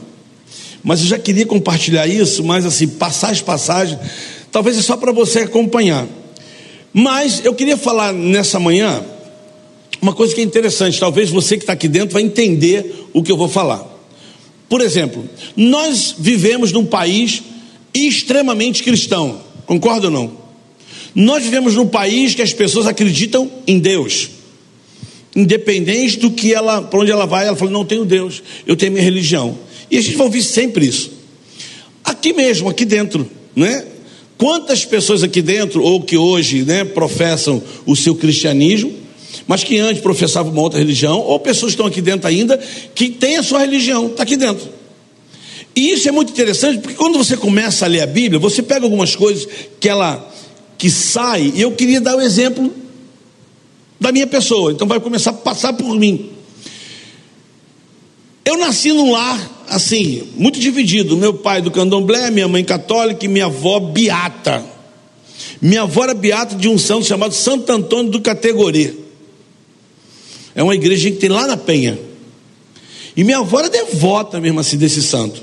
Mas 0.84 1.02
eu 1.02 1.06
já 1.06 1.18
queria 1.18 1.46
compartilhar 1.46 2.08
isso, 2.08 2.44
mas 2.44 2.66
assim, 2.66 2.88
passagem, 2.88 3.44
passagem, 3.44 3.98
talvez 4.52 4.78
é 4.78 4.82
só 4.82 4.98
para 4.98 5.12
você 5.14 5.40
acompanhar. 5.40 6.06
Mas 6.92 7.46
eu 7.46 7.54
queria 7.54 7.78
falar 7.78 8.12
nessa 8.12 8.60
manhã 8.60 9.04
uma 10.02 10.14
coisa 10.14 10.36
que 10.36 10.42
é 10.42 10.44
interessante, 10.44 11.00
talvez 11.00 11.30
você 11.30 11.56
que 11.56 11.64
está 11.64 11.72
aqui 11.72 11.88
dentro 11.88 12.14
vai 12.14 12.22
entender 12.22 13.08
o 13.14 13.24
que 13.24 13.32
eu 13.32 13.38
vou 13.38 13.48
falar. 13.48 13.88
Por 14.68 14.82
exemplo, 14.82 15.24
nós 15.56 16.14
vivemos 16.18 16.74
num 16.74 16.86
país 16.86 17.42
extremamente 17.94 18.84
cristão. 18.84 19.40
Concorda 19.66 20.08
ou 20.08 20.14
não? 20.14 20.44
Nós 21.16 21.44
vivemos 21.44 21.76
num 21.76 21.88
país 21.88 22.34
que 22.34 22.42
as 22.42 22.54
pessoas 22.54 22.88
acreditam 22.88 23.52
em 23.68 23.80
Deus. 23.80 24.30
Independente 25.36 26.18
do 26.18 26.32
que 26.32 26.54
ela, 26.54 26.82
para 26.82 27.00
onde 27.00 27.12
ela 27.12 27.26
vai, 27.26 27.48
ela 27.48 27.56
fala: 27.56 27.72
não 27.72 27.86
tenho 27.86 28.06
Deus, 28.06 28.42
eu 28.66 28.76
tenho 28.76 28.92
minha 28.92 29.04
religião. 29.04 29.58
E 29.90 29.98
a 29.98 30.02
gente 30.02 30.16
vai 30.16 30.26
ouvir 30.26 30.44
sempre 30.44 30.88
isso. 30.88 31.12
Aqui 32.04 32.34
mesmo, 32.34 32.70
aqui 32.70 32.86
dentro, 32.86 33.30
né? 33.56 33.86
Quantas 34.38 34.84
pessoas 34.84 35.24
aqui 35.24 35.42
dentro, 35.42 35.84
ou 35.84 36.02
que 36.02 36.18
hoje 36.18 36.64
né, 36.64 36.84
professam 36.84 37.62
o 37.86 37.96
seu 37.96 38.16
cristianismo, 38.16 38.92
mas 39.48 39.64
que 39.64 39.78
antes 39.78 40.02
professavam 40.02 40.52
uma 40.52 40.62
outra 40.62 40.80
religião, 40.80 41.20
ou 41.20 41.40
pessoas 41.40 41.72
que 41.72 41.76
estão 41.76 41.86
aqui 41.86 42.02
dentro 42.02 42.28
ainda, 42.28 42.58
que 42.94 43.10
têm 43.10 43.38
a 43.38 43.44
sua 43.44 43.60
religião, 43.60 44.08
está 44.08 44.24
aqui 44.24 44.36
dentro. 44.36 44.68
E 45.76 45.92
isso 45.92 46.08
é 46.08 46.12
muito 46.12 46.32
interessante, 46.32 46.80
porque 46.80 46.96
quando 46.96 47.18
você 47.18 47.36
começa 47.36 47.86
a 47.86 47.88
ler 47.88 48.02
a 48.02 48.08
Bíblia, 48.08 48.40
você 48.40 48.62
pega 48.62 48.86
algumas 48.86 49.16
coisas 49.16 49.48
que 49.80 49.90
ela 49.90 50.32
que 50.78 50.90
sai, 50.90 51.52
e 51.56 51.62
eu 51.62 51.72
queria 51.72 52.02
dar 52.02 52.16
o 52.16 52.22
exemplo 52.22 52.72
da 54.00 54.12
minha 54.12 54.28
pessoa, 54.28 54.72
então 54.72 54.88
vai 54.88 55.00
começar 55.00 55.30
a 55.30 55.34
passar 55.34 55.74
por 55.74 55.98
mim. 55.98 56.30
Eu 58.46 58.58
nasci 58.58 58.92
num 58.92 59.12
lar 59.12 59.66
assim, 59.70 60.24
muito 60.36 60.60
dividido. 60.60 61.18
Meu 61.18 61.34
pai 61.34 61.62
do 61.62 61.72
candomblé, 61.72 62.30
minha 62.30 62.48
mãe 62.48 62.64
católica 62.64 63.26
e 63.26 63.28
minha 63.28 63.46
avó 63.46 63.80
beata. 63.80 64.64
Minha 65.62 65.84
avó 65.84 66.04
era 66.04 66.14
beata 66.14 66.56
de 66.56 66.68
um 66.68 66.78
santo 66.78 67.06
chamado 67.06 67.34
Santo 67.34 67.72
Antônio 67.72 68.12
do 68.12 68.22
Categorê. 68.22 68.94
É 70.54 70.62
uma 70.62 70.76
igreja 70.76 71.10
que 71.10 71.18
tem 71.18 71.30
lá 71.30 71.48
na 71.48 71.58
Penha. 71.58 71.98
E 73.16 73.24
minha 73.24 73.40
avó 73.40 73.60
era 73.60 73.70
devota 73.70 74.40
mesmo 74.40 74.60
assim 74.60 74.78
desse 74.78 75.02
santo. 75.02 75.42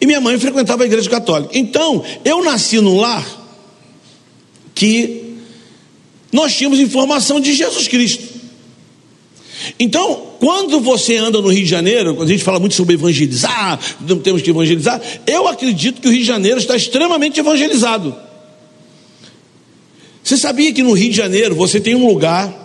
E 0.00 0.06
minha 0.06 0.20
mãe 0.20 0.38
frequentava 0.38 0.82
a 0.82 0.86
igreja 0.86 1.08
católica. 1.08 1.56
Então, 1.56 2.04
eu 2.24 2.42
nasci 2.44 2.80
num 2.80 2.98
lar 2.98 3.24
que 4.74 5.36
nós 6.32 6.54
tínhamos 6.54 6.80
informação 6.80 7.40
de 7.40 7.54
Jesus 7.54 7.86
Cristo. 7.86 8.34
Então, 9.78 10.34
quando 10.40 10.80
você 10.80 11.16
anda 11.16 11.40
no 11.40 11.48
Rio 11.48 11.62
de 11.62 11.70
Janeiro, 11.70 12.14
quando 12.14 12.28
a 12.28 12.32
gente 12.32 12.44
fala 12.44 12.58
muito 12.58 12.74
sobre 12.74 12.94
evangelizar, 12.94 13.78
não 14.00 14.18
temos 14.18 14.42
que 14.42 14.50
evangelizar, 14.50 15.00
eu 15.26 15.46
acredito 15.46 16.00
que 16.00 16.08
o 16.08 16.10
Rio 16.10 16.20
de 16.20 16.26
Janeiro 16.26 16.58
está 16.58 16.76
extremamente 16.76 17.40
evangelizado. 17.40 18.14
Você 20.22 20.36
sabia 20.36 20.72
que 20.72 20.82
no 20.82 20.92
Rio 20.92 21.10
de 21.10 21.16
Janeiro 21.16 21.54
você 21.54 21.80
tem 21.80 21.94
um 21.94 22.06
lugar 22.06 22.62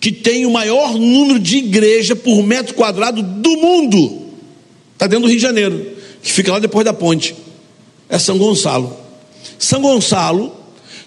que 0.00 0.10
tem 0.10 0.44
o 0.44 0.50
maior 0.50 0.94
número 0.94 1.38
de 1.38 1.58
igreja 1.58 2.16
por 2.16 2.42
metro 2.42 2.74
quadrado 2.74 3.22
do 3.22 3.56
mundo? 3.56 4.22
Está 4.92 5.06
dentro 5.06 5.26
do 5.26 5.28
Rio 5.28 5.36
de 5.36 5.42
Janeiro 5.42 5.95
que 6.26 6.32
fica 6.32 6.50
lá 6.50 6.58
depois 6.58 6.84
da 6.84 6.92
ponte, 6.92 7.36
é 8.08 8.18
São 8.18 8.36
Gonçalo. 8.36 8.96
São 9.60 9.80
Gonçalo 9.80 10.52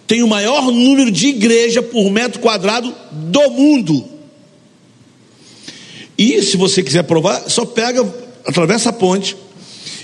tem 0.08 0.23
o 0.23 0.27
maior 0.29 0.71
número 0.71 1.12
de 1.12 1.27
igreja 1.27 1.84
por 1.84 2.10
metro 2.10 2.39
quadrado 2.39 2.95
do 3.12 3.49
mundo. 3.51 4.05
E 6.17 6.41
se 6.41 6.55
você 6.55 6.82
quiser 6.82 7.03
provar, 7.03 7.49
só 7.49 7.65
pega, 7.65 8.01
atravessa 8.45 8.91
a 8.91 8.93
ponte 8.93 9.36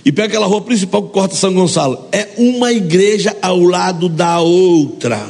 e 0.03 0.11
pega 0.11 0.27
aquela 0.27 0.47
rua 0.47 0.59
principal 0.59 1.03
que 1.03 1.13
corta 1.13 1.33
São 1.33 1.53
Gonçalo. 1.53 2.09
É 2.11 2.31
uma 2.37 2.73
igreja 2.73 3.37
ao 3.41 3.61
lado 3.61 4.09
da 4.09 4.41
outra. 4.41 5.29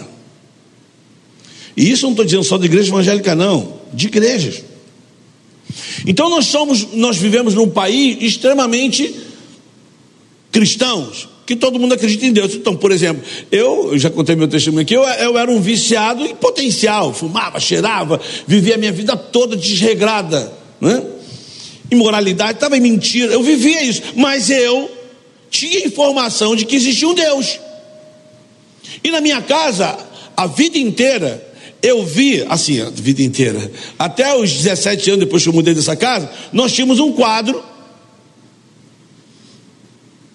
E 1.77 1.91
isso 1.91 2.05
eu 2.05 2.07
não 2.07 2.13
estou 2.13 2.25
dizendo 2.25 2.43
só 2.43 2.57
de 2.57 2.65
igreja 2.65 2.89
evangélica, 2.89 3.35
não, 3.35 3.73
de 3.93 4.07
igrejas. 4.07 4.63
Então 6.07 6.27
nós 6.27 6.47
somos, 6.47 6.91
nós 6.93 7.17
vivemos 7.17 7.53
num 7.53 7.69
país 7.69 8.17
extremamente 8.19 9.34
cristãos, 10.55 11.27
que 11.45 11.53
todo 11.53 11.77
mundo 11.77 11.95
acredita 11.95 12.25
em 12.25 12.31
Deus. 12.31 12.55
Então, 12.55 12.77
por 12.77 12.89
exemplo, 12.89 13.21
eu, 13.51 13.89
eu 13.91 13.99
já 13.99 14.09
contei 14.09 14.37
meu 14.37 14.47
testemunho 14.47 14.83
aqui, 14.83 14.93
eu, 14.93 15.03
eu 15.03 15.37
era 15.37 15.51
um 15.51 15.59
viciado 15.59 16.25
em 16.25 16.33
potencial, 16.33 17.13
fumava, 17.13 17.59
cheirava, 17.59 18.21
vivia 18.47 18.75
a 18.75 18.77
minha 18.77 18.91
vida 18.93 19.17
toda 19.17 19.57
desregrada, 19.57 20.49
né? 20.79 21.03
imoralidade, 21.91 22.53
estava 22.53 22.77
em 22.77 22.79
mentira, 22.79 23.33
eu 23.33 23.43
vivia 23.43 23.83
isso, 23.83 24.01
mas 24.15 24.49
eu 24.49 24.89
tinha 25.49 25.85
informação 25.85 26.55
de 26.55 26.65
que 26.65 26.77
existia 26.77 27.09
um 27.09 27.13
Deus. 27.13 27.59
E 29.03 29.11
na 29.11 29.19
minha 29.19 29.41
casa, 29.41 29.97
a 30.37 30.47
vida 30.47 30.77
inteira, 30.77 31.45
eu 31.83 32.05
vi, 32.05 32.45
assim, 32.47 32.79
a 32.79 32.89
vida 32.89 33.21
inteira, 33.21 33.69
até 33.99 34.33
os 34.33 34.53
17 34.53 35.09
anos 35.09 35.19
depois 35.25 35.43
que 35.43 35.49
eu 35.49 35.53
mudei 35.53 35.73
dessa 35.73 35.97
casa, 35.97 36.31
nós 36.53 36.71
tínhamos 36.71 37.01
um 37.01 37.11
quadro 37.11 37.61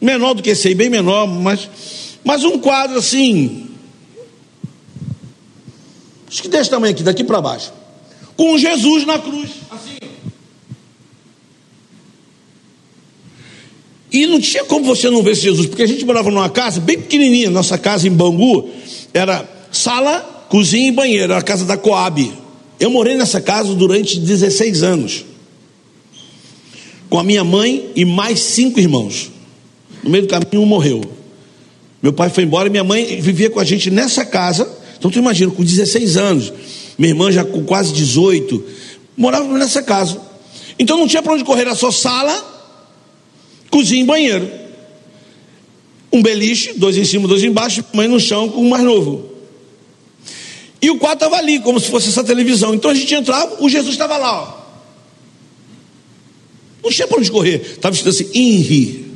menor 0.00 0.34
do 0.34 0.42
que 0.42 0.50
esse 0.50 0.68
aí, 0.68 0.74
bem 0.74 0.88
menor, 0.88 1.26
mas, 1.26 1.68
mas 2.24 2.44
um 2.44 2.58
quadro 2.58 2.98
assim, 2.98 3.68
acho 6.28 6.42
que 6.42 6.48
desse 6.48 6.70
tamanho 6.70 6.92
aqui, 6.92 7.02
daqui 7.02 7.22
para 7.22 7.40
baixo, 7.40 7.72
com 8.36 8.56
Jesus 8.56 9.04
na 9.04 9.18
cruz, 9.18 9.50
assim. 9.70 9.98
E 14.12 14.26
não 14.26 14.40
tinha 14.40 14.64
como 14.64 14.84
você 14.84 15.08
não 15.08 15.22
ver 15.22 15.36
Jesus, 15.36 15.66
porque 15.66 15.82
a 15.82 15.86
gente 15.86 16.04
morava 16.04 16.30
numa 16.30 16.50
casa 16.50 16.80
bem 16.80 16.98
pequenininha, 16.98 17.50
nossa 17.50 17.78
casa 17.78 18.08
em 18.08 18.10
Bangu 18.10 18.68
era 19.12 19.48
sala, 19.70 20.46
cozinha 20.48 20.88
e 20.88 20.92
banheiro, 20.92 21.32
era 21.32 21.38
a 21.38 21.42
casa 21.42 21.64
da 21.64 21.76
Coab. 21.76 22.32
Eu 22.78 22.90
morei 22.90 23.16
nessa 23.16 23.40
casa 23.40 23.74
durante 23.74 24.18
16 24.18 24.82
anos, 24.82 25.24
com 27.08 27.18
a 27.18 27.22
minha 27.22 27.44
mãe 27.44 27.90
e 27.94 28.04
mais 28.04 28.40
cinco 28.40 28.80
irmãos. 28.80 29.30
No 30.02 30.10
meio 30.10 30.26
do 30.26 30.28
caminho, 30.28 30.62
um 30.62 30.66
morreu. 30.66 31.02
Meu 32.02 32.12
pai 32.12 32.30
foi 32.30 32.44
embora 32.44 32.68
e 32.68 32.70
minha 32.70 32.84
mãe 32.84 33.20
vivia 33.20 33.50
com 33.50 33.60
a 33.60 33.64
gente 33.64 33.90
nessa 33.90 34.24
casa. 34.24 34.68
Então, 34.98 35.10
tu 35.10 35.18
imagina, 35.18 35.50
com 35.50 35.62
16 35.62 36.16
anos, 36.16 36.52
minha 36.98 37.10
irmã 37.10 37.30
já 37.30 37.44
com 37.44 37.64
quase 37.64 37.92
18, 37.92 38.64
morávamos 39.16 39.58
nessa 39.58 39.82
casa. 39.82 40.20
Então, 40.78 40.96
não 40.96 41.06
tinha 41.06 41.22
para 41.22 41.34
onde 41.34 41.44
correr, 41.44 41.62
era 41.62 41.74
só 41.74 41.90
sala, 41.90 42.34
cozinha 43.70 44.02
e 44.02 44.06
banheiro. 44.06 44.50
Um 46.12 46.22
beliche, 46.22 46.72
dois 46.74 46.96
em 46.96 47.04
cima, 47.04 47.28
dois 47.28 47.42
embaixo, 47.44 47.84
mãe 47.92 48.08
no 48.08 48.18
chão 48.18 48.48
com 48.48 48.60
o 48.60 48.70
mais 48.70 48.82
novo. 48.82 49.30
E 50.82 50.90
o 50.90 50.98
quarto 50.98 51.24
estava 51.24 51.36
ali, 51.36 51.60
como 51.60 51.78
se 51.78 51.90
fosse 51.90 52.08
essa 52.08 52.24
televisão. 52.24 52.74
Então 52.74 52.90
a 52.90 52.94
gente 52.94 53.14
entrava, 53.14 53.62
o 53.62 53.68
Jesus 53.68 53.92
estava 53.92 54.16
lá, 54.16 54.42
ó. 54.42 54.60
Não 56.82 56.90
tinha 56.90 57.06
para 57.06 57.18
onde 57.18 57.30
correr. 57.30 57.60
Estava 57.60 57.94
escrito 57.94 58.14
assim, 58.14 58.30
Inri. 58.34 59.09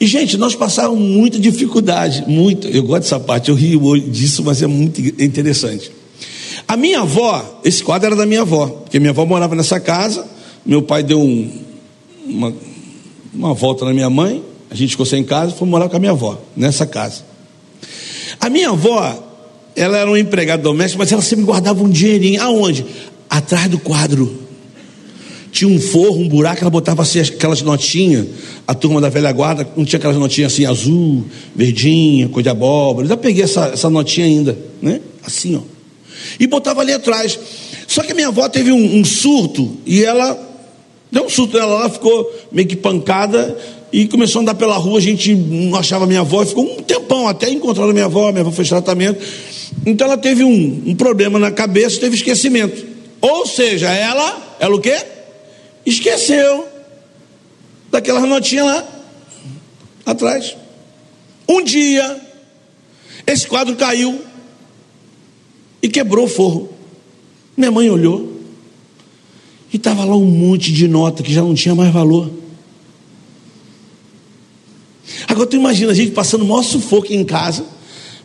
E, 0.00 0.06
gente, 0.06 0.36
nós 0.36 0.54
passávamos 0.54 1.00
muita 1.00 1.38
dificuldade, 1.38 2.24
muito. 2.26 2.68
Eu 2.68 2.84
gosto 2.84 3.02
dessa 3.02 3.18
parte, 3.18 3.48
eu 3.48 3.54
rio 3.54 3.98
disso, 4.00 4.44
mas 4.44 4.62
é 4.62 4.66
muito 4.66 5.00
interessante. 5.00 5.90
A 6.66 6.76
minha 6.76 7.00
avó, 7.00 7.60
esse 7.64 7.82
quadro 7.82 8.06
era 8.06 8.16
da 8.16 8.26
minha 8.26 8.42
avó, 8.42 8.66
porque 8.66 9.00
minha 9.00 9.10
avó 9.10 9.24
morava 9.26 9.54
nessa 9.56 9.80
casa, 9.80 10.26
meu 10.64 10.82
pai 10.82 11.02
deu 11.02 11.20
um, 11.20 11.50
uma, 12.26 12.54
uma 13.34 13.54
volta 13.54 13.84
na 13.84 13.92
minha 13.92 14.10
mãe, 14.10 14.42
a 14.70 14.74
gente 14.74 14.90
ficou 14.90 15.06
sem 15.06 15.24
casa 15.24 15.52
foi 15.52 15.66
morar 15.66 15.88
com 15.88 15.96
a 15.96 16.00
minha 16.00 16.12
avó, 16.12 16.38
nessa 16.56 16.86
casa. 16.86 17.22
A 18.38 18.48
minha 18.48 18.70
avó, 18.70 19.18
ela 19.74 19.98
era 19.98 20.08
uma 20.08 20.20
empregada 20.20 20.62
doméstica, 20.62 20.98
mas 20.98 21.10
ela 21.10 21.22
sempre 21.22 21.44
guardava 21.44 21.82
um 21.82 21.88
dinheirinho. 21.88 22.40
Aonde? 22.42 22.84
Atrás 23.28 23.68
do 23.68 23.78
quadro 23.78 24.47
tinha 25.58 25.68
um 25.68 25.80
forro, 25.80 26.20
um 26.20 26.28
buraco, 26.28 26.60
ela 26.60 26.70
botava 26.70 27.02
assim 27.02 27.18
aquelas 27.18 27.62
notinhas, 27.62 28.28
a 28.64 28.74
turma 28.74 29.00
da 29.00 29.08
velha 29.08 29.32
guarda, 29.32 29.66
não 29.76 29.84
tinha 29.84 29.98
aquelas 29.98 30.16
notinhas 30.16 30.52
assim, 30.52 30.64
azul, 30.64 31.24
verdinha, 31.52 32.28
cor 32.28 32.44
de 32.44 32.48
abóbora, 32.48 33.06
eu 33.06 33.08
já 33.08 33.16
peguei 33.16 33.42
essa, 33.42 33.66
essa 33.66 33.90
notinha 33.90 34.24
ainda, 34.24 34.56
né? 34.80 35.00
Assim, 35.20 35.56
ó. 35.56 35.60
E 36.38 36.46
botava 36.46 36.80
ali 36.80 36.92
atrás. 36.92 37.36
Só 37.88 38.04
que 38.04 38.14
minha 38.14 38.28
avó 38.28 38.48
teve 38.48 38.70
um, 38.70 38.98
um 38.98 39.04
surto 39.04 39.76
e 39.84 40.04
ela 40.04 40.38
deu 41.10 41.24
um 41.24 41.28
surto 41.28 41.58
nela, 41.58 41.80
ela 41.80 41.90
ficou 41.90 42.32
meio 42.52 42.68
que 42.68 42.76
pancada 42.76 43.58
e 43.92 44.06
começou 44.06 44.38
a 44.38 44.42
andar 44.42 44.54
pela 44.54 44.76
rua, 44.76 44.98
a 44.98 45.02
gente 45.02 45.34
não 45.34 45.76
achava 45.76 46.06
minha 46.06 46.20
avó, 46.20 46.46
ficou 46.46 46.64
um 46.64 46.76
tempão 46.82 47.26
até 47.26 47.50
encontrar 47.50 47.84
a 47.84 47.92
minha 47.92 48.04
avó, 48.04 48.30
minha 48.30 48.42
avó 48.42 48.52
fez 48.52 48.68
tratamento. 48.68 49.20
Então 49.84 50.06
ela 50.06 50.16
teve 50.16 50.44
um, 50.44 50.82
um 50.86 50.94
problema 50.94 51.36
na 51.36 51.50
cabeça, 51.50 51.98
teve 51.98 52.14
esquecimento. 52.14 52.86
Ou 53.20 53.44
seja, 53.44 53.90
ela, 53.90 54.56
ela 54.60 54.76
o 54.76 54.80
quê? 54.80 55.17
Esqueceu 55.88 56.68
daquelas 57.90 58.28
notinhas 58.28 58.66
lá 58.66 58.88
atrás. 60.04 60.54
Um 61.48 61.64
dia, 61.64 62.20
esse 63.26 63.46
quadro 63.46 63.74
caiu 63.74 64.22
e 65.82 65.88
quebrou 65.88 66.26
o 66.26 66.28
forro. 66.28 66.74
Minha 67.56 67.70
mãe 67.70 67.88
olhou 67.88 68.38
e 69.72 69.76
estava 69.76 70.04
lá 70.04 70.14
um 70.14 70.26
monte 70.26 70.70
de 70.72 70.86
nota 70.86 71.22
que 71.22 71.32
já 71.32 71.40
não 71.40 71.54
tinha 71.54 71.74
mais 71.74 71.90
valor. 71.90 72.30
Agora 75.26 75.46
tu 75.46 75.56
imagina 75.56 75.92
a 75.92 75.94
gente 75.94 76.12
passando 76.12 76.42
o 76.42 76.48
maior 76.48 76.64
sufoco 76.64 77.10
em 77.12 77.24
casa. 77.24 77.64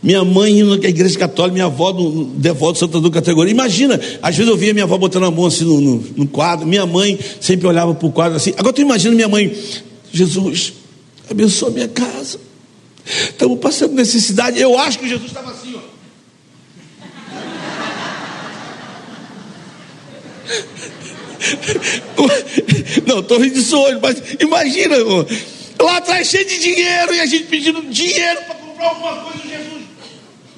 Minha 0.03 0.25
mãe 0.25 0.59
indo 0.59 0.77
na 0.77 0.89
igreja 0.89 1.17
católica, 1.17 1.53
minha 1.53 1.67
avó 1.67 1.93
no, 1.93 2.25
devoto 2.25 2.77
Santa 2.77 2.99
do 2.99 3.09
categoria. 3.09 3.51
Imagina, 3.51 3.97
às 4.21 4.35
vezes 4.35 4.51
eu 4.51 4.57
via 4.57 4.73
minha 4.73 4.83
avó 4.83 4.97
botando 4.97 5.23
a 5.23 5.31
mão 5.31 5.45
assim 5.45 5.63
no, 5.63 5.79
no, 5.79 6.05
no 6.17 6.27
quadro, 6.27 6.67
minha 6.67 6.85
mãe 6.85 7.17
sempre 7.39 7.65
olhava 7.65 7.95
para 7.95 8.05
o 8.05 8.11
quadro 8.11 8.35
assim. 8.35 8.53
Agora 8.57 8.73
tu 8.73 8.81
imagina 8.81 9.15
minha 9.15 9.29
mãe, 9.29 9.55
Jesus, 10.11 10.73
abençoa 11.31 11.69
minha 11.69 11.87
casa. 11.87 12.37
Estamos 13.05 13.59
passando 13.59 13.93
necessidade. 13.93 14.59
Eu 14.59 14.77
acho 14.77 14.99
que 14.99 15.07
Jesus 15.07 15.27
estava 15.27 15.51
assim, 15.51 15.73
ó. 15.75 15.93
Não, 23.07 23.19
estou 23.19 23.39
rindo 23.39 23.55
disso 23.55 23.77
hoje, 23.77 23.99
mas 24.01 24.21
imagina, 24.39 24.95
irmão, 24.95 25.25
lá 25.79 25.97
atrás 25.97 26.27
cheio 26.27 26.45
de 26.45 26.59
dinheiro 26.59 27.13
e 27.13 27.19
a 27.19 27.25
gente 27.25 27.45
pedindo 27.45 27.81
dinheiro 27.83 28.41
para 28.45 28.55
comprar 28.55 28.87
alguma 28.89 29.15
coisa, 29.23 29.39
Jesus. 29.47 29.82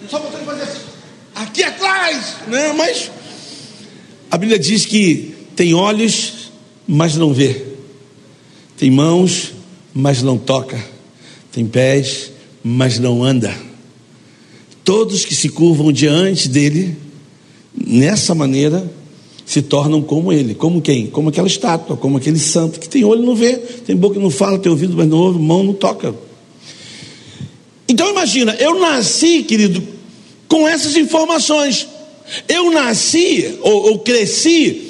Só 0.10 0.20
voltando 0.20 0.46
fazer 0.46 0.64
assim, 0.64 0.80
aqui 1.34 1.64
atrás, 1.64 2.36
né? 2.48 2.74
Mas 2.74 3.12
a 4.30 4.38
Bíblia 4.38 4.60
diz 4.60 4.86
que 4.86 5.36
tem 5.56 5.74
olhos, 5.74 6.52
mas 6.88 7.16
não 7.16 7.34
vê, 7.34 7.66
tem 8.78 8.92
mãos, 8.92 9.54
mas 9.94 10.22
não 10.22 10.38
toca, 10.38 10.84
tem 11.52 11.66
pés, 11.66 12.32
mas 12.64 13.00
não 13.00 13.24
anda. 13.24 13.56
Todos 14.84 15.26
que 15.26 15.34
se 15.34 15.50
curvam 15.50 15.92
diante 15.92 16.48
dele, 16.48 16.96
nessa 17.74 18.36
maneira, 18.36 18.88
se 19.46 19.62
tornam 19.62 20.02
como 20.02 20.32
ele. 20.32 20.54
Como 20.54 20.82
quem? 20.82 21.08
Como 21.08 21.30
aquela 21.30 21.48
estátua, 21.48 21.96
como 21.96 22.18
aquele 22.18 22.40
santo 22.40 22.80
que 22.80 22.90
tem 22.90 23.04
olho 23.04 23.24
não 23.24 23.36
vê, 23.36 23.56
tem 23.56 23.96
boca 23.96 24.20
não 24.20 24.30
fala, 24.30 24.60
tem 24.60 24.72
ouvido 24.72 24.96
mas 24.96 25.08
não 25.08 25.18
ouve, 25.18 25.40
mão 25.40 25.64
não 25.64 25.74
toca. 25.74 26.14
Então 27.88 28.10
imagina, 28.10 28.56
eu 28.60 28.80
nasci, 28.80 29.44
querido, 29.44 29.95
com 30.56 30.66
essas 30.66 30.96
informações. 30.96 31.86
Eu 32.48 32.72
nasci, 32.72 33.60
ou, 33.62 33.92
ou 33.92 34.00
cresci. 34.00 34.84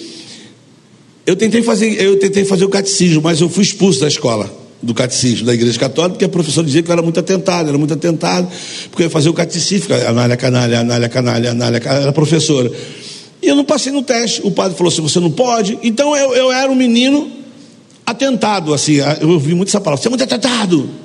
Eu 1.26 1.36
tentei 1.36 1.64
fazer, 1.64 2.00
eu 2.00 2.20
tentei 2.20 2.46
fazer 2.46 2.66
o 2.66 2.70
catecismo, 2.70 3.20
mas 3.24 3.42
eu 3.42 3.50
fui 3.50 3.64
expulso 3.64 4.00
da 4.00 4.08
escola 4.08 4.48
do 4.80 4.94
catecismo 4.94 5.48
da 5.48 5.54
igreja 5.56 5.80
católica, 5.80 6.12
porque 6.12 6.26
a 6.26 6.30
professora 6.30 6.68
dizia 6.68 6.84
que 6.84 6.90
eu 6.90 6.94
era 6.94 7.02
muito 7.02 7.20
atentado, 7.20 7.70
era 7.70 7.78
muito 7.80 7.96
atentado, 7.96 8.48
porque 8.92 9.02
eu 9.02 9.08
ia 9.08 9.10
fazer 9.10 9.30
o 9.30 9.34
catecismo, 9.34 9.96
anália 10.08 10.38
canalha, 10.38 10.82
anália 10.82 11.10
canalha, 11.10 11.50
anália 11.50 11.80
canalha, 11.80 12.04
era 12.04 12.14
professora. 12.14 12.72
E 13.42 13.48
eu 13.48 13.56
não 13.56 13.66
passei 13.66 13.92
no 13.92 14.04
teste. 14.04 14.42
O 14.44 14.52
padre 14.52 14.78
falou 14.78 14.94
assim: 14.94 15.02
você 15.02 15.20
não 15.20 15.32
pode. 15.32 15.80
Então 15.82 16.16
eu, 16.16 16.36
eu 16.36 16.52
era 16.52 16.72
um 16.72 16.76
menino 16.76 17.32
atentado, 18.06 18.72
assim. 18.72 18.98
Eu 19.20 19.30
ouvi 19.30 19.56
muito 19.56 19.70
essa 19.70 19.82
palavra: 19.82 20.00
você 20.00 20.08
é 20.08 20.12
muito 20.12 20.24
atentado. 20.24 21.05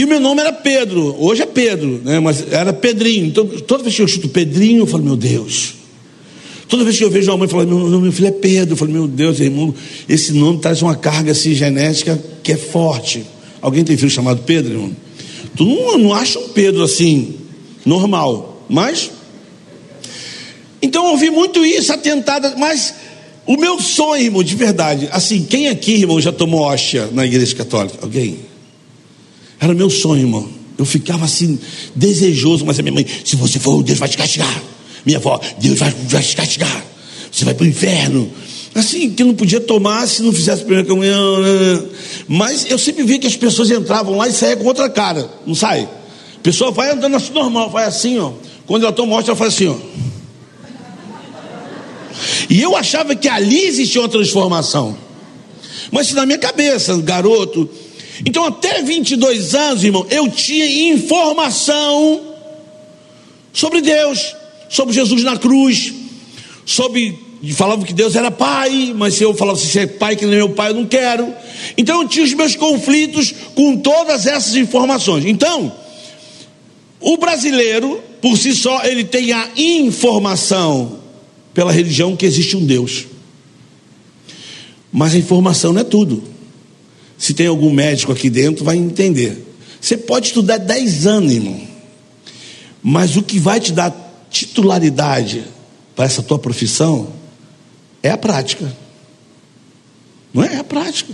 E 0.00 0.04
o 0.04 0.08
meu 0.08 0.18
nome 0.18 0.40
era 0.40 0.50
Pedro, 0.50 1.14
hoje 1.18 1.42
é 1.42 1.46
Pedro, 1.46 2.00
né? 2.02 2.18
mas 2.20 2.50
era 2.50 2.72
Pedrinho. 2.72 3.26
Então, 3.26 3.46
toda 3.46 3.82
vez 3.82 3.94
que 3.94 4.00
eu 4.00 4.08
chuto 4.08 4.30
Pedrinho, 4.30 4.80
eu 4.80 4.86
falo: 4.86 5.04
meu 5.04 5.14
Deus. 5.14 5.74
Toda 6.66 6.84
vez 6.84 6.96
que 6.96 7.04
eu 7.04 7.10
vejo 7.10 7.30
uma 7.30 7.36
mãe 7.36 7.48
falando, 7.48 7.76
meu, 7.76 8.00
meu 8.00 8.10
filho 8.10 8.28
é 8.28 8.30
Pedro, 8.30 8.72
eu 8.72 8.76
falo, 8.78 8.90
meu 8.90 9.06
Deus, 9.06 9.40
irmão, 9.40 9.74
esse 10.08 10.32
nome 10.32 10.58
traz 10.58 10.80
uma 10.80 10.94
carga 10.94 11.32
assim, 11.32 11.52
genética 11.52 12.18
que 12.42 12.52
é 12.52 12.56
forte. 12.56 13.26
Alguém 13.60 13.84
tem 13.84 13.94
filho 13.94 14.08
chamado 14.10 14.40
Pedro, 14.46 14.72
irmão? 14.72 14.96
Tu 15.54 15.66
não, 15.66 15.98
não 15.98 16.14
acha 16.14 16.38
um 16.38 16.48
Pedro 16.48 16.82
assim, 16.82 17.34
normal, 17.84 18.64
mas 18.70 19.10
então 20.80 21.04
eu 21.04 21.10
ouvi 21.10 21.28
muito 21.28 21.62
isso, 21.62 21.92
atentada, 21.92 22.54
mas 22.56 22.94
o 23.44 23.58
meu 23.58 23.78
sonho, 23.78 24.22
irmão, 24.22 24.42
de 24.42 24.56
verdade, 24.56 25.10
assim, 25.12 25.42
quem 25.42 25.68
aqui, 25.68 25.92
irmão, 25.92 26.18
já 26.18 26.32
tomou 26.32 26.62
hóstia 26.62 27.10
na 27.12 27.26
igreja 27.26 27.54
católica? 27.54 27.98
Alguém? 28.00 28.49
Era 29.60 29.74
meu 29.74 29.90
sonho, 29.90 30.22
irmão. 30.22 30.48
Eu 30.78 30.86
ficava 30.86 31.26
assim, 31.26 31.58
desejoso, 31.94 32.64
mas 32.64 32.78
a 32.78 32.82
minha 32.82 32.94
mãe, 32.94 33.06
se 33.22 33.36
você 33.36 33.58
for, 33.58 33.82
Deus 33.82 33.98
vai 33.98 34.08
te 34.08 34.16
castigar. 34.16 34.62
Minha 35.04 35.18
avó, 35.18 35.38
Deus 35.58 35.78
vai, 35.78 35.94
vai 36.08 36.22
te 36.22 36.34
castigar. 36.34 36.84
Você 37.30 37.44
vai 37.44 37.52
para 37.52 37.64
o 37.64 37.68
inferno. 37.68 38.30
Assim, 38.74 39.10
que 39.10 39.22
não 39.22 39.34
podia 39.34 39.60
tomar 39.60 40.06
se 40.06 40.22
não 40.22 40.32
fizesse 40.32 40.62
a 40.62 40.64
primeira 40.64 40.88
comunhão. 40.88 41.42
Né, 41.42 41.52
né. 41.52 41.82
Mas 42.26 42.70
eu 42.70 42.78
sempre 42.78 43.02
vi 43.02 43.18
que 43.18 43.26
as 43.26 43.36
pessoas 43.36 43.70
entravam 43.70 44.16
lá 44.16 44.28
e 44.28 44.32
saíam 44.32 44.56
com 44.56 44.64
outra 44.64 44.88
cara. 44.88 45.28
Não 45.46 45.54
sai? 45.54 45.82
A 46.36 46.40
pessoa 46.42 46.70
vai 46.70 46.90
andando 46.90 47.16
assim 47.16 47.32
normal, 47.32 47.68
vai 47.68 47.84
assim, 47.84 48.18
ó. 48.18 48.32
Quando 48.66 48.84
ela 48.84 48.92
toma 48.92 49.16
hóstia, 49.16 49.32
ela 49.32 49.36
faz 49.36 49.54
assim, 49.54 49.66
ó. 49.66 49.76
E 52.48 52.60
eu 52.60 52.74
achava 52.76 53.14
que 53.14 53.28
ali 53.28 53.64
existia 53.66 54.00
uma 54.00 54.08
transformação. 54.08 54.96
Mas 55.90 56.12
na 56.12 56.24
minha 56.24 56.38
cabeça, 56.38 56.96
garoto. 56.98 57.68
Então, 58.24 58.44
até 58.44 58.82
22 58.82 59.54
anos, 59.54 59.84
irmão, 59.84 60.06
eu 60.10 60.28
tinha 60.30 60.92
informação 60.92 62.20
sobre 63.52 63.80
Deus, 63.80 64.34
sobre 64.68 64.94
Jesus 64.94 65.22
na 65.22 65.36
cruz, 65.36 65.92
sobre. 66.64 67.30
Falava 67.54 67.86
que 67.86 67.94
Deus 67.94 68.16
era 68.16 68.30
pai, 68.30 68.92
mas 68.94 69.14
se 69.14 69.22
eu 69.22 69.34
falava 69.34 69.56
assim, 69.56 69.68
se 69.68 69.78
é 69.78 69.86
pai 69.86 70.14
que 70.14 70.26
é 70.26 70.28
meu 70.28 70.50
pai, 70.50 70.70
eu 70.70 70.74
não 70.74 70.84
quero. 70.84 71.32
Então 71.74 72.02
eu 72.02 72.08
tinha 72.08 72.22
os 72.22 72.34
meus 72.34 72.54
conflitos 72.54 73.32
com 73.54 73.78
todas 73.78 74.26
essas 74.26 74.56
informações. 74.56 75.24
Então, 75.24 75.72
o 77.00 77.16
brasileiro, 77.16 78.02
por 78.20 78.36
si 78.36 78.54
só, 78.54 78.84
ele 78.84 79.04
tem 79.04 79.32
a 79.32 79.48
informação 79.56 80.98
pela 81.54 81.72
religião 81.72 82.14
que 82.14 82.26
existe 82.26 82.58
um 82.58 82.66
Deus. 82.66 83.06
Mas 84.92 85.14
a 85.14 85.18
informação 85.18 85.72
não 85.72 85.80
é 85.80 85.84
tudo. 85.84 86.22
Se 87.20 87.34
tem 87.34 87.46
algum 87.46 87.70
médico 87.70 88.12
aqui 88.12 88.30
dentro, 88.30 88.64
vai 88.64 88.78
entender. 88.78 89.46
Você 89.78 89.94
pode 89.94 90.28
estudar 90.28 90.56
10 90.56 91.06
anos, 91.06 91.32
irmão. 91.34 91.60
Mas 92.82 93.14
o 93.14 93.22
que 93.22 93.38
vai 93.38 93.60
te 93.60 93.72
dar 93.72 93.94
titularidade 94.30 95.44
para 95.94 96.06
essa 96.06 96.22
tua 96.22 96.38
profissão 96.38 97.12
é 98.02 98.08
a 98.08 98.16
prática. 98.16 98.74
Não 100.32 100.42
é? 100.42 100.54
É 100.54 100.56
a 100.56 100.64
prática. 100.64 101.12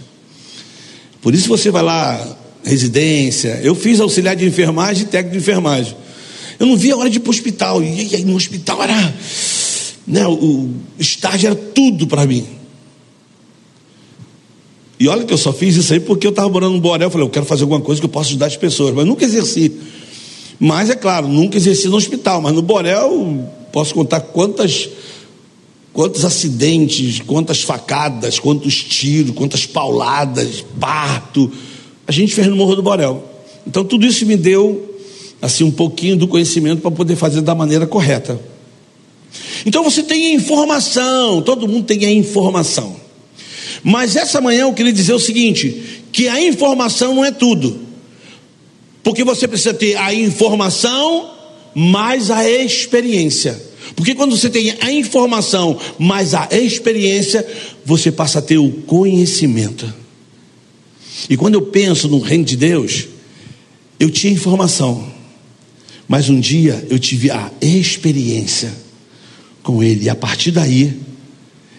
Por 1.20 1.34
isso 1.34 1.48
você 1.48 1.72
vai 1.72 1.82
lá, 1.82 2.38
residência. 2.62 3.58
Eu 3.64 3.74
fiz 3.74 3.98
auxiliar 3.98 4.36
de 4.36 4.46
enfermagem 4.46 5.02
e 5.02 5.06
técnico 5.06 5.32
de 5.32 5.42
enfermagem. 5.42 5.96
Eu 6.56 6.66
não 6.66 6.76
via 6.76 6.94
a 6.94 6.98
hora 6.98 7.10
de 7.10 7.16
ir 7.16 7.20
para 7.20 7.30
o 7.30 7.34
hospital. 7.34 7.82
E 7.82 8.14
aí 8.14 8.24
no 8.24 8.36
hospital 8.36 8.80
era 8.80 9.14
né, 10.06 10.24
o 10.24 10.70
estágio 11.00 11.48
era 11.48 11.56
tudo 11.56 12.06
para 12.06 12.24
mim. 12.26 12.46
E 14.98 15.08
olha 15.08 15.24
que 15.24 15.32
eu 15.32 15.38
só 15.38 15.52
fiz 15.52 15.76
isso 15.76 15.92
aí 15.92 16.00
porque 16.00 16.26
eu 16.26 16.30
estava 16.30 16.48
morando 16.48 16.74
no 16.74 16.80
Borel. 16.80 17.06
Eu 17.06 17.10
falei, 17.10 17.26
eu 17.26 17.30
quero 17.30 17.44
fazer 17.44 17.62
alguma 17.62 17.80
coisa 17.80 18.00
que 18.00 18.04
eu 18.06 18.10
possa 18.10 18.30
ajudar 18.30 18.46
as 18.46 18.56
pessoas. 18.56 18.94
Mas 18.94 19.06
nunca 19.06 19.24
exerci. 19.24 19.72
Mas 20.58 20.88
é 20.88 20.94
claro, 20.94 21.28
nunca 21.28 21.56
exerci 21.56 21.88
no 21.88 21.96
hospital. 21.96 22.40
Mas 22.40 22.54
no 22.54 22.62
Borel, 22.62 23.44
posso 23.72 23.94
contar 23.94 24.20
quantas, 24.20 24.88
quantos 25.92 26.24
acidentes, 26.24 27.20
quantas 27.20 27.62
facadas, 27.62 28.38
quantos 28.38 28.82
tiros, 28.82 29.34
quantas 29.34 29.66
pauladas, 29.66 30.64
parto. 30.80 31.52
A 32.06 32.12
gente 32.12 32.34
fez 32.34 32.46
no 32.46 32.56
Morro 32.56 32.76
do 32.76 32.82
Borel. 32.82 33.22
Então 33.66 33.84
tudo 33.84 34.06
isso 34.06 34.24
me 34.24 34.36
deu 34.36 34.94
assim 35.42 35.64
um 35.64 35.70
pouquinho 35.70 36.16
do 36.16 36.26
conhecimento 36.26 36.80
para 36.80 36.90
poder 36.90 37.16
fazer 37.16 37.42
da 37.42 37.54
maneira 37.54 37.86
correta. 37.86 38.40
Então 39.66 39.82
você 39.82 40.02
tem 40.02 40.28
a 40.28 40.34
informação, 40.34 41.42
todo 41.42 41.68
mundo 41.68 41.84
tem 41.84 42.04
a 42.06 42.10
informação. 42.10 42.96
Mas 43.88 44.16
essa 44.16 44.40
manhã 44.40 44.62
eu 44.62 44.72
queria 44.72 44.92
dizer 44.92 45.12
o 45.12 45.20
seguinte: 45.20 46.02
que 46.10 46.26
a 46.26 46.42
informação 46.42 47.14
não 47.14 47.24
é 47.24 47.30
tudo. 47.30 47.82
Porque 49.04 49.22
você 49.22 49.46
precisa 49.46 49.72
ter 49.72 49.96
a 49.96 50.12
informação 50.12 51.30
mais 51.72 52.28
a 52.28 52.50
experiência. 52.50 53.62
Porque 53.94 54.12
quando 54.12 54.36
você 54.36 54.50
tem 54.50 54.74
a 54.80 54.90
informação 54.90 55.78
mais 56.00 56.34
a 56.34 56.48
experiência, 56.50 57.46
você 57.84 58.10
passa 58.10 58.40
a 58.40 58.42
ter 58.42 58.58
o 58.58 58.72
conhecimento. 58.72 59.94
E 61.30 61.36
quando 61.36 61.54
eu 61.54 61.62
penso 61.62 62.08
no 62.08 62.18
reino 62.18 62.44
de 62.44 62.56
Deus, 62.56 63.06
eu 64.00 64.10
tinha 64.10 64.32
informação, 64.32 65.12
mas 66.08 66.28
um 66.28 66.40
dia 66.40 66.84
eu 66.90 66.98
tive 66.98 67.30
a 67.30 67.52
experiência 67.60 68.74
com 69.62 69.80
Ele. 69.80 70.06
E 70.06 70.08
a 70.08 70.16
partir 70.16 70.50
daí, 70.50 71.06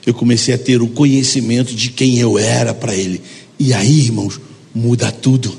eu 0.07 0.13
comecei 0.13 0.53
a 0.55 0.57
ter 0.57 0.81
o 0.81 0.87
conhecimento 0.87 1.75
de 1.75 1.89
quem 1.89 2.17
eu 2.17 2.39
era 2.39 2.73
para 2.73 2.95
Ele. 2.95 3.21
E 3.59 3.73
aí, 3.73 3.99
irmãos, 3.99 4.39
muda 4.73 5.11
tudo. 5.11 5.53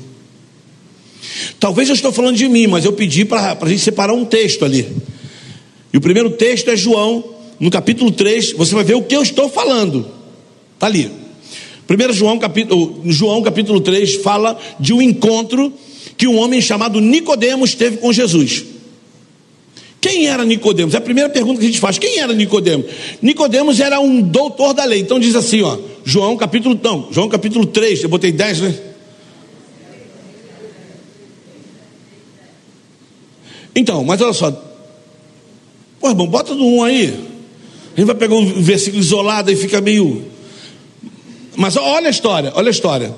Talvez 1.59 1.87
eu 1.87 1.93
estou 1.93 2.11
falando 2.11 2.35
de 2.35 2.49
mim, 2.49 2.65
mas 2.65 2.83
eu 2.83 2.91
pedi 2.91 3.23
para 3.23 3.55
a 3.61 3.69
gente 3.69 3.81
separar 3.81 4.11
um 4.11 4.25
texto 4.25 4.65
ali. 4.65 4.87
E 5.93 5.97
o 5.97 6.01
primeiro 6.01 6.31
texto 6.31 6.67
é 6.71 6.75
João, 6.75 7.23
no 7.59 7.69
capítulo 7.69 8.09
3, 8.09 8.53
você 8.53 8.73
vai 8.73 8.83
ver 8.83 8.95
o 8.95 9.03
que 9.03 9.15
eu 9.15 9.21
estou 9.21 9.49
falando. 9.49 10.07
Está 10.73 10.87
ali. 10.87 11.11
1 11.87 12.13
João 12.13 12.39
capítulo, 12.39 13.03
João 13.05 13.43
capítulo 13.43 13.79
3 13.79 14.15
fala 14.15 14.59
de 14.79 14.93
um 14.93 15.01
encontro 15.01 15.71
que 16.17 16.27
um 16.27 16.39
homem 16.39 16.59
chamado 16.59 16.99
Nicodemos 16.99 17.75
teve 17.75 17.97
com 17.97 18.11
Jesus. 18.11 18.63
Quem 20.01 20.27
era 20.27 20.45
Nicodemos? 20.45 20.93
É 20.93 20.97
a 20.97 21.01
primeira 21.01 21.29
pergunta 21.29 21.59
que 21.59 21.65
a 21.65 21.69
gente 21.69 21.79
faz. 21.79 21.97
Quem 21.97 22.19
era 22.19 22.33
Nicodemos? 22.33 22.85
Nicodemos 23.21 23.79
era 23.79 23.99
um 23.99 24.21
doutor 24.21 24.73
da 24.73 24.85
lei. 24.85 25.01
Então 25.01 25.19
diz 25.19 25.35
assim, 25.35 25.61
ó, 25.61 25.77
João 26.05 26.37
capítulo, 26.37 26.79
não, 26.81 27.09
João 27.11 27.27
capítulo 27.27 27.65
3, 27.65 28.03
eu 28.03 28.09
botei 28.09 28.31
10, 28.31 28.61
né? 28.61 28.75
Então, 33.75 34.03
mas 34.03 34.21
olha 34.21 34.33
só. 34.33 34.51
Pô, 35.99 36.09
irmão, 36.09 36.27
bota 36.27 36.55
do 36.55 36.65
1 36.65 36.83
aí. 36.83 37.29
A 37.95 37.99
gente 37.99 38.07
vai 38.07 38.15
pegar 38.15 38.35
um 38.35 38.61
versículo 38.61 39.01
isolado 39.01 39.51
e 39.51 39.55
fica 39.55 39.81
meio. 39.81 40.25
Mas 41.55 41.75
olha 41.75 42.07
a 42.07 42.09
história, 42.09 42.51
olha 42.55 42.69
a 42.69 42.71
história. 42.71 43.13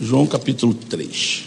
João 0.00 0.26
capítulo 0.26 0.72
3. 0.72 1.42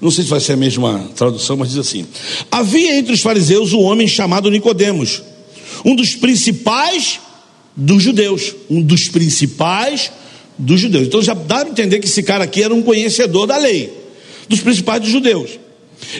Não 0.00 0.10
sei 0.10 0.24
se 0.24 0.30
vai 0.30 0.40
ser 0.40 0.52
a 0.52 0.56
mesma 0.56 1.10
tradução, 1.16 1.56
mas 1.56 1.70
diz 1.70 1.78
assim: 1.78 2.06
Havia 2.50 2.96
entre 2.96 3.14
os 3.14 3.22
fariseus 3.22 3.72
um 3.72 3.80
homem 3.80 4.06
chamado 4.06 4.50
Nicodemos, 4.50 5.22
um 5.84 5.96
dos 5.96 6.14
principais 6.14 7.18
dos 7.74 8.02
judeus, 8.02 8.54
um 8.68 8.82
dos 8.82 9.08
principais 9.08 10.12
dos 10.58 10.78
judeus. 10.78 11.06
Então 11.06 11.22
já 11.22 11.32
dá 11.32 11.60
para 11.60 11.70
entender 11.70 12.00
que 12.00 12.06
esse 12.06 12.22
cara 12.22 12.44
aqui 12.44 12.62
era 12.62 12.74
um 12.74 12.82
conhecedor 12.82 13.46
da 13.46 13.56
lei, 13.56 13.90
dos 14.46 14.60
principais 14.60 15.00
dos 15.00 15.10
judeus. 15.10 15.58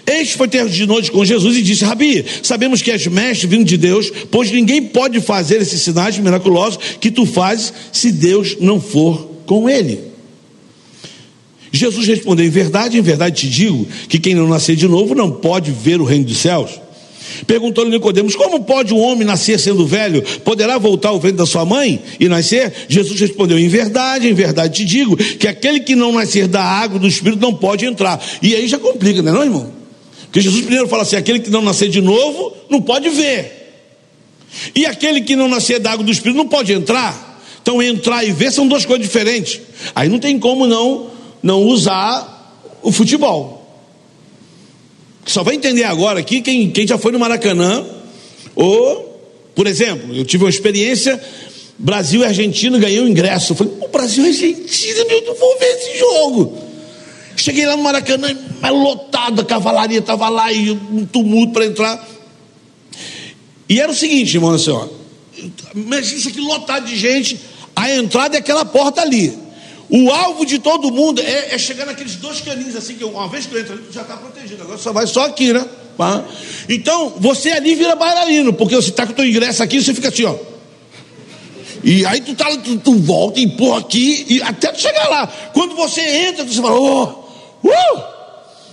Este 0.07 0.37
foi 0.37 0.49
ter 0.49 0.67
de 0.67 0.87
noite 0.87 1.11
com 1.11 1.23
Jesus 1.25 1.57
e 1.59 1.63
disse: 1.63 1.85
Rabi, 1.85 2.25
sabemos 2.43 2.81
que 2.81 2.91
és 2.91 3.07
mestre 3.07 3.47
vindo 3.47 3.65
de 3.65 3.77
Deus, 3.77 4.11
pois 4.31 4.51
ninguém 4.51 4.83
pode 4.83 5.21
fazer 5.21 5.61
esses 5.61 5.83
sinais 5.83 6.19
miraculosos 6.19 6.79
que 6.99 7.11
tu 7.11 7.27
fazes 7.27 7.73
se 7.93 8.11
Deus 8.11 8.57
não 8.61 8.81
for 8.81 9.29
com 9.45 9.69
ele. 9.69 10.10
Jesus 11.73 12.07
respondeu: 12.07 12.45
Em 12.45 12.51
verdade, 12.51 12.99
em 12.99 13.03
verdade 13.03 13.43
te 13.43 13.49
digo 13.49 13.87
que 14.09 14.19
quem 14.19 14.35
não 14.35 14.49
nascer 14.49 14.77
de 14.77 14.89
novo 14.89 15.15
não 15.15 15.31
pode 15.31 15.71
ver 15.71 16.01
o 16.01 16.05
reino 16.05 16.25
dos 16.25 16.39
céus. 16.39 16.71
Perguntou-lhe 17.47 17.91
Nicodemos: 17.91 18.35
Como 18.35 18.65
pode 18.65 18.93
um 18.93 18.99
homem 18.99 19.25
nascer 19.25 19.59
sendo 19.59 19.87
velho? 19.87 20.23
Poderá 20.45 20.79
voltar 20.79 21.11
ao 21.11 21.21
ventre 21.21 21.39
da 21.39 21.47
sua 21.47 21.65
mãe 21.65 22.01
e 22.19 22.29
nascer? 22.29 22.73
Jesus 22.89 23.19
respondeu: 23.21 23.59
Em 23.59 23.69
verdade, 23.69 24.29
em 24.29 24.35
verdade 24.35 24.79
te 24.79 24.85
digo 24.85 25.17
que 25.17 25.47
aquele 25.47 25.81
que 25.81 25.95
não 25.95 26.13
nascer 26.13 26.47
da 26.47 26.63
água 26.63 26.99
do 26.99 27.07
Espírito 27.07 27.41
não 27.41 27.55
pode 27.55 27.85
entrar. 27.85 28.23
E 28.43 28.55
aí 28.55 28.67
já 28.67 28.79
complica, 28.79 29.23
não 29.23 29.33
é, 29.33 29.35
não, 29.35 29.45
irmão? 29.45 29.73
Porque 30.25 30.41
Jesus 30.41 30.63
primeiro 30.63 30.89
fala 30.89 31.03
assim: 31.03 31.17
aquele 31.17 31.41
que 31.41 31.51
não 31.51 31.63
nascer 31.63 31.89
de 31.89 32.01
novo 32.01 32.53
não 32.69 32.81
pode 32.81 33.09
ver. 33.09 33.59
E 34.75 34.85
aquele 34.85 35.21
que 35.21 35.37
não 35.37 35.49
nascer 35.49 35.79
da 35.79 35.93
água 35.93 36.05
do 36.05 36.11
Espírito 36.11 36.37
não 36.37 36.49
pode 36.49 36.73
entrar. 36.73 37.29
Então 37.63 37.83
entrar 37.83 38.25
e 38.25 38.33
ver 38.33 38.51
são 38.51 38.67
duas 38.67 38.85
coisas 38.85 39.07
diferentes. 39.07 39.61
Aí 39.95 40.09
não 40.09 40.19
tem 40.19 40.39
como 40.39 40.67
não 40.67 41.11
não 41.43 41.63
usar 41.63 42.41
o 42.83 42.93
futebol. 42.93 43.61
Só 45.27 45.43
vai 45.43 45.55
entender 45.55 45.85
agora 45.85 46.21
aqui 46.21 46.41
quem, 46.41 46.71
quem 46.71 46.87
já 46.87 46.99
foi 46.99 47.13
no 47.13 47.19
Maracanã, 47.19 47.85
ou, 48.55 49.21
por 49.55 49.67
exemplo, 49.67 50.15
eu 50.15 50.25
tive 50.25 50.45
uma 50.45 50.51
experiência, 50.51 51.23
Brasil 51.79 52.23
e 52.23 52.25
Argentina 52.25 52.79
ganhei 52.79 53.01
o 53.01 53.09
ingresso. 53.09 53.53
Eu 53.53 53.57
falei, 53.57 53.73
o 53.81 53.89
Brasil 53.89 54.25
e 54.25 54.29
Argentina, 54.29 55.05
meu, 55.05 55.25
não 55.27 55.35
vou 55.35 55.59
ver 55.59 55.67
esse 55.67 55.99
jogo. 55.99 56.59
Cheguei 57.37 57.65
lá 57.65 57.77
no 57.77 57.83
Maracanã, 57.83 58.37
lotado, 58.71 59.41
a 59.41 59.45
cavalaria 59.45 60.01
estava 60.01 60.29
lá 60.29 60.53
e 60.53 60.71
um 60.71 61.07
tumulto 61.07 61.53
para 61.53 61.67
entrar. 61.67 62.09
E 63.69 63.81
era 63.81 63.91
o 63.91 63.95
seguinte, 63.95 64.35
irmão, 64.37 64.51
assim, 64.51 64.71
ó, 64.71 64.89
imagina 65.75 66.19
isso 66.19 66.29
aqui 66.29 66.41
lotado 66.41 66.87
de 66.87 66.97
gente, 66.97 67.41
a 67.75 67.91
entrada 67.95 68.37
é 68.37 68.41
aquela 68.41 68.65
porta 68.65 69.01
ali. 69.01 69.33
O 69.91 70.11
alvo 70.11 70.47
de 70.47 70.59
todo 70.61 70.91
mundo 70.93 71.21
é, 71.21 71.55
é 71.55 71.59
chegar 71.59 71.85
naqueles 71.85 72.15
dois 72.17 72.41
caninhos, 72.41 72.77
assim, 72.77 72.95
que 72.95 73.05
uma 73.05 73.29
vez 73.29 73.47
que 73.47 73.53
tu 73.53 73.59
entra 73.59 73.75
ali, 73.75 73.85
já 73.91 74.03
está 74.03 74.17
protegido. 74.17 74.63
Agora 74.63 74.79
só 74.79 74.93
vai 74.93 75.07
só 75.07 75.27
aqui, 75.27 75.53
né? 75.53 75.67
Então, 76.69 77.15
você 77.19 77.51
ali 77.51 77.75
vira 77.75 77.95
bailarino, 77.97 78.53
porque 78.53 78.75
você 78.75 78.91
está 78.91 79.05
com 79.05 79.13
o 79.13 79.17
teu 79.17 79.27
ingresso 79.27 79.63
aqui, 79.63 79.83
você 79.83 79.93
fica 79.93 80.09
assim, 80.09 80.25
ó. 80.25 80.35
E 81.83 82.07
aí 82.07 82.21
tu, 82.21 82.35
tá, 82.35 82.47
tu, 82.57 82.79
tu 82.79 82.95
volta, 82.95 83.41
empurra 83.41 83.81
aqui, 83.81 84.27
e 84.29 84.43
até 84.43 84.71
tu 84.71 84.81
chegar 84.81 85.09
lá. 85.09 85.27
Quando 85.53 85.75
você 85.75 86.01
entra, 86.01 86.45
você 86.45 86.61
fala, 86.61 86.79
oh, 86.79 87.05
uh! 87.65 88.03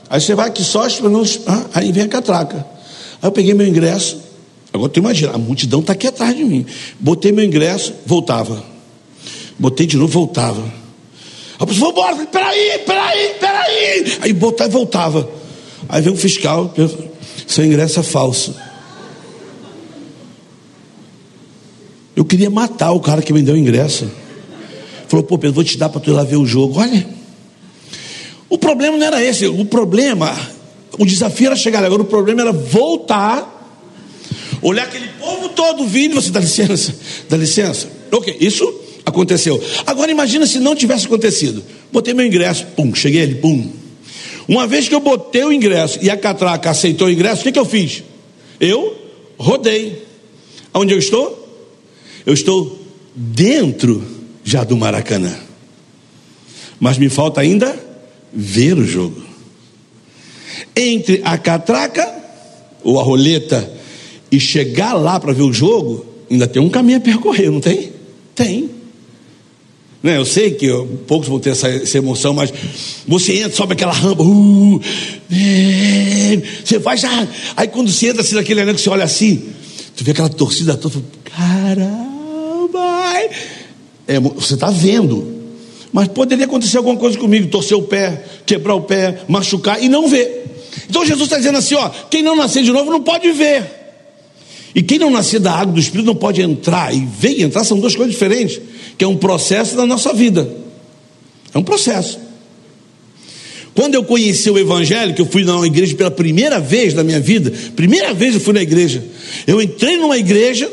Aí 0.10 0.22
você 0.22 0.36
vai 0.36 0.48
aqui 0.48 0.64
só, 0.64 0.84
ah, 0.84 1.66
aí 1.74 1.92
vem 1.92 2.04
a 2.04 2.08
catraca. 2.08 2.66
Aí 3.22 3.28
eu 3.28 3.32
peguei 3.32 3.54
meu 3.54 3.68
ingresso, 3.68 4.22
agora 4.72 4.90
tu 4.90 5.00
imagina, 5.00 5.34
a 5.34 5.38
multidão 5.38 5.80
está 5.80 5.94
aqui 5.94 6.08
atrás 6.08 6.36
de 6.36 6.46
mim. 6.46 6.66
Botei 7.00 7.32
meu 7.32 7.44
ingresso, 7.44 7.94
voltava. 8.06 8.64
Botei 9.58 9.88
de 9.88 9.98
novo, 9.98 10.14
voltava. 10.14 10.77
A 11.60 11.66
pessoa, 11.66 11.94
falei, 11.94 12.28
peraí, 12.28 12.80
peraí, 12.86 13.34
peraí. 13.40 14.18
Aí 14.22 14.34
botava 14.34 14.70
e 14.70 14.74
voltava. 14.74 15.30
Aí 15.90 16.02
veio 16.02 16.16
o 16.16 16.18
fiscal, 16.18 16.74
seu 17.48 17.66
ingresso 17.66 18.00
é 18.00 18.04
falso. 18.04 18.56
Eu 22.16 22.26
queria 22.26 22.50
matar 22.50 22.92
o 22.92 23.00
cara 23.00 23.22
que 23.22 23.34
me 23.34 23.42
deu 23.42 23.56
o 23.56 23.58
ingresso. 23.58 24.10
Falou, 25.08 25.24
pô, 25.24 25.38
Pedro, 25.38 25.56
vou 25.56 25.64
te 25.64 25.78
dar 25.78 25.90
para 25.90 26.02
tu 26.02 26.12
ir 26.12 26.14
lá 26.14 26.24
ver 26.24 26.36
o 26.36 26.46
jogo. 26.46 26.80
Olha, 26.80 27.08
o 28.50 28.58
problema 28.58 28.98
não 28.98 29.06
era 29.06 29.24
esse. 29.24 29.48
O 29.48 29.66
problema, 29.66 30.36
o 30.98 31.06
desafio 31.06 31.48
era 31.48 31.56
chegar 31.56 31.84
agora. 31.84 32.02
O 32.02 32.06
problema 32.06 32.42
era 32.42 32.52
voltar, 32.52 33.72
olhar 34.62 34.84
aquele 34.84 35.08
povo 35.20 35.50
todo 35.50 35.86
vindo. 35.86 36.16
Você 36.16 36.30
dá 36.30 36.40
licença, 36.40 36.96
dá 37.30 37.38
licença. 37.38 37.88
Ok, 38.12 38.36
isso 38.40 38.87
aconteceu. 39.08 39.62
Agora 39.86 40.12
imagina 40.12 40.46
se 40.46 40.60
não 40.60 40.76
tivesse 40.76 41.06
acontecido. 41.06 41.64
Botei 41.92 42.14
meu 42.14 42.26
ingresso, 42.26 42.66
pum, 42.76 42.94
cheguei 42.94 43.24
ali, 43.24 43.36
pum. 43.36 43.72
Uma 44.48 44.68
vez 44.68 44.88
que 44.88 44.96
eu 44.96 45.00
botei 45.00 45.44
o 45.44 45.52
ingresso 45.52 46.00
e 46.02 46.10
a 46.10 46.18
catraca 46.18 46.70
aceitou 46.70 47.08
o 47.08 47.12
ingresso, 47.12 47.42
o 47.42 47.44
que, 47.44 47.52
que 47.52 47.60
eu 47.60 47.66
fiz? 47.66 48.04
Eu 48.60 48.96
rodei. 49.38 50.06
Onde 50.74 50.94
eu 50.94 51.00
estou? 51.00 51.48
Eu 52.26 52.34
estou 52.34 52.80
dentro 53.16 54.06
já 54.44 54.64
do 54.64 54.76
Maracanã. 54.76 55.36
Mas 56.80 56.98
me 56.98 57.10
falta 57.10 57.42
ainda 57.42 57.78
ver 58.32 58.78
o 58.78 58.86
jogo. 58.86 59.22
Entre 60.76 61.22
a 61.24 61.38
catraca 61.38 62.14
ou 62.84 63.00
a 63.00 63.04
roleta 63.04 63.72
e 64.32 64.40
chegar 64.40 64.94
lá 64.94 65.20
para 65.20 65.34
ver 65.34 65.44
o 65.44 65.54
jogo, 65.54 66.06
ainda 66.30 66.48
tem 66.48 66.62
um 66.62 66.70
caminho 66.70 66.98
a 66.98 67.02
percorrer, 67.02 67.50
não 67.50 67.60
tem? 67.60 67.92
Tem. 68.36 68.77
Né? 70.08 70.16
Eu 70.16 70.26
sei 70.26 70.52
que 70.52 70.70
poucos 71.06 71.28
vão 71.28 71.38
ter 71.38 71.50
essa, 71.50 71.68
essa, 71.68 71.98
emoção, 71.98 72.34
mas 72.34 72.54
você 73.06 73.40
entra, 73.40 73.52
sobe 73.52 73.74
aquela 73.74 73.92
rampa, 73.92 74.24
uh, 74.24 74.82
é, 75.30 76.42
você 76.64 76.80
vai 76.80 76.96
já. 76.96 77.28
Aí 77.58 77.68
quando 77.68 77.92
você 77.92 78.08
entra 78.08 78.22
assim 78.22 78.36
naquele 78.36 78.74
que 78.74 78.80
você 78.80 78.90
olha 78.90 79.04
assim, 79.04 79.44
tu 79.98 80.06
vê 80.06 80.12
aquela 80.12 80.30
torcida 80.30 80.78
toda, 80.78 81.04
caramba! 81.26 82.80
É, 84.08 84.18
você 84.18 84.54
está 84.54 84.72
vendo. 84.72 85.36
Mas 85.92 86.08
poderia 86.08 86.46
acontecer 86.46 86.78
alguma 86.78 86.96
coisa 86.96 87.18
comigo, 87.18 87.50
torcer 87.50 87.78
o 87.78 87.82
pé, 87.82 88.24
quebrar 88.46 88.76
o 88.76 88.82
pé, 88.84 89.24
machucar 89.28 89.84
e 89.84 89.90
não 89.90 90.08
ver. 90.08 90.46
Então 90.90 91.06
Jesus 91.06 91.26
está 91.26 91.36
dizendo 91.36 91.58
assim: 91.58 91.76
ó, 91.76 91.90
quem 92.10 92.24
não 92.24 92.34
nascer 92.34 92.64
de 92.64 92.72
novo 92.72 92.90
não 92.90 93.04
pode 93.04 93.30
ver. 93.34 93.87
E 94.78 94.84
quem 94.84 95.00
não 95.00 95.10
nascer 95.10 95.40
da 95.40 95.54
água 95.54 95.74
do 95.74 95.80
Espírito 95.80 96.06
não 96.06 96.16
pode 96.16 96.40
entrar. 96.40 96.94
E 96.94 97.04
ver 97.04 97.32
e 97.32 97.42
entrar 97.42 97.64
são 97.64 97.80
duas 97.80 97.96
coisas 97.96 98.14
diferentes 98.14 98.62
que 98.96 99.04
é 99.04 99.08
um 99.08 99.18
processo 99.18 99.76
da 99.76 99.88
nossa 99.88 100.14
vida. 100.14 100.48
É 101.52 101.58
um 101.58 101.64
processo. 101.64 102.20
Quando 103.74 103.96
eu 103.96 104.04
conheci 104.04 104.52
o 104.52 104.58
Evangelho, 104.58 105.16
que 105.16 105.22
eu 105.22 105.26
fui 105.26 105.44
na 105.44 105.66
igreja 105.66 105.96
pela 105.96 106.12
primeira 106.12 106.60
vez 106.60 106.94
na 106.94 107.04
minha 107.04 107.20
vida, 107.20 107.52
primeira 107.76 108.14
vez 108.14 108.36
eu 108.36 108.40
fui 108.40 108.54
na 108.54 108.62
igreja, 108.62 109.04
eu 109.48 109.60
entrei 109.60 109.98
numa 109.98 110.18
igreja, 110.18 110.72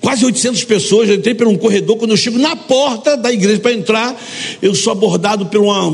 quase 0.00 0.24
800 0.24 0.64
pessoas, 0.64 1.10
eu 1.10 1.16
entrei 1.16 1.34
por 1.34 1.46
um 1.46 1.58
corredor, 1.58 1.98
quando 1.98 2.12
eu 2.12 2.16
chego 2.16 2.38
na 2.38 2.56
porta 2.56 3.18
da 3.18 3.30
igreja 3.30 3.60
para 3.60 3.72
entrar, 3.74 4.22
eu 4.62 4.74
sou 4.74 4.92
abordado 4.92 5.44
por 5.46 5.60
uma, 5.60 5.88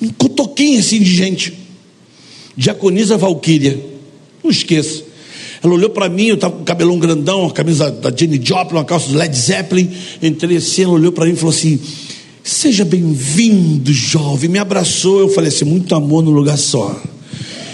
um 0.00 0.08
cotoquinho 0.16 0.78
assim 0.78 1.00
de 1.00 1.12
gente, 1.12 1.56
diaconisa 2.56 3.16
Valquíria, 3.16 3.95
não 4.46 4.50
esqueça, 4.50 5.02
ela 5.62 5.74
olhou 5.74 5.90
para 5.90 6.08
mim, 6.08 6.26
eu 6.26 6.34
estava 6.34 6.54
com 6.54 6.62
o 6.62 6.64
cabelão 6.64 6.98
grandão, 6.98 7.46
a 7.46 7.50
camisa 7.50 7.90
da 7.90 8.10
Jenny 8.14 8.40
Joplin, 8.42 8.78
uma 8.78 8.84
calça 8.84 9.08
do 9.08 9.18
Led 9.18 9.36
Zeppelin. 9.36 9.90
Entrei 10.22 10.56
assim, 10.56 10.84
ela 10.84 10.92
olhou 10.92 11.12
para 11.12 11.26
mim 11.26 11.32
e 11.32 11.36
falou 11.36 11.54
assim: 11.54 11.80
Seja 12.42 12.84
bem-vindo, 12.84 13.92
jovem. 13.92 14.48
Me 14.48 14.58
abraçou. 14.58 15.20
Eu 15.20 15.28
falei 15.28 15.48
assim: 15.48 15.64
Muito 15.64 15.94
amor 15.94 16.22
no 16.22 16.30
lugar 16.30 16.56
só. 16.56 16.94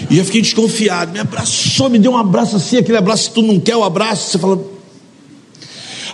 E 0.09 0.17
eu 0.17 0.25
fiquei 0.25 0.41
desconfiado. 0.41 1.11
Me 1.11 1.19
abraçou, 1.19 1.89
me 1.89 1.99
deu 1.99 2.11
um 2.11 2.17
abraço 2.17 2.55
assim, 2.55 2.77
aquele 2.77 2.97
abraço 2.97 3.29
que 3.29 3.35
tu 3.35 3.41
não 3.41 3.59
quer 3.59 3.75
o 3.75 3.83
abraço. 3.83 4.31
Você 4.31 4.39
fala. 4.39 4.73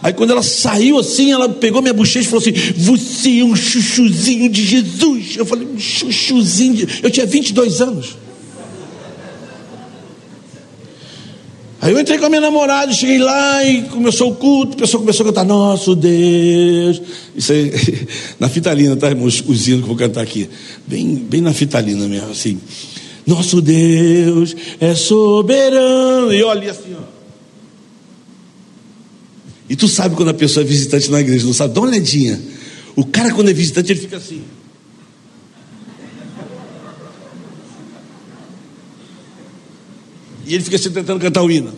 Aí 0.02 0.14
quando 0.14 0.32
ela 0.32 0.44
saiu 0.44 0.98
assim, 0.98 1.32
ela 1.32 1.50
pegou 1.50 1.82
minha 1.82 1.94
bochecha 1.94 2.28
e 2.28 2.30
falou 2.30 2.42
assim: 2.42 2.74
Você 2.76 3.40
é 3.40 3.44
um 3.44 3.56
chuchuzinho 3.56 4.50
de 4.50 4.66
Jesus. 4.66 5.36
Eu 5.38 5.46
falei: 5.46 5.68
chuchuzinho. 5.78 6.74
De... 6.74 6.88
Eu 7.04 7.12
tinha 7.12 7.26
22 7.26 7.82
anos. 7.82 8.18
Aí 11.82 11.94
eu 11.94 12.00
entrei 12.00 12.18
com 12.18 12.26
a 12.26 12.30
minha 12.30 12.42
namorada, 12.42 12.92
cheguei 12.92 13.20
lá 13.20 13.64
e 13.64 13.84
começou 13.84 14.32
o 14.32 14.36
culto, 14.36 14.74
a 14.74 14.80
pessoa 14.82 15.00
começou 15.00 15.26
a 15.26 15.30
cantar, 15.30 15.46
nosso 15.46 15.96
Deus. 15.96 17.02
Isso 17.34 17.54
aí, 17.54 17.72
na 18.38 18.50
fitalina, 18.50 18.98
tá, 18.98 19.08
irmãos? 19.08 19.42
Os 19.48 19.68
hinos 19.68 19.80
que 19.80 19.86
eu 19.86 19.88
vou 19.88 19.96
cantar 19.96 20.22
aqui. 20.22 20.50
Bem, 20.86 21.16
bem 21.16 21.40
na 21.40 21.54
fitalina 21.54 22.06
mesmo, 22.06 22.32
assim. 22.32 22.60
Nosso 23.26 23.62
Deus 23.62 24.56
é 24.80 24.94
soberano. 24.94 26.34
E 26.34 26.44
olha 26.44 26.72
assim, 26.72 26.96
ó. 27.00 27.04
E 29.70 29.76
tu 29.76 29.88
sabe 29.88 30.16
quando 30.16 30.30
a 30.30 30.34
pessoa 30.34 30.64
é 30.64 30.68
visitante 30.68 31.10
na 31.10 31.22
igreja, 31.22 31.46
não 31.46 31.54
sabe? 31.54 31.74
Dá 31.74 31.80
uma 31.80 31.90
olhadinha. 31.90 32.42
O 32.96 33.06
cara, 33.06 33.32
quando 33.32 33.50
é 33.50 33.54
visitante, 33.54 33.94
ele 33.94 34.02
fica 34.02 34.18
assim. 34.18 34.42
E 40.50 40.56
ele 40.56 40.64
fica 40.64 40.78
assim 40.78 40.90
tentando 40.90 41.20
cantar 41.20 41.44
o 41.44 41.52
hino. 41.52 41.72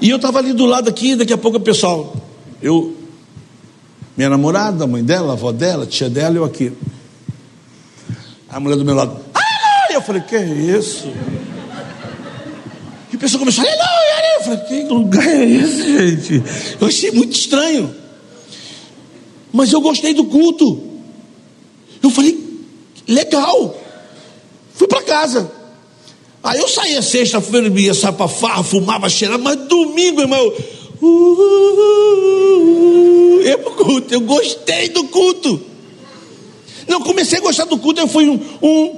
E 0.00 0.10
eu 0.10 0.16
estava 0.16 0.40
ali 0.40 0.52
do 0.52 0.66
lado 0.66 0.88
aqui, 0.90 1.14
daqui 1.14 1.32
a 1.32 1.38
pouco 1.38 1.58
o 1.58 1.60
pessoal, 1.60 2.16
eu, 2.60 2.96
minha 4.16 4.28
namorada, 4.28 4.82
a 4.82 4.86
mãe 4.88 5.04
dela, 5.04 5.30
a 5.30 5.32
avó 5.34 5.52
dela, 5.52 5.84
a 5.84 5.86
tia 5.86 6.10
dela, 6.10 6.34
eu 6.34 6.44
aqui. 6.44 6.72
A 8.48 8.58
mulher 8.58 8.74
do 8.74 8.84
meu 8.84 8.96
lado, 8.96 9.16
aleluia! 9.32 9.94
Eu 9.94 10.02
falei, 10.02 10.22
que 10.22 10.34
é 10.34 10.44
isso? 10.44 11.06
E 13.12 13.14
o 13.14 13.18
pessoal 13.20 13.38
começou, 13.38 13.64
aleluia! 13.64 14.38
Eu 14.38 14.42
falei, 14.42 14.58
que 14.64 14.92
lugar 14.92 15.28
é 15.28 15.44
esse, 15.44 15.82
gente? 15.84 16.42
Eu 16.80 16.88
achei 16.88 17.12
muito 17.12 17.36
estranho. 17.36 17.94
Mas 19.52 19.72
eu 19.72 19.80
gostei 19.80 20.14
do 20.14 20.24
culto. 20.24 20.82
Eu 22.02 22.10
falei, 22.10 22.44
legal. 23.06 23.81
Para 24.92 25.02
casa. 25.04 25.50
Aí 26.44 26.60
eu 26.60 26.68
saía 26.68 27.00
sexta-feira, 27.00 27.66
ia 27.80 27.94
sair 27.94 28.12
para 28.12 28.28
farra, 28.28 28.62
fumava, 28.62 29.08
cheirava, 29.08 29.42
mas 29.42 29.56
domingo, 29.66 30.20
irmão, 30.20 30.52
uh, 31.00 31.06
uh, 31.06 31.40
eu 33.42 33.58
culto, 33.58 34.12
eu 34.12 34.20
gostei 34.20 34.90
do 34.90 35.04
culto. 35.04 35.58
Não, 36.86 37.00
comecei 37.00 37.38
a 37.38 37.40
gostar 37.40 37.64
do 37.64 37.78
culto, 37.78 38.02
eu 38.02 38.06
fui 38.06 38.28
um, 38.28 38.38
um 38.60 38.94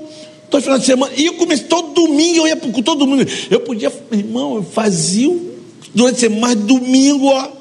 dois 0.51 0.65
finais 0.65 0.81
de 0.81 0.87
semana, 0.87 1.13
e 1.17 1.27
eu 1.27 1.35
comecei, 1.35 1.67
todo 1.67 1.95
domingo 1.95 2.39
eu 2.39 2.49
ia 2.49 2.57
pro 2.57 2.73
culto, 2.73 2.83
todo 2.83 3.07
domingo. 3.07 3.31
Eu 3.49 3.61
podia, 3.61 3.93
irmão, 4.11 4.57
eu 4.57 4.65
fazia 4.65 5.33
durante 5.95 6.17
a 6.17 6.19
semana, 6.19 6.41
mas 6.41 6.57
domingo, 6.57 7.27
ó, 7.27 7.53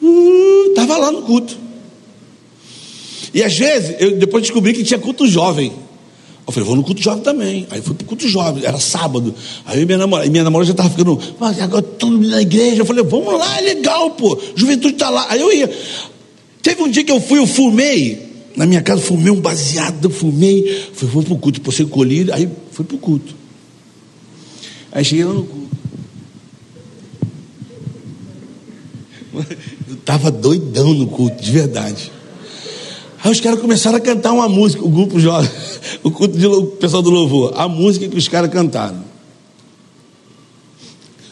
uh, 0.00 0.72
tava 0.74 0.96
lá 0.96 1.12
no 1.12 1.20
culto. 1.22 1.58
E 3.34 3.42
às 3.42 3.54
vezes, 3.54 3.96
eu 3.98 4.12
depois 4.12 4.44
descobri 4.44 4.72
que 4.72 4.82
tinha 4.82 4.98
culto 4.98 5.26
jovem. 5.26 5.89
Eu 6.46 6.52
falei, 6.52 6.66
vou 6.66 6.76
no 6.76 6.82
culto 6.82 7.00
jovem 7.00 7.22
também. 7.22 7.66
Aí 7.70 7.80
fui 7.80 7.94
pro 7.94 8.06
culto 8.06 8.28
jovem, 8.28 8.64
era 8.64 8.78
sábado. 8.78 9.34
Aí 9.64 9.84
minha 9.84 9.98
namorada, 9.98 10.28
minha 10.30 10.42
namorada 10.42 10.66
já 10.66 10.72
estava 10.72 10.90
ficando, 10.90 11.18
mas 11.38 11.60
agora 11.60 11.82
todo 11.82 12.12
mundo 12.12 12.28
na 12.28 12.42
igreja. 12.42 12.82
Eu 12.82 12.86
falei, 12.86 13.04
vamos 13.04 13.38
lá, 13.38 13.58
é 13.58 13.60
legal, 13.60 14.10
pô. 14.10 14.38
Juventude 14.56 14.94
está 14.94 15.10
lá. 15.10 15.26
Aí 15.28 15.40
eu 15.40 15.52
ia. 15.52 15.70
Teve 16.62 16.82
um 16.82 16.90
dia 16.90 17.04
que 17.04 17.12
eu 17.12 17.20
fui, 17.20 17.38
eu 17.38 17.46
fumei. 17.46 18.28
Na 18.56 18.66
minha 18.66 18.82
casa, 18.82 19.00
fumei 19.00 19.30
um 19.30 19.40
baseado, 19.40 20.10
fumei. 20.10 20.88
Falei, 20.92 21.14
vou 21.14 21.22
pro 21.22 21.36
culto, 21.36 21.60
por 21.60 21.72
ser 21.72 21.86
colhido. 21.86 22.32
Aí 22.32 22.48
fui 22.72 22.84
pro 22.84 22.98
culto. 22.98 23.34
Aí 24.90 25.04
cheguei 25.04 25.24
lá 25.24 25.34
no 25.34 25.44
culto. 25.44 25.70
Eu 29.88 29.94
estava 29.94 30.30
doidão 30.30 30.92
no 30.92 31.06
culto, 31.06 31.42
de 31.42 31.50
verdade. 31.52 32.10
Aí 33.22 33.30
os 33.30 33.40
caras 33.40 33.60
começaram 33.60 33.98
a 33.98 34.00
cantar 34.00 34.32
uma 34.32 34.48
música, 34.48 34.84
o 34.84 34.88
grupo 34.88 35.20
jovem, 35.20 35.50
o, 36.02 36.10
culto 36.10 36.38
de, 36.38 36.46
o 36.46 36.66
pessoal 36.66 37.02
do 37.02 37.10
louvor, 37.10 37.52
a 37.54 37.68
música 37.68 38.08
que 38.08 38.16
os 38.16 38.28
caras 38.28 38.50
cantaram. 38.50 39.04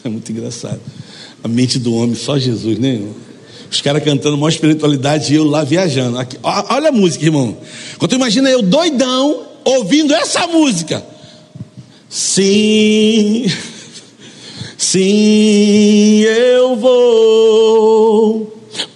É 0.03 0.09
muito 0.09 0.31
engraçado. 0.31 0.79
A 1.43 1.47
mente 1.47 1.79
do 1.79 1.93
homem, 1.95 2.15
só 2.15 2.37
Jesus, 2.37 2.77
né? 2.77 3.01
Os 3.71 3.81
caras 3.81 4.03
cantando 4.03 4.37
maior 4.37 4.49
espiritualidade 4.49 5.33
e 5.33 5.37
eu 5.37 5.43
lá 5.43 5.63
viajando. 5.63 6.17
Aqui, 6.17 6.37
olha 6.43 6.89
a 6.89 6.91
música, 6.91 7.25
irmão. 7.25 7.57
Quando 7.97 8.09
tu 8.09 8.15
imagina 8.15 8.49
eu 8.49 8.61
doidão 8.61 9.45
ouvindo 9.63 10.13
essa 10.13 10.47
música. 10.47 11.05
Sim, 12.09 13.45
sim, 14.77 16.21
eu 16.21 16.75
vou 16.75 17.48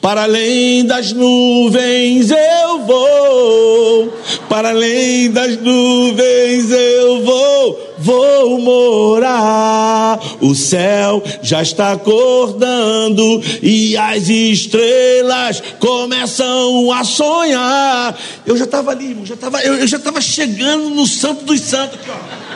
para 0.03 0.23
além 0.23 0.85
das 0.85 1.13
nuvens 1.13 2.29
eu 2.29 2.79
vou, 2.85 4.13
para 4.49 4.67
além 4.67 5.31
das 5.31 5.55
nuvens 5.55 6.69
eu 6.69 7.23
vou, 7.23 7.95
vou 7.99 8.59
morar. 8.59 10.19
O 10.41 10.53
céu 10.53 11.23
já 11.41 11.61
está 11.61 11.93
acordando 11.93 13.41
e 13.61 13.95
as 13.95 14.27
estrelas 14.27 15.63
começam 15.79 16.91
a 16.91 17.05
sonhar. 17.05 18.19
Eu 18.45 18.57
já 18.57 18.65
estava 18.65 18.91
ali, 18.91 19.17
já 19.23 19.37
tava, 19.37 19.61
eu, 19.61 19.75
eu 19.75 19.87
já 19.87 19.95
estava 19.95 20.19
chegando 20.19 20.89
no 20.89 21.07
Santo 21.07 21.45
dos 21.45 21.61
Santos 21.61 21.97
aqui, 21.97 22.09
ó. 22.09 22.53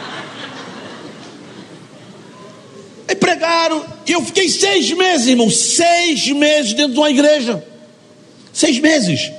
Aí 3.07 3.07
pregaram, 3.18 3.84
e 4.05 4.11
eu 4.11 4.22
fiquei 4.22 4.49
seis 4.49 4.91
meses, 4.91 5.28
irmão, 5.28 5.49
seis 5.49 6.28
meses 6.28 6.74
dentro 6.74 6.93
de 6.93 6.99
uma 6.99 7.09
igreja. 7.09 7.63
Seis 8.53 8.80
meses. 8.80 9.32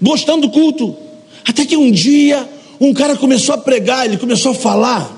Gostando 0.00 0.46
do 0.46 0.50
culto. 0.50 0.96
Até 1.44 1.64
que 1.66 1.76
um 1.76 1.90
dia, 1.90 2.48
um 2.80 2.94
cara 2.94 3.16
começou 3.16 3.54
a 3.54 3.58
pregar, 3.58 4.06
ele 4.06 4.16
começou 4.16 4.52
a 4.52 4.54
falar. 4.54 5.10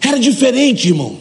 Era 0.00 0.18
diferente, 0.18 0.88
irmão. 0.88 1.18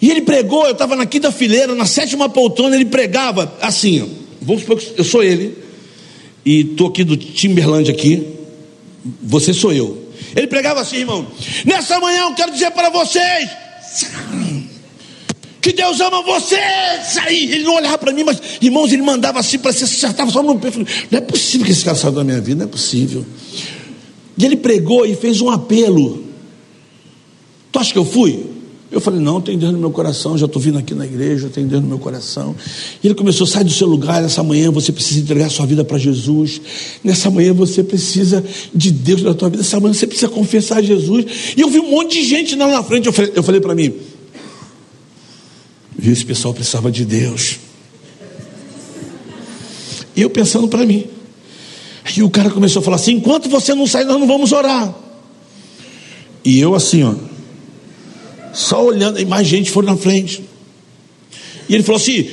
E 0.00 0.10
ele 0.10 0.22
pregou, 0.22 0.64
eu 0.66 0.72
estava 0.72 0.96
na 0.96 1.06
quinta 1.06 1.32
fileira, 1.32 1.74
na 1.74 1.86
sétima 1.86 2.28
poltrona, 2.28 2.74
ele 2.74 2.84
pregava 2.84 3.56
assim. 3.60 4.16
Vamos 4.40 4.62
supor 4.62 4.78
que 4.78 4.98
eu 4.98 5.04
sou 5.04 5.22
ele, 5.22 5.56
e 6.44 6.60
estou 6.60 6.88
aqui 6.88 7.02
do 7.02 7.16
Timberland 7.16 7.90
aqui, 7.90 8.26
você 9.22 9.54
sou 9.54 9.72
eu. 9.72 10.04
Ele 10.36 10.46
pregava 10.46 10.80
assim, 10.80 10.98
irmão. 10.98 11.26
Nessa 11.64 11.98
manhã 12.00 12.24
eu 12.24 12.34
quero 12.34 12.52
dizer 12.52 12.70
para 12.72 12.90
vocês 12.90 13.48
que 15.60 15.72
Deus 15.72 16.00
ama 16.00 16.22
você. 16.22 16.56
Aí 17.22 17.52
ele 17.52 17.64
não 17.64 17.76
olhava 17.76 17.96
para 17.98 18.12
mim, 18.12 18.24
mas 18.24 18.38
irmãos, 18.60 18.92
ele 18.92 19.02
mandava 19.02 19.40
assim 19.40 19.58
para 19.58 19.72
se 19.72 19.84
acertava 19.84 20.30
só 20.30 20.42
no. 20.42 20.58
Falei, 20.58 20.86
não 21.10 21.18
é 21.18 21.20
possível 21.22 21.64
que 21.64 21.72
esse 21.72 21.84
cara 21.84 21.96
saiu 21.96 22.12
da 22.12 22.22
minha 22.22 22.40
vida, 22.40 22.58
não 22.58 22.66
é 22.66 22.70
possível. 22.70 23.24
E 24.36 24.44
ele 24.44 24.56
pregou 24.56 25.06
e 25.06 25.14
fez 25.14 25.40
um 25.40 25.48
apelo. 25.48 26.24
Tu 27.72 27.78
acha 27.78 27.92
que 27.92 27.98
eu 27.98 28.04
fui? 28.04 28.53
Eu 28.90 29.00
falei, 29.00 29.18
não, 29.18 29.40
tem 29.40 29.58
Deus 29.58 29.72
no 29.72 29.78
meu 29.78 29.90
coração, 29.90 30.38
já 30.38 30.46
estou 30.46 30.60
vindo 30.60 30.78
aqui 30.78 30.94
na 30.94 31.04
igreja, 31.04 31.48
tem 31.48 31.66
Deus 31.66 31.82
no 31.82 31.88
meu 31.88 31.98
coração. 31.98 32.54
E 33.02 33.06
ele 33.06 33.14
começou, 33.14 33.46
sai 33.46 33.64
do 33.64 33.70
seu 33.72 33.88
lugar, 33.88 34.22
nessa 34.22 34.42
manhã 34.42 34.70
você 34.70 34.92
precisa 34.92 35.20
entregar 35.20 35.50
sua 35.50 35.66
vida 35.66 35.84
para 35.84 35.98
Jesus. 35.98 36.60
Nessa 37.02 37.30
manhã 37.30 37.52
você 37.52 37.82
precisa 37.82 38.44
de 38.74 38.90
Deus 38.92 39.22
na 39.22 39.34
tua 39.34 39.48
vida, 39.48 39.62
nessa 39.62 39.80
manhã 39.80 39.92
você 39.92 40.06
precisa 40.06 40.28
confessar 40.28 40.82
Jesus. 40.82 41.24
E 41.56 41.60
eu 41.60 41.68
vi 41.68 41.80
um 41.80 41.90
monte 41.90 42.20
de 42.20 42.24
gente 42.24 42.54
lá 42.54 42.68
na 42.68 42.82
frente, 42.84 43.06
eu 43.06 43.12
falei, 43.12 43.32
eu 43.34 43.42
falei 43.42 43.60
para 43.60 43.74
mim, 43.74 43.94
viu, 45.98 46.12
esse 46.12 46.24
pessoal 46.24 46.54
precisava 46.54 46.90
de 46.92 47.04
Deus. 47.04 47.56
E 50.14 50.22
eu 50.22 50.30
pensando 50.30 50.68
para 50.68 50.86
mim. 50.86 51.06
E 52.16 52.22
o 52.22 52.30
cara 52.30 52.48
começou 52.48 52.80
a 52.80 52.82
falar 52.84 52.96
assim: 52.96 53.14
enquanto 53.14 53.48
você 53.48 53.74
não 53.74 53.88
sair, 53.88 54.04
nós 54.04 54.20
não 54.20 54.26
vamos 54.28 54.52
orar. 54.52 54.94
E 56.44 56.60
eu 56.60 56.76
assim, 56.76 57.02
ó 57.02 57.33
só 58.54 58.84
olhando, 58.84 59.20
e 59.20 59.24
mais 59.24 59.46
gente 59.46 59.70
foi 59.70 59.84
na 59.84 59.96
frente. 59.96 60.42
E 61.68 61.74
ele 61.74 61.82
falou 61.82 62.00
assim: 62.00 62.28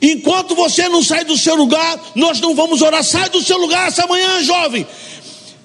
enquanto 0.00 0.54
você 0.54 0.88
não 0.88 1.02
sai 1.02 1.24
do 1.24 1.36
seu 1.36 1.54
lugar, 1.54 2.12
nós 2.14 2.40
não 2.40 2.54
vamos 2.54 2.82
orar, 2.82 3.02
sai 3.02 3.30
do 3.30 3.42
seu 3.42 3.56
lugar 3.58 3.88
essa 3.88 4.06
manhã, 4.06 4.42
jovem. 4.42 4.86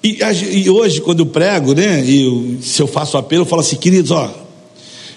E, 0.02 0.18
e 0.52 0.70
hoje, 0.70 1.00
quando 1.00 1.20
eu 1.20 1.26
prego, 1.26 1.74
né, 1.74 2.04
e 2.04 2.22
eu, 2.22 2.58
se 2.62 2.80
eu 2.80 2.86
faço 2.86 3.16
apelo, 3.16 3.42
eu 3.42 3.46
falo 3.46 3.60
assim, 3.60 3.76
queridos, 3.76 4.12
ó, 4.12 4.32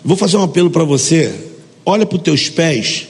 vou 0.03 0.17
fazer 0.17 0.37
um 0.37 0.43
apelo 0.43 0.71
para 0.71 0.83
você, 0.83 1.33
olha 1.85 2.05
para 2.05 2.17
os 2.17 2.23
teus 2.23 2.49
pés 2.49 3.07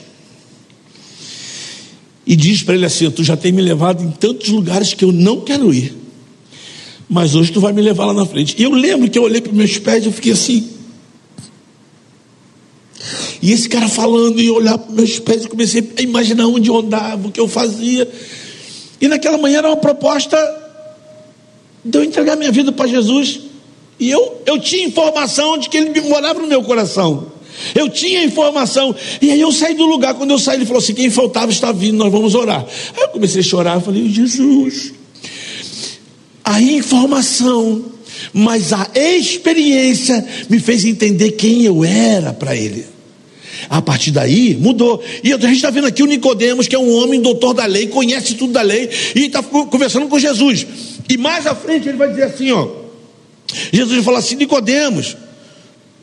e 2.26 2.36
diz 2.36 2.62
para 2.62 2.74
ele 2.74 2.86
assim: 2.86 3.10
Tu 3.10 3.24
já 3.24 3.36
tem 3.36 3.52
me 3.52 3.62
levado 3.62 4.02
em 4.02 4.10
tantos 4.10 4.48
lugares 4.48 4.94
que 4.94 5.04
eu 5.04 5.12
não 5.12 5.40
quero 5.40 5.72
ir, 5.72 5.94
mas 7.08 7.34
hoje 7.34 7.52
tu 7.52 7.60
vai 7.60 7.72
me 7.72 7.82
levar 7.82 8.06
lá 8.06 8.14
na 8.14 8.26
frente. 8.26 8.54
E 8.58 8.62
eu 8.62 8.72
lembro 8.72 9.10
que 9.10 9.18
eu 9.18 9.22
olhei 9.22 9.40
para 9.40 9.50
os 9.50 9.56
meus 9.56 9.78
pés 9.78 10.04
e 10.04 10.06
eu 10.06 10.12
fiquei 10.12 10.32
assim, 10.32 10.68
e 13.42 13.50
esse 13.50 13.68
cara 13.68 13.88
falando 13.88 14.40
e 14.40 14.48
olhar 14.48 14.78
para 14.78 14.94
meus 14.94 15.18
pés, 15.18 15.42
eu 15.42 15.48
comecei 15.48 15.92
a 15.98 16.00
imaginar 16.00 16.46
onde 16.46 16.70
eu 16.70 16.76
andava, 16.76 17.26
o 17.26 17.32
que 17.32 17.40
eu 17.40 17.48
fazia. 17.48 18.08
E 19.00 19.08
naquela 19.08 19.36
manhã 19.36 19.58
era 19.58 19.68
uma 19.68 19.76
proposta 19.76 20.36
de 21.84 21.98
eu 21.98 22.04
entregar 22.04 22.36
minha 22.36 22.52
vida 22.52 22.70
para 22.70 22.86
Jesus. 22.86 23.40
E 23.98 24.08
eu, 24.08 24.40
eu 24.46 24.60
tinha 24.60 24.86
informação 24.86 25.58
de 25.58 25.68
que 25.68 25.76
ele 25.76 26.00
morava 26.02 26.38
no 26.38 26.46
meu 26.46 26.62
coração. 26.62 27.32
Eu 27.74 27.88
tinha 27.88 28.24
informação. 28.24 28.94
E 29.20 29.32
aí 29.32 29.40
eu 29.40 29.50
saí 29.50 29.74
do 29.74 29.86
lugar. 29.86 30.14
Quando 30.14 30.30
eu 30.30 30.38
saí, 30.38 30.58
ele 30.58 30.66
falou 30.66 30.80
assim: 30.80 30.94
quem 30.94 31.10
faltava 31.10 31.50
está 31.50 31.72
vindo, 31.72 31.96
nós 31.96 32.12
vamos 32.12 32.36
orar. 32.36 32.64
Aí 32.96 33.02
eu 33.02 33.08
comecei 33.08 33.40
a 33.40 33.44
chorar. 33.44 33.80
Falei: 33.80 34.08
Jesus. 34.08 34.92
A 36.44 36.60
informação, 36.60 37.84
mas 38.32 38.72
a 38.72 38.88
experiência 38.94 40.24
me 40.48 40.60
fez 40.60 40.84
entender 40.84 41.32
quem 41.32 41.64
eu 41.64 41.84
era 41.84 42.32
para 42.32 42.56
ele. 42.56 42.92
A 43.72 43.80
partir 43.80 44.10
daí 44.10 44.54
mudou. 44.54 45.02
E 45.24 45.32
a 45.32 45.38
gente 45.38 45.54
está 45.54 45.70
vendo 45.70 45.86
aqui 45.86 46.02
o 46.02 46.06
Nicodemos, 46.06 46.68
que 46.68 46.76
é 46.76 46.78
um 46.78 46.94
homem 46.94 47.22
doutor 47.22 47.54
da 47.54 47.64
lei, 47.64 47.86
conhece 47.86 48.34
tudo 48.34 48.52
da 48.52 48.60
lei, 48.60 48.90
e 49.14 49.20
está 49.24 49.42
conversando 49.42 50.08
com 50.08 50.18
Jesus. 50.18 50.66
E 51.08 51.16
mais 51.16 51.46
à 51.46 51.54
frente 51.54 51.88
ele 51.88 51.96
vai 51.96 52.10
dizer 52.10 52.24
assim: 52.24 52.52
ó. 52.52 52.68
Jesus 53.72 54.04
fala 54.04 54.18
assim: 54.18 54.34
Nicodemos, 54.34 55.16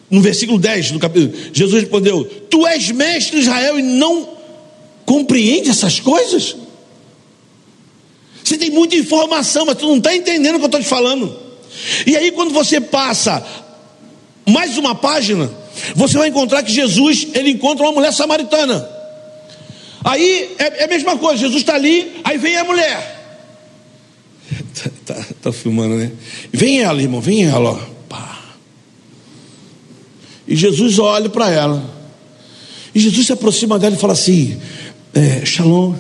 no 0.09 0.19
versículo 0.19 0.57
10 0.57 0.93
do 0.93 0.99
capítulo, 0.99 1.31
Jesus 1.53 1.83
respondeu: 1.83 2.25
Tu 2.49 2.65
és 2.65 2.89
mestre 2.89 3.35
de 3.35 3.43
Israel 3.43 3.77
e 3.77 3.83
não 3.83 4.27
compreende 5.05 5.69
essas 5.69 5.99
coisas? 5.99 6.55
Você 8.43 8.57
tem 8.57 8.71
muita 8.71 8.95
informação, 8.95 9.67
mas 9.67 9.77
tu 9.77 9.85
não 9.85 9.97
está 9.97 10.15
entendendo 10.15 10.55
o 10.55 10.57
que 10.57 10.63
eu 10.63 10.69
estou 10.69 10.81
te 10.81 10.87
falando. 10.87 11.37
E 12.07 12.17
aí, 12.17 12.31
quando 12.31 12.51
você 12.51 12.81
passa 12.81 13.45
mais 14.43 14.75
uma 14.75 14.95
página, 14.95 15.58
você 15.95 16.17
vai 16.17 16.29
encontrar 16.29 16.63
que 16.63 16.71
Jesus 16.71 17.27
ele 17.33 17.51
encontra 17.51 17.85
uma 17.85 17.91
mulher 17.91 18.13
samaritana. 18.13 18.87
Aí 20.03 20.55
é, 20.57 20.81
é 20.81 20.83
a 20.85 20.87
mesma 20.87 21.17
coisa, 21.17 21.37
Jesus 21.37 21.61
está 21.61 21.75
ali, 21.75 22.21
aí 22.23 22.37
vem 22.37 22.55
a 22.55 22.63
mulher. 22.63 23.17
Tá, 25.05 25.15
tá, 25.15 25.25
tá, 25.41 25.51
filmando, 25.51 25.95
né? 25.95 26.11
Vem 26.53 26.81
ela, 26.81 27.01
irmão, 27.01 27.19
vem 27.19 27.43
ela, 27.43 27.71
ó. 27.71 27.99
E 30.49 30.55
Jesus 30.55 30.97
olha 30.97 31.29
para 31.29 31.51
ela. 31.51 31.83
E 32.93 32.99
Jesus 32.99 33.27
se 33.27 33.31
aproxima 33.31 33.77
dela 33.77 33.95
e 33.95 33.99
fala 33.99 34.13
assim: 34.13 34.59
é, 35.13 35.45
Shalom, 35.45 35.93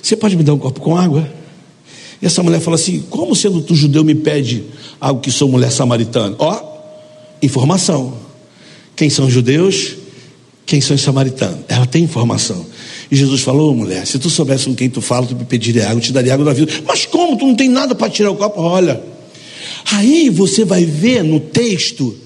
você 0.00 0.16
pode 0.16 0.36
me 0.36 0.44
dar 0.44 0.54
um 0.54 0.58
copo 0.58 0.80
com 0.80 0.96
água? 0.96 1.28
E 2.22 2.26
essa 2.26 2.44
mulher 2.44 2.60
fala 2.60 2.76
assim: 2.76 3.00
Como 3.10 3.34
sendo 3.34 3.60
tu 3.60 3.74
judeu 3.74 4.04
me 4.04 4.14
pede 4.14 4.64
algo 5.00 5.20
que 5.20 5.32
sou 5.32 5.48
mulher 5.48 5.72
samaritana? 5.72 6.36
Ó, 6.38 6.62
informação. 7.42 8.25
Quem 8.96 9.10
são 9.10 9.26
os 9.26 9.32
judeus? 9.32 9.94
Quem 10.64 10.80
são 10.80 10.96
os 10.96 11.02
samaritanos? 11.02 11.60
Ela 11.68 11.86
tem 11.86 12.02
informação. 12.02 12.66
E 13.10 13.14
Jesus 13.14 13.42
falou: 13.42 13.74
mulher, 13.74 14.06
se 14.06 14.18
tu 14.18 14.28
soubesse 14.30 14.64
com 14.64 14.74
quem 14.74 14.88
tu 14.88 15.00
fala, 15.00 15.26
tu 15.26 15.36
me 15.36 15.44
pediria 15.44 15.84
água, 15.84 15.98
eu 15.98 16.00
te 16.00 16.12
daria 16.12 16.34
água 16.34 16.46
da 16.46 16.52
vida. 16.52 16.72
Mas 16.86 17.06
como? 17.06 17.36
Tu 17.36 17.46
não 17.46 17.54
tem 17.54 17.68
nada 17.68 17.94
para 17.94 18.10
tirar 18.10 18.30
o 18.30 18.36
copo? 18.36 18.60
Olha. 18.60 19.00
Aí 19.92 20.30
você 20.30 20.64
vai 20.64 20.84
ver 20.84 21.22
no 21.22 21.38
texto 21.38 22.16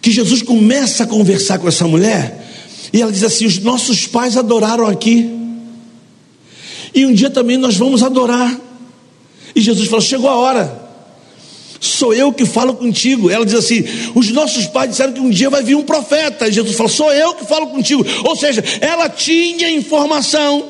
que 0.00 0.12
Jesus 0.12 0.42
começa 0.42 1.04
a 1.04 1.06
conversar 1.06 1.58
com 1.58 1.66
essa 1.66 1.88
mulher, 1.88 2.46
e 2.92 3.00
ela 3.00 3.10
diz 3.10 3.24
assim: 3.24 3.46
Os 3.46 3.58
nossos 3.58 4.06
pais 4.06 4.36
adoraram 4.36 4.86
aqui, 4.86 5.28
e 6.94 7.04
um 7.04 7.12
dia 7.12 7.30
também 7.30 7.56
nós 7.56 7.76
vamos 7.76 8.02
adorar. 8.02 8.60
E 9.56 9.60
Jesus 9.60 9.88
falou: 9.88 10.02
Chegou 10.02 10.28
a 10.28 10.36
hora, 10.36 10.83
sou 11.86 12.14
eu 12.14 12.32
que 12.32 12.44
falo 12.44 12.74
contigo. 12.74 13.30
Ela 13.30 13.44
diz 13.44 13.54
assim: 13.54 13.84
Os 14.14 14.30
nossos 14.30 14.66
pais 14.66 14.90
disseram 14.90 15.12
que 15.12 15.20
um 15.20 15.30
dia 15.30 15.50
vai 15.50 15.62
vir 15.62 15.74
um 15.74 15.82
profeta. 15.82 16.48
E 16.48 16.52
Jesus 16.52 16.76
falou: 16.76 16.90
Sou 16.90 17.12
eu 17.12 17.34
que 17.34 17.46
falo 17.46 17.68
contigo. 17.68 18.04
Ou 18.24 18.36
seja, 18.36 18.62
ela 18.80 19.08
tinha 19.08 19.70
informação, 19.70 20.66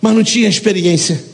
mas 0.00 0.14
não 0.14 0.22
tinha 0.22 0.48
experiência. 0.48 1.32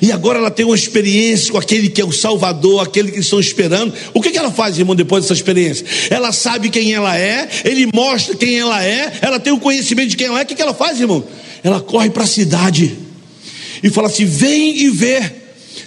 E 0.00 0.10
agora 0.10 0.38
ela 0.38 0.50
tem 0.50 0.64
uma 0.64 0.74
experiência 0.74 1.52
com 1.52 1.58
aquele 1.58 1.88
que 1.88 2.00
é 2.00 2.04
o 2.04 2.12
Salvador, 2.12 2.82
aquele 2.82 3.12
que 3.12 3.20
estão 3.20 3.38
esperando. 3.38 3.92
O 4.12 4.20
que, 4.20 4.30
que 4.30 4.38
ela 4.38 4.50
faz, 4.50 4.78
irmão, 4.78 4.94
depois 4.94 5.24
dessa 5.24 5.34
experiência? 5.34 5.84
Ela 6.10 6.32
sabe 6.32 6.70
quem 6.70 6.92
ela 6.92 7.16
é, 7.16 7.48
ele 7.64 7.88
mostra 7.92 8.34
quem 8.34 8.58
ela 8.58 8.82
é, 8.82 9.12
ela 9.20 9.38
tem 9.38 9.52
o 9.52 9.60
conhecimento 9.60 10.08
de 10.10 10.16
quem 10.16 10.26
ela 10.26 10.40
é. 10.40 10.42
O 10.42 10.46
que, 10.46 10.54
que 10.54 10.62
ela 10.62 10.74
faz, 10.74 11.00
irmão? 11.00 11.22
Ela 11.62 11.80
corre 11.80 12.10
para 12.10 12.24
a 12.24 12.26
cidade 12.26 12.96
e 13.82 13.90
fala 13.90 14.08
assim: 14.08 14.24
vem 14.24 14.76
e 14.78 14.90
vê. 14.90 15.32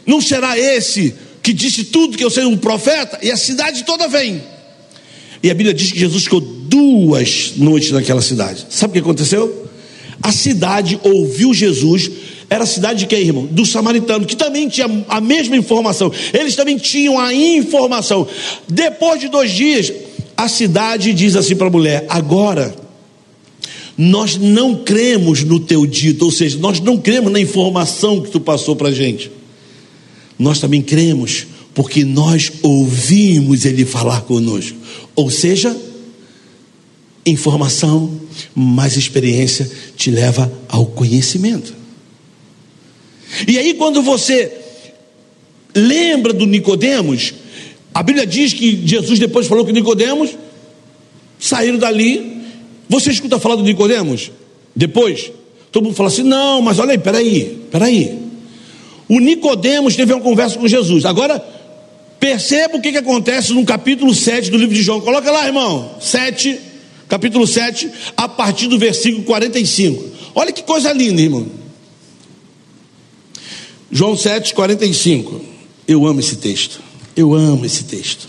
Não 0.06 0.22
será 0.22 0.58
esse 0.58 1.14
que 1.48 1.54
disse 1.54 1.86
tudo 1.86 2.18
que 2.18 2.24
eu 2.26 2.30
sei 2.30 2.44
um 2.44 2.58
profeta? 2.58 3.20
E 3.22 3.32
a 3.32 3.38
cidade 3.38 3.86
toda 3.86 4.06
vem. 4.10 4.44
E 5.42 5.50
a 5.50 5.54
Bíblia 5.54 5.74
diz 5.74 5.94
que 5.94 6.00
Jesus 6.00 6.26
ficou 6.26 6.42
duas 6.42 7.54
noites 7.56 7.90
naquela 7.92 8.22
cidade. 8.22 8.68
Sabe 8.70 8.92
o 8.92 8.94
que 8.96 9.00
aconteceu? 9.00 9.70
A 10.22 10.34
cidade 10.34 11.00
ouviu 11.02 11.54
Jesus 11.54 12.12
era 12.50 12.66
a 12.66 12.68
cidade 12.68 13.00
de 13.00 13.06
quem, 13.06 13.22
irmão? 13.22 13.46
Do 13.46 13.66
samaritano, 13.66 14.26
que 14.26 14.36
também 14.36 14.68
tinha 14.68 15.06
a 15.08 15.22
mesma 15.22 15.56
informação. 15.56 16.12
Eles 16.34 16.54
também 16.54 16.78
tinham 16.78 17.18
a 17.18 17.34
informação. 17.34 18.28
Depois 18.68 19.22
de 19.22 19.30
dois 19.30 19.50
dias, 19.52 19.94
a 20.36 20.50
cidade 20.50 21.14
diz 21.14 21.38
assim 21.38 21.56
para 21.56 21.68
a 21.68 21.72
mulher: 21.72 22.06
agora, 22.10 22.76
nós 23.98 24.36
não 24.36 24.76
cremos 24.76 25.46
no 25.46 25.62
teu 25.62 25.86
dito, 25.86 26.26
ou 26.26 26.32
seja, 26.32 26.58
nós 26.58 26.82
não 26.82 26.98
cremos 26.98 27.32
na 27.32 27.40
informação 27.40 28.20
que 28.20 28.32
tu 28.32 28.40
passou 28.42 28.76
para 28.76 28.90
a 28.90 28.94
gente. 28.94 29.32
Nós 30.38 30.60
também 30.60 30.82
cremos 30.82 31.48
porque 31.74 32.04
nós 32.04 32.52
ouvimos 32.64 33.64
ele 33.64 33.86
falar 33.86 34.22
conosco. 34.22 34.76
Ou 35.16 35.30
seja, 35.30 35.76
informação 37.26 38.20
mais 38.56 38.98
experiência 38.98 39.70
te 39.96 40.10
leva 40.10 40.52
ao 40.68 40.88
conhecimento. 40.88 41.74
E 43.48 43.60
aí, 43.60 43.74
quando 43.76 44.02
você 44.02 44.52
lembra 45.76 46.34
do 46.34 46.46
Nicodemos, 46.46 47.34
a 47.94 48.02
Bíblia 48.02 48.26
diz 48.26 48.54
que 48.54 48.82
Jesus 48.86 49.20
depois 49.20 49.48
falou 49.48 49.66
que 49.66 49.72
Nicodemos 49.72 50.32
saíram 51.40 51.78
dali. 51.78 52.42
Você 52.90 53.12
escuta 53.12 53.38
falar 53.38 53.56
do 53.56 53.64
Nicodemos? 53.64 54.32
Depois, 54.76 55.32
todo 55.72 55.84
mundo 55.84 55.96
fala 55.96 56.10
assim: 56.10 56.24
não, 56.24 56.62
mas 56.62 56.80
olha 56.80 56.92
aí, 56.92 56.98
peraí, 56.98 57.60
peraí. 57.70 58.27
O 59.10 59.20
Nicodemos 59.20 59.96
teve 59.96 60.14
uma 60.14 60.22
conversa 60.22 60.58
com 60.58 60.68
Jesus. 60.68 61.06
Agora, 61.06 61.40
perceba 62.20 62.78
o 62.78 62.82
que, 62.82 62.92
que 62.92 62.98
acontece 62.98 63.54
no 63.54 63.64
capítulo 63.66 64.14
7 64.14 64.52
do 64.52 64.58
livro 64.58 64.76
de 64.76 64.82
João. 64.82 65.00
Coloca 65.00 65.32
lá, 65.32 65.46
irmão. 65.46 65.96
7, 66.02 66.60
capítulo 67.08 67.48
7, 67.48 67.90
a 68.18 68.28
partir 68.28 68.68
do 68.68 68.78
versículo 68.78 69.24
45. 69.24 70.04
Olha 70.36 70.52
que 70.52 70.64
coisa 70.64 70.92
linda, 70.92 71.22
irmão. 71.22 71.48
João 73.90 74.18
7, 74.18 74.54
45. 74.54 75.42
Eu 75.88 76.06
amo 76.06 76.20
esse 76.20 76.36
texto. 76.36 76.82
Eu 77.16 77.34
amo 77.34 77.66
esse 77.66 77.86
texto. 77.86 78.28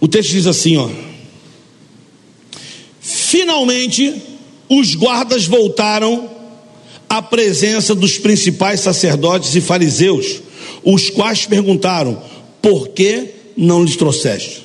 O 0.00 0.08
texto 0.08 0.30
diz 0.30 0.46
assim, 0.46 0.78
ó. 0.78 0.88
Finalmente, 3.00 4.29
os 4.70 4.94
guardas 4.94 5.46
voltaram 5.46 6.30
à 7.08 7.20
presença 7.20 7.92
dos 7.92 8.16
principais 8.16 8.78
sacerdotes 8.78 9.56
e 9.56 9.60
fariseus, 9.60 10.40
os 10.84 11.10
quais 11.10 11.44
perguntaram: 11.44 12.22
por 12.62 12.88
que 12.88 13.30
não 13.56 13.82
lhes 13.82 13.96
trouxeste? 13.96 14.64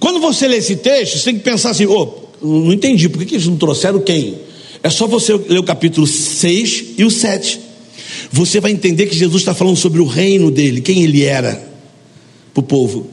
Quando 0.00 0.20
você 0.20 0.48
lê 0.48 0.56
esse 0.56 0.76
texto, 0.76 1.18
você 1.18 1.24
tem 1.26 1.34
que 1.34 1.44
pensar 1.44 1.70
assim: 1.70 1.84
oh, 1.84 2.14
não 2.40 2.72
entendi, 2.72 3.10
por 3.10 3.22
que 3.24 3.34
eles 3.34 3.46
não 3.46 3.56
trouxeram 3.56 4.00
quem? 4.00 4.38
É 4.82 4.88
só 4.88 5.06
você 5.06 5.34
ler 5.34 5.58
o 5.58 5.62
capítulo 5.62 6.06
6 6.06 6.84
e 6.96 7.04
o 7.04 7.10
7. 7.10 7.60
Você 8.32 8.58
vai 8.58 8.72
entender 8.72 9.06
que 9.06 9.14
Jesus 9.14 9.42
está 9.42 9.54
falando 9.54 9.76
sobre 9.76 10.00
o 10.00 10.06
reino 10.06 10.50
dele, 10.50 10.80
quem 10.80 11.02
ele 11.02 11.22
era 11.22 11.70
para 12.54 12.60
o 12.60 12.64
povo. 12.64 13.10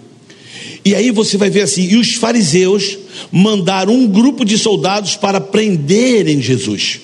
E 0.86 0.95
aí 0.95 1.12
você 1.12 1.38
vai 1.38 1.49
ver 1.49 1.62
assim: 1.62 1.84
e 1.84 1.97
os 1.97 2.16
fariseus 2.16 2.97
mandaram 3.32 3.93
um 3.93 4.07
grupo 4.07 4.43
de 4.43 4.57
soldados 4.57 5.15
para 5.15 5.39
prenderem 5.39 6.41
Jesus. 6.41 7.01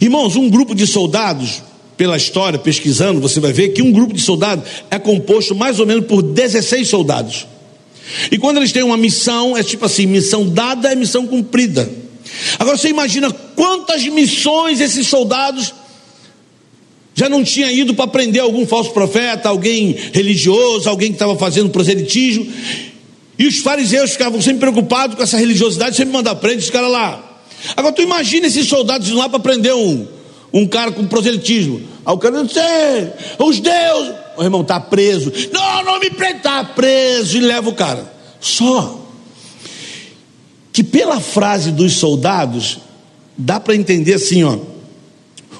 Irmãos, 0.00 0.36
um 0.36 0.48
grupo 0.48 0.74
de 0.74 0.86
soldados, 0.86 1.62
pela 1.96 2.16
história, 2.16 2.58
pesquisando, 2.58 3.20
você 3.20 3.40
vai 3.40 3.52
ver 3.52 3.70
que 3.70 3.82
um 3.82 3.90
grupo 3.90 4.14
de 4.14 4.20
soldados 4.20 4.68
é 4.90 4.98
composto 4.98 5.54
mais 5.54 5.80
ou 5.80 5.86
menos 5.86 6.06
por 6.06 6.22
16 6.22 6.88
soldados. 6.88 7.46
E 8.30 8.38
quando 8.38 8.58
eles 8.58 8.72
têm 8.72 8.82
uma 8.82 8.96
missão, 8.96 9.56
é 9.56 9.62
tipo 9.62 9.84
assim: 9.84 10.06
missão 10.06 10.48
dada 10.48 10.92
é 10.92 10.94
missão 10.94 11.26
cumprida. 11.26 11.90
Agora 12.58 12.76
você 12.76 12.88
imagina 12.88 13.30
quantas 13.30 14.06
missões 14.06 14.80
esses 14.80 15.06
soldados 15.06 15.72
já 17.14 17.30
não 17.30 17.42
tinham 17.42 17.70
ido 17.70 17.94
para 17.94 18.06
prender 18.06 18.42
algum 18.42 18.66
falso 18.66 18.90
profeta, 18.90 19.48
alguém 19.48 19.96
religioso, 20.12 20.88
alguém 20.88 21.08
que 21.08 21.14
estava 21.14 21.34
fazendo 21.36 21.70
proselitismo. 21.70 22.46
E 23.38 23.46
os 23.46 23.58
fariseus 23.58 24.12
ficavam 24.12 24.40
sempre 24.40 24.60
preocupados 24.60 25.16
com 25.16 25.22
essa 25.22 25.36
religiosidade, 25.36 25.96
sempre 25.96 26.12
mandar 26.12 26.34
prender 26.36 26.58
esse 26.58 26.72
cara 26.72 26.88
lá. 26.88 27.38
Agora 27.76 27.92
tu 27.92 28.02
imagina 28.02 28.46
esses 28.46 28.66
soldados 28.66 29.08
indo 29.08 29.18
lá 29.18 29.28
para 29.28 29.38
prender 29.38 29.74
um, 29.74 30.06
um 30.52 30.66
cara 30.66 30.90
com 30.92 31.06
proselitismo. 31.06 31.82
Aí 32.04 32.14
o 32.14 32.18
cara 32.18 32.44
diz, 32.44 32.56
os 33.38 33.60
deuses. 33.60 34.14
O 34.36 34.42
irmão 34.42 34.60
está 34.60 34.78
preso. 34.78 35.32
Não, 35.52 35.82
não 35.84 35.98
me 35.98 36.10
prende, 36.10 36.38
está 36.38 36.62
preso. 36.64 37.36
E 37.36 37.40
leva 37.40 37.68
o 37.68 37.74
cara. 37.74 38.12
Só 38.40 39.02
que 40.72 40.84
pela 40.84 41.20
frase 41.20 41.72
dos 41.72 41.94
soldados, 41.94 42.78
dá 43.36 43.58
para 43.58 43.74
entender 43.74 44.14
assim, 44.14 44.44
ó. 44.44 44.58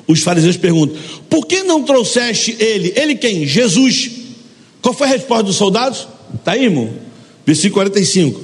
os 0.07 0.23
fariseus 0.23 0.57
perguntam: 0.59 0.97
Por 1.29 1.47
que 1.47 1.63
não 1.63 1.83
trouxeste 1.83 2.55
ele? 2.59 2.93
Ele 2.95 3.15
quem? 3.15 3.47
Jesus. 3.47 4.11
Qual 4.83 4.95
foi 4.95 5.07
a 5.09 5.11
resposta 5.11 5.45
dos 5.45 5.57
soldados? 5.57 6.07
Está 6.35 6.53
aí, 6.53 6.65
irmão? 6.65 7.06
Versículo 7.47 7.75
45. 7.75 8.41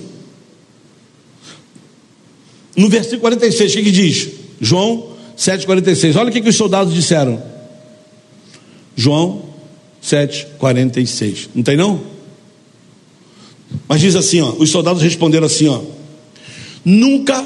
No 2.77 2.89
versículo 2.89 3.21
46, 3.21 3.73
o 3.73 3.75
que, 3.77 3.83
que 3.83 3.91
diz? 3.91 4.29
João 4.61 5.13
7,46. 5.37 6.17
Olha 6.17 6.31
o 6.31 6.33
que, 6.33 6.41
que 6.41 6.49
os 6.49 6.57
soldados 6.57 6.95
disseram. 6.95 7.43
João 8.97 9.43
7,46. 10.03 11.49
Não 11.55 11.63
tem 11.63 11.77
não? 11.77 12.01
Mas 13.89 14.01
diz 14.01 14.15
assim, 14.15 14.41
ó, 14.41 14.53
os 14.53 14.71
soldados 14.71 15.03
responderam 15.03 15.47
assim, 15.47 15.67
ó: 15.69 15.81
Nunca 16.85 17.45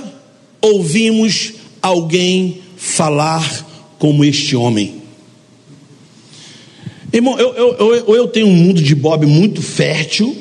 ouvimos 0.61 1.55
alguém 1.81 2.61
falar 2.77 3.67
como 3.99 4.25
este 4.25 4.57
homem. 4.57 5.03
Irmão, 7.13 7.39
eu, 7.39 7.55
eu, 7.55 7.77
eu, 7.79 8.17
eu, 8.17 8.29
tenho 8.29 8.47
um 8.47 8.55
mundo 8.55 8.83
de 8.83 8.95
Bob 8.95 9.25
muito 9.27 9.63
fértil, 9.63 10.37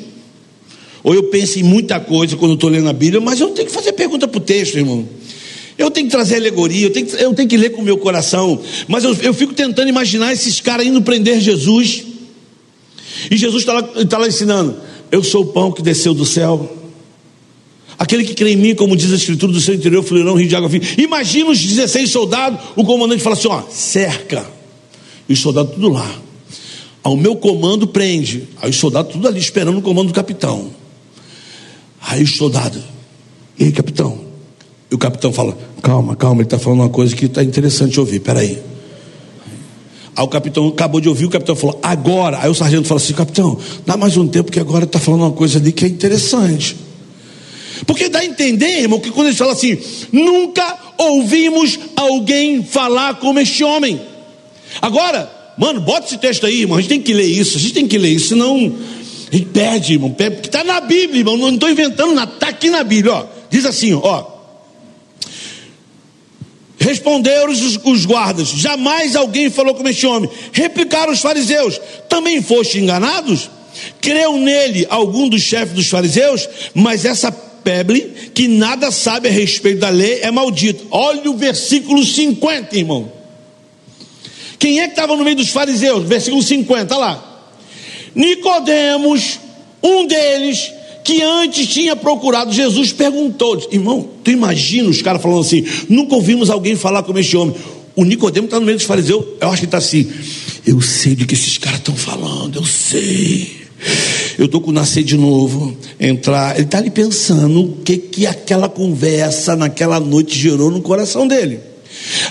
ou 1.06 1.14
eu 1.14 1.22
penso 1.22 1.56
em 1.60 1.62
muita 1.62 2.00
coisa 2.00 2.36
quando 2.36 2.54
estou 2.54 2.68
lendo 2.68 2.88
a 2.88 2.92
Bíblia, 2.92 3.20
mas 3.20 3.38
eu 3.38 3.50
tenho 3.50 3.68
que 3.68 3.72
fazer 3.72 3.92
pergunta 3.92 4.26
para 4.26 4.38
o 4.38 4.40
texto, 4.40 4.76
irmão. 4.76 5.08
Eu 5.78 5.88
tenho 5.88 6.08
que 6.08 6.10
trazer 6.10 6.34
alegoria, 6.34 6.86
eu 6.86 6.90
tenho 6.90 7.06
que, 7.06 7.14
eu 7.22 7.32
tenho 7.32 7.48
que 7.48 7.56
ler 7.56 7.70
com 7.70 7.80
o 7.80 7.84
meu 7.84 7.96
coração, 7.96 8.60
mas 8.88 9.04
eu, 9.04 9.14
eu 9.22 9.32
fico 9.32 9.54
tentando 9.54 9.88
imaginar 9.88 10.32
esses 10.32 10.60
caras 10.60 10.84
indo 10.84 11.00
prender 11.00 11.40
Jesus, 11.40 12.02
e 13.30 13.36
Jesus 13.36 13.62
está 13.62 13.74
lá, 13.74 13.82
tá 13.84 14.18
lá 14.18 14.26
ensinando: 14.26 14.78
Eu 15.12 15.22
sou 15.22 15.44
o 15.44 15.46
pão 15.46 15.70
que 15.70 15.80
desceu 15.80 16.12
do 16.12 16.26
céu. 16.26 16.76
Aquele 17.96 18.24
que 18.24 18.34
crê 18.34 18.54
em 18.54 18.56
mim, 18.56 18.74
como 18.74 18.96
diz 18.96 19.12
a 19.12 19.14
escritura 19.14 19.52
do 19.52 19.60
seu 19.60 19.74
interior, 19.74 20.02
fluirão 20.02 20.34
rio 20.34 20.48
de 20.48 20.56
água 20.56 20.68
viva. 20.68 20.86
Imagina 20.98 21.50
os 21.50 21.64
16 21.64 22.10
soldados, 22.10 22.58
o 22.74 22.84
comandante 22.84 23.22
fala 23.22 23.36
assim: 23.36 23.46
ó, 23.46 23.62
cerca. 23.70 24.44
E 25.28 25.34
os 25.34 25.38
soldados 25.38 25.72
tudo 25.72 25.88
lá. 25.88 26.20
Ao 27.00 27.16
meu 27.16 27.36
comando 27.36 27.86
prende. 27.86 28.48
Aí 28.60 28.70
os 28.70 28.76
soldados 28.76 29.12
tudo 29.12 29.28
ali 29.28 29.38
esperando 29.38 29.78
o 29.78 29.82
comando 29.82 30.08
do 30.08 30.12
capitão. 30.12 30.84
Aí 32.08 32.22
os 32.22 32.36
soldados, 32.36 32.82
e 33.58 33.64
aí, 33.64 33.72
capitão? 33.72 34.18
E 34.88 34.94
o 34.94 34.98
capitão 34.98 35.32
fala: 35.32 35.58
calma, 35.82 36.14
calma, 36.14 36.36
ele 36.36 36.46
está 36.46 36.58
falando 36.58 36.80
uma 36.80 36.88
coisa 36.88 37.16
que 37.16 37.26
está 37.26 37.42
interessante 37.42 37.98
ouvir, 37.98 38.20
peraí. 38.20 38.62
Aí 40.14 40.24
o 40.24 40.28
capitão 40.28 40.68
acabou 40.68 41.00
de 41.00 41.08
ouvir, 41.08 41.26
o 41.26 41.30
capitão 41.30 41.56
falou, 41.56 41.78
agora. 41.82 42.38
Aí 42.40 42.48
o 42.48 42.54
sargento 42.54 42.86
fala 42.86 43.00
assim: 43.00 43.12
capitão, 43.12 43.58
dá 43.84 43.96
mais 43.96 44.16
um 44.16 44.28
tempo 44.28 44.52
que 44.52 44.60
agora 44.60 44.84
está 44.84 45.00
falando 45.00 45.22
uma 45.22 45.32
coisa 45.32 45.58
ali 45.58 45.72
que 45.72 45.84
é 45.84 45.88
interessante. 45.88 46.76
Porque 47.84 48.08
dá 48.08 48.20
a 48.20 48.24
entender, 48.24 48.82
irmão, 48.82 49.00
que 49.00 49.10
quando 49.10 49.26
ele 49.26 49.36
fala 49.36 49.52
assim, 49.52 49.76
nunca 50.12 50.78
ouvimos 50.96 51.78
alguém 51.94 52.62
falar 52.62 53.16
como 53.16 53.40
este 53.40 53.64
homem. 53.64 54.00
Agora, 54.80 55.30
mano, 55.58 55.80
bota 55.80 56.06
esse 56.06 56.18
texto 56.18 56.46
aí, 56.46 56.62
irmão. 56.62 56.78
A 56.78 56.80
gente 56.80 56.88
tem 56.88 57.02
que 57.02 57.12
ler 57.12 57.26
isso, 57.26 57.58
a 57.58 57.60
gente 57.60 57.74
tem 57.74 57.86
que 57.86 57.98
ler 57.98 58.10
isso, 58.10 58.28
senão 58.28 58.72
a 59.30 59.36
gente 59.36 59.46
perde, 59.46 59.94
irmão. 59.94 60.10
Porque 60.10 60.48
está 60.48 60.62
na 60.62 60.80
Bíblia, 60.80 61.20
irmão. 61.20 61.36
Não 61.36 61.54
estou 61.54 61.68
inventando 61.68 62.14
nada, 62.14 62.32
está 62.32 62.48
aqui 62.48 62.70
na 62.70 62.84
Bíblia, 62.84 63.14
ó. 63.14 63.26
Diz 63.50 63.64
assim, 63.64 63.92
ó. 63.94 64.36
Responderam 66.78 67.50
os, 67.50 67.80
os, 67.84 68.04
guardas: 68.04 68.48
Jamais 68.50 69.16
alguém 69.16 69.50
falou 69.50 69.74
como 69.74 69.88
este 69.88 70.06
homem. 70.06 70.30
Replicaram 70.52 71.12
os 71.12 71.20
fariseus: 71.20 71.80
Também 72.08 72.40
foste 72.42 72.78
enganados? 72.78 73.50
Creu 74.00 74.36
nele 74.38 74.86
algum 74.88 75.28
dos 75.28 75.42
chefes 75.42 75.74
dos 75.74 75.88
fariseus, 75.88 76.48
mas 76.72 77.04
essa 77.04 77.30
peble, 77.32 78.30
que 78.32 78.46
nada 78.46 78.90
sabe 78.92 79.28
a 79.28 79.32
respeito 79.32 79.80
da 79.80 79.88
lei, 79.88 80.20
é 80.22 80.30
maldito. 80.30 80.86
Olha 80.90 81.28
o 81.30 81.36
versículo 81.36 82.04
50, 82.04 82.78
irmão. 82.78 83.10
Quem 84.58 84.80
é 84.80 84.84
que 84.84 84.92
estava 84.92 85.16
no 85.16 85.24
meio 85.24 85.36
dos 85.36 85.48
fariseus? 85.48 86.04
Versículo 86.04 86.42
50, 86.42 86.96
lá. 86.96 87.35
Nicodemos, 88.16 89.38
um 89.82 90.06
deles, 90.06 90.72
que 91.04 91.22
antes 91.22 91.68
tinha 91.68 91.94
procurado 91.94 92.50
Jesus, 92.52 92.92
perguntou: 92.92 93.68
Irmão, 93.70 94.08
tu 94.24 94.30
imagina 94.30 94.88
os 94.88 95.02
caras 95.02 95.20
falando 95.20 95.40
assim? 95.40 95.64
Nunca 95.88 96.14
ouvimos 96.14 96.48
alguém 96.48 96.74
falar 96.74 97.02
como 97.02 97.18
este 97.18 97.36
homem. 97.36 97.54
O 97.94 98.04
Nicodemo 98.04 98.46
está 98.46 98.58
no 98.58 98.64
meio 98.66 98.78
dos 98.78 98.86
fariseus, 98.86 99.24
eu 99.40 99.48
acho 99.48 99.60
que 99.60 99.66
está 99.66 99.78
assim. 99.78 100.10
Eu 100.66 100.80
sei 100.80 101.14
de 101.14 101.26
que 101.26 101.34
esses 101.34 101.58
caras 101.58 101.78
estão 101.78 101.94
falando, 101.94 102.56
eu 102.56 102.64
sei. 102.64 103.66
Eu 104.38 104.46
estou 104.46 104.60
com 104.60 104.72
nascer 104.72 105.04
de 105.04 105.16
novo, 105.16 105.76
entrar. 106.00 106.56
Ele 106.56 106.64
está 106.64 106.78
ali 106.78 106.90
pensando 106.90 107.60
o 107.60 107.76
que, 107.84 107.96
que 107.98 108.26
aquela 108.26 108.68
conversa 108.68 109.54
naquela 109.54 110.00
noite 110.00 110.38
gerou 110.38 110.70
no 110.70 110.80
coração 110.80 111.28
dele. 111.28 111.60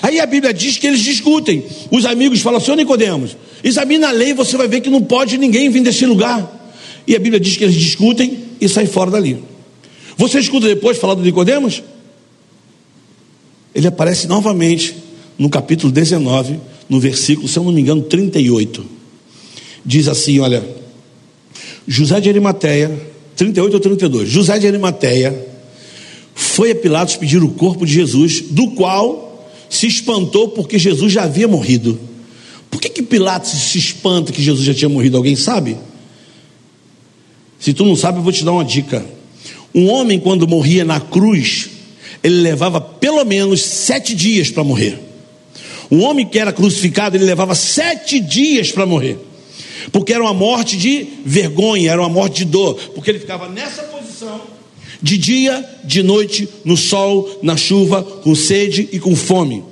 Aí 0.01 0.19
a 0.19 0.25
Bíblia 0.25 0.53
diz 0.53 0.77
que 0.77 0.87
eles 0.87 1.01
discutem. 1.01 1.63
Os 1.91 2.05
amigos 2.05 2.41
falam, 2.41 2.59
senhor 2.59 2.77
Nicodemos, 2.77 3.35
examina 3.63 4.09
a 4.09 4.11
lei, 4.11 4.33
você 4.33 4.57
vai 4.57 4.67
ver 4.67 4.81
que 4.81 4.89
não 4.89 5.01
pode 5.01 5.37
ninguém 5.37 5.69
vir 5.69 5.81
desse 5.81 6.05
lugar. 6.05 6.51
E 7.07 7.15
a 7.15 7.19
Bíblia 7.19 7.39
diz 7.39 7.57
que 7.57 7.63
eles 7.63 7.75
discutem 7.75 8.39
e 8.59 8.69
saem 8.69 8.87
fora 8.87 9.11
dali. 9.11 9.43
Você 10.17 10.39
escuta 10.39 10.67
depois 10.67 10.97
falar 10.97 11.15
do 11.15 11.21
Nicodemos? 11.21 11.83
Ele 13.73 13.87
aparece 13.87 14.27
novamente 14.27 14.95
no 15.37 15.49
capítulo 15.49 15.91
19, 15.91 16.59
no 16.89 16.99
versículo, 16.99 17.47
se 17.47 17.57
eu 17.57 17.63
não 17.63 17.71
me 17.71 17.81
engano, 17.81 18.01
38. 18.01 18.85
Diz 19.85 20.07
assim: 20.07 20.39
olha, 20.39 20.63
José 21.87 22.19
de 22.21 22.29
Arimateia, 22.29 22.97
38 23.35 23.73
ou 23.73 23.79
32, 23.79 24.29
José 24.29 24.57
de 24.57 24.67
Arimateia 24.67 25.53
foi 26.33 26.71
a 26.71 26.75
Pilatos 26.75 27.15
pedir 27.15 27.43
o 27.43 27.49
corpo 27.49 27.85
de 27.85 27.93
Jesus, 27.93 28.41
do 28.41 28.71
qual 28.71 29.24
se 29.75 29.87
espantou 29.87 30.49
porque 30.49 30.79
Jesus 30.79 31.11
já 31.11 31.23
havia 31.23 31.47
morrido. 31.47 31.99
Por 32.69 32.81
que, 32.81 32.89
que 32.89 33.03
Pilatos 33.03 33.51
se 33.51 33.77
espanta 33.77 34.31
que 34.31 34.41
Jesus 34.41 34.65
já 34.65 34.73
tinha 34.73 34.89
morrido? 34.89 35.17
Alguém 35.17 35.35
sabe? 35.35 35.77
Se 37.59 37.73
tu 37.73 37.85
não 37.85 37.95
sabe, 37.95 38.19
eu 38.19 38.23
vou 38.23 38.31
te 38.31 38.43
dar 38.43 38.51
uma 38.51 38.65
dica. 38.65 39.05
Um 39.73 39.89
homem, 39.89 40.19
quando 40.19 40.47
morria 40.47 40.85
na 40.85 40.99
cruz, 40.99 41.69
ele 42.23 42.41
levava 42.41 42.79
pelo 42.79 43.23
menos 43.23 43.61
sete 43.61 44.15
dias 44.15 44.49
para 44.49 44.63
morrer. 44.63 44.99
Um 45.91 46.01
homem 46.01 46.25
que 46.25 46.39
era 46.39 46.51
crucificado, 46.51 47.15
ele 47.15 47.25
levava 47.25 47.53
sete 47.55 48.19
dias 48.19 48.71
para 48.71 48.85
morrer. 48.85 49.17
Porque 49.91 50.13
era 50.13 50.23
uma 50.23 50.33
morte 50.33 50.77
de 50.77 51.07
vergonha, 51.25 51.91
era 51.91 52.01
uma 52.01 52.09
morte 52.09 52.37
de 52.37 52.45
dor. 52.45 52.75
Porque 52.93 53.11
ele 53.11 53.19
ficava 53.19 53.47
nessa 53.47 53.83
posição, 53.83 54.41
de 55.05 55.19
dia, 55.19 55.63
de 55.83 56.01
noite, 56.01 56.49
no 56.63 56.75
sol, 56.75 57.39
na 57.43 57.55
chuva, 57.55 58.01
com 58.01 58.33
sede 58.33 58.89
e 58.91 58.99
com 58.99 59.15
fome. 59.15 59.63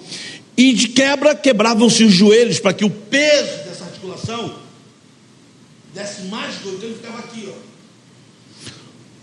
E 0.56 0.74
de 0.74 0.90
quebra, 0.90 1.34
quebravam-se 1.34 2.04
os 2.04 2.14
joelhos 2.14 2.60
para 2.60 2.72
que 2.72 2.86
o 2.86 2.90
peso 2.90 3.64
dessa 3.68 3.86
articulação 3.86 4.54
desse 5.92 6.22
mais 6.28 6.54
dor. 6.58 6.74
Então 6.76 6.88
ele 6.88 6.98
ficava 6.98 7.18
aqui, 7.18 7.48
ó 7.50 7.74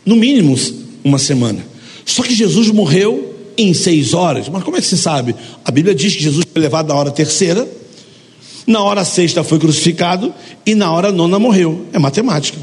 no 0.04 0.16
mínimo 0.16 0.56
uma 1.04 1.18
semana. 1.18 1.64
Só 2.04 2.24
que 2.24 2.34
Jesus 2.34 2.68
morreu 2.68 3.32
em 3.56 3.72
seis 3.72 4.12
horas. 4.12 4.48
Mas 4.48 4.64
como 4.64 4.76
é 4.76 4.80
que 4.80 4.86
se 4.88 4.98
sabe? 4.98 5.36
A 5.64 5.70
Bíblia 5.70 5.94
diz 5.94 6.16
que 6.16 6.22
Jesus 6.24 6.44
foi 6.52 6.61
levado 6.61 6.88
na 6.88 6.94
hora 6.96 7.12
terceira, 7.12 7.68
na 8.66 8.82
hora 8.82 9.04
sexta 9.04 9.44
foi 9.44 9.61
crucificado 9.61 10.34
e 10.66 10.74
na 10.74 10.90
hora 10.90 11.12
nona 11.12 11.38
morreu. 11.38 11.86
É 11.92 11.98
matemática. 12.00 12.58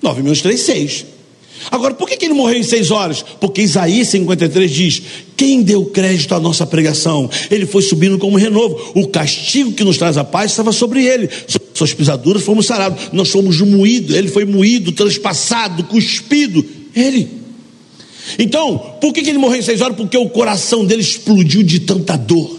9 0.00 0.22
menos 0.22 0.40
3, 0.40 0.60
6. 0.60 1.06
Agora, 1.70 1.94
por 1.94 2.08
que, 2.08 2.24
ele 2.24 2.34
morreu 2.34 2.58
em 2.58 2.62
seis 2.62 2.90
horas? 2.90 3.24
Porque 3.40 3.60
Isaías 3.60 4.08
53 4.08 4.70
diz: 4.70 5.02
Quem 5.36 5.62
deu 5.62 5.84
crédito 5.86 6.34
à 6.34 6.40
nossa 6.40 6.66
pregação? 6.66 7.28
Ele 7.50 7.66
foi 7.66 7.82
subindo 7.82 8.18
como 8.18 8.38
renovo. 8.38 8.92
O 8.94 9.08
castigo 9.08 9.72
que 9.72 9.84
nos 9.84 9.98
traz 9.98 10.16
a 10.16 10.24
paz 10.24 10.52
estava 10.52 10.72
sobre 10.72 11.04
ele. 11.04 11.28
Suas 11.74 11.92
pisaduras 11.92 12.42
fomos 12.42 12.66
sarados. 12.66 13.10
Nós 13.12 13.30
fomos 13.30 13.60
moídos. 13.60 14.14
Ele 14.14 14.28
foi 14.28 14.44
moído, 14.44 14.92
transpassado, 14.92 15.84
cuspido. 15.84 16.64
Ele. 16.94 17.28
Então, 18.38 18.78
por 19.00 19.12
que, 19.12 19.22
que 19.22 19.30
ele 19.30 19.38
morreu 19.38 19.58
em 19.58 19.62
seis 19.62 19.80
horas? 19.80 19.96
Porque 19.96 20.16
o 20.16 20.28
coração 20.28 20.84
dele 20.84 21.02
explodiu 21.02 21.62
de 21.62 21.80
tanta 21.80 22.16
dor. 22.16 22.58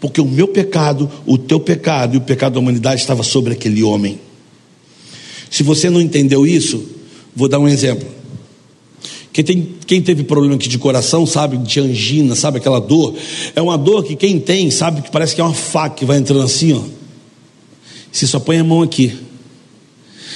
Porque 0.00 0.20
o 0.20 0.26
meu 0.26 0.48
pecado, 0.48 1.10
o 1.24 1.38
teu 1.38 1.60
pecado 1.60 2.14
e 2.14 2.18
o 2.18 2.20
pecado 2.20 2.54
da 2.54 2.60
humanidade 2.60 3.00
estava 3.00 3.22
sobre 3.22 3.52
aquele 3.52 3.82
homem. 3.82 4.18
Se 5.50 5.62
você 5.62 5.88
não 5.88 6.00
entendeu 6.00 6.46
isso, 6.46 6.84
vou 7.34 7.48
dar 7.48 7.58
um 7.58 7.68
exemplo. 7.68 8.15
Quem, 9.36 9.44
tem, 9.44 9.68
quem 9.86 10.00
teve 10.00 10.24
problema 10.24 10.54
aqui 10.54 10.66
de 10.66 10.78
coração 10.78 11.26
sabe 11.26 11.58
de 11.58 11.78
angina, 11.78 12.34
sabe 12.34 12.56
aquela 12.56 12.80
dor. 12.80 13.14
É 13.54 13.60
uma 13.60 13.76
dor 13.76 14.02
que 14.02 14.16
quem 14.16 14.40
tem 14.40 14.70
sabe 14.70 15.02
que 15.02 15.10
parece 15.10 15.34
que 15.34 15.42
é 15.42 15.44
uma 15.44 15.52
faca 15.52 15.94
que 15.94 16.06
vai 16.06 16.16
entrando 16.16 16.42
assim, 16.42 16.72
ó. 16.72 16.80
Você 18.10 18.26
só 18.26 18.40
põe 18.40 18.56
a 18.56 18.64
mão 18.64 18.80
aqui. 18.80 19.14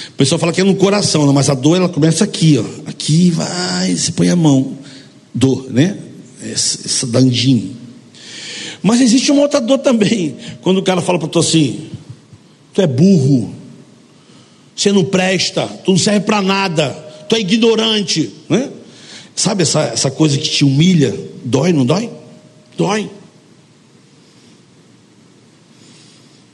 O 0.09 0.11
pessoal 0.11 0.37
fala 0.37 0.53
que 0.53 0.61
é 0.61 0.63
no 0.63 0.75
coração, 0.75 1.33
mas 1.33 1.49
a 1.49 1.55
dor 1.55 1.77
ela 1.77 1.89
começa 1.89 2.23
aqui, 2.23 2.59
ó. 2.59 2.89
Aqui 2.91 3.31
vai, 3.31 3.95
você 3.95 4.11
põe 4.11 4.29
a 4.29 4.35
mão. 4.35 4.77
Dor, 5.33 5.65
né? 5.71 5.97
Essa, 6.43 6.85
essa 6.85 7.07
dandinho. 7.07 7.75
Mas 8.83 9.01
existe 9.01 9.31
uma 9.31 9.41
outra 9.41 9.59
dor 9.59 9.79
também. 9.79 10.35
Quando 10.61 10.77
o 10.77 10.83
cara 10.83 11.01
fala 11.01 11.17
para 11.17 11.27
tu 11.27 11.39
assim: 11.39 11.87
Tu 12.71 12.83
é 12.83 12.87
burro. 12.87 13.51
Você 14.75 14.91
não 14.91 15.03
presta, 15.03 15.65
tu 15.83 15.89
não 15.89 15.97
serve 15.97 16.19
para 16.19 16.39
nada, 16.39 16.89
tu 17.27 17.35
é 17.35 17.39
ignorante, 17.39 18.29
né? 18.47 18.69
Sabe 19.35 19.63
essa, 19.63 19.81
essa 19.83 20.11
coisa 20.11 20.37
que 20.37 20.49
te 20.49 20.63
humilha? 20.63 21.17
Dói, 21.43 21.73
não 21.73 21.85
dói? 21.85 22.09
Dói. 22.77 23.09